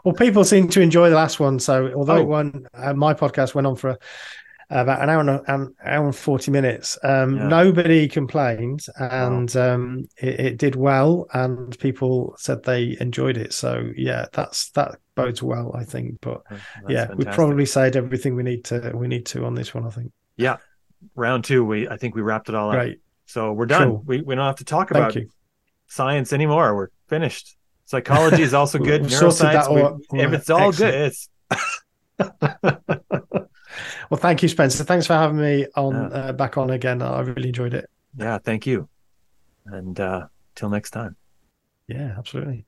well, 0.03 0.13
people 0.17 0.43
seem 0.43 0.67
to 0.69 0.81
enjoy 0.81 1.09
the 1.09 1.15
last 1.15 1.39
one. 1.39 1.59
So 1.59 1.91
although 1.93 2.17
oh. 2.17 2.23
one, 2.23 2.67
uh, 2.73 2.93
my 2.93 3.13
podcast 3.13 3.55
went 3.55 3.67
on 3.67 3.75
for 3.75 3.97
about 4.81 5.01
an 5.01 5.09
hour 5.09 5.21
and 5.21 5.29
an 5.47 5.75
hour 5.85 6.05
and 6.05 6.15
40 6.15 6.51
minutes. 6.51 6.97
Um, 7.03 7.37
yeah. 7.37 7.47
Nobody 7.47 8.07
complained 8.07 8.85
and 8.97 9.53
wow. 9.53 9.73
um, 9.73 10.05
it, 10.17 10.39
it, 10.39 10.57
did 10.57 10.75
well 10.75 11.27
and 11.33 11.77
people 11.79 12.35
said 12.37 12.63
they 12.63 12.97
enjoyed 12.99 13.37
it. 13.37 13.53
So 13.53 13.91
yeah, 13.95 14.25
that's 14.33 14.71
that 14.71 14.97
bodes 15.15 15.43
well, 15.43 15.75
I 15.75 15.83
think. 15.83 16.19
But 16.21 16.41
that's 16.49 16.61
yeah, 16.89 17.07
fantastic. 17.07 17.17
we 17.17 17.35
probably 17.35 17.65
said 17.65 17.95
everything 17.95 18.35
we 18.35 18.43
need 18.43 18.65
to 18.65 18.91
we 18.95 19.07
need 19.07 19.25
to 19.27 19.45
on 19.45 19.53
this 19.53 19.73
one, 19.73 19.85
I 19.85 19.91
think. 19.91 20.11
Yeah. 20.37 20.57
Round 21.15 21.43
two, 21.43 21.63
we 21.63 21.87
I 21.87 21.97
think 21.97 22.15
we 22.15 22.21
wrapped 22.21 22.49
it 22.49 22.55
all 22.55 22.69
up. 22.69 22.75
Right. 22.75 22.97
So 23.25 23.53
we're 23.53 23.65
done. 23.65 23.89
Cool. 23.89 24.03
We 24.05 24.21
we 24.21 24.35
don't 24.35 24.45
have 24.45 24.57
to 24.57 24.65
talk 24.65 24.91
about 24.91 25.15
science 25.87 26.33
anymore. 26.33 26.75
We're 26.75 26.89
finished. 27.07 27.55
Psychology 27.85 28.41
is 28.41 28.53
also 28.53 28.79
good. 28.91 29.03
Neuroscience, 29.03 29.67
all, 29.67 29.99
if 30.13 30.33
it's 30.33 30.49
all 30.49 30.69
excellent. 30.69 30.77
good, 30.77 31.11
it's 31.11 31.29
well, 34.09 34.19
thank 34.19 34.41
you, 34.41 34.49
Spencer. 34.49 34.83
Thanks 34.83 35.07
for 35.07 35.13
having 35.13 35.37
me 35.37 35.67
on 35.75 35.93
yeah. 35.93 36.07
uh, 36.07 36.33
back 36.33 36.57
on 36.57 36.69
again. 36.71 37.01
I 37.01 37.21
really 37.21 37.49
enjoyed 37.49 37.73
it. 37.73 37.89
Yeah, 38.17 38.37
thank 38.37 38.65
you. 38.65 38.89
And 39.65 39.99
uh 39.99 40.27
till 40.55 40.69
next 40.69 40.91
time. 40.91 41.15
Yeah, 41.87 42.15
absolutely. 42.17 42.65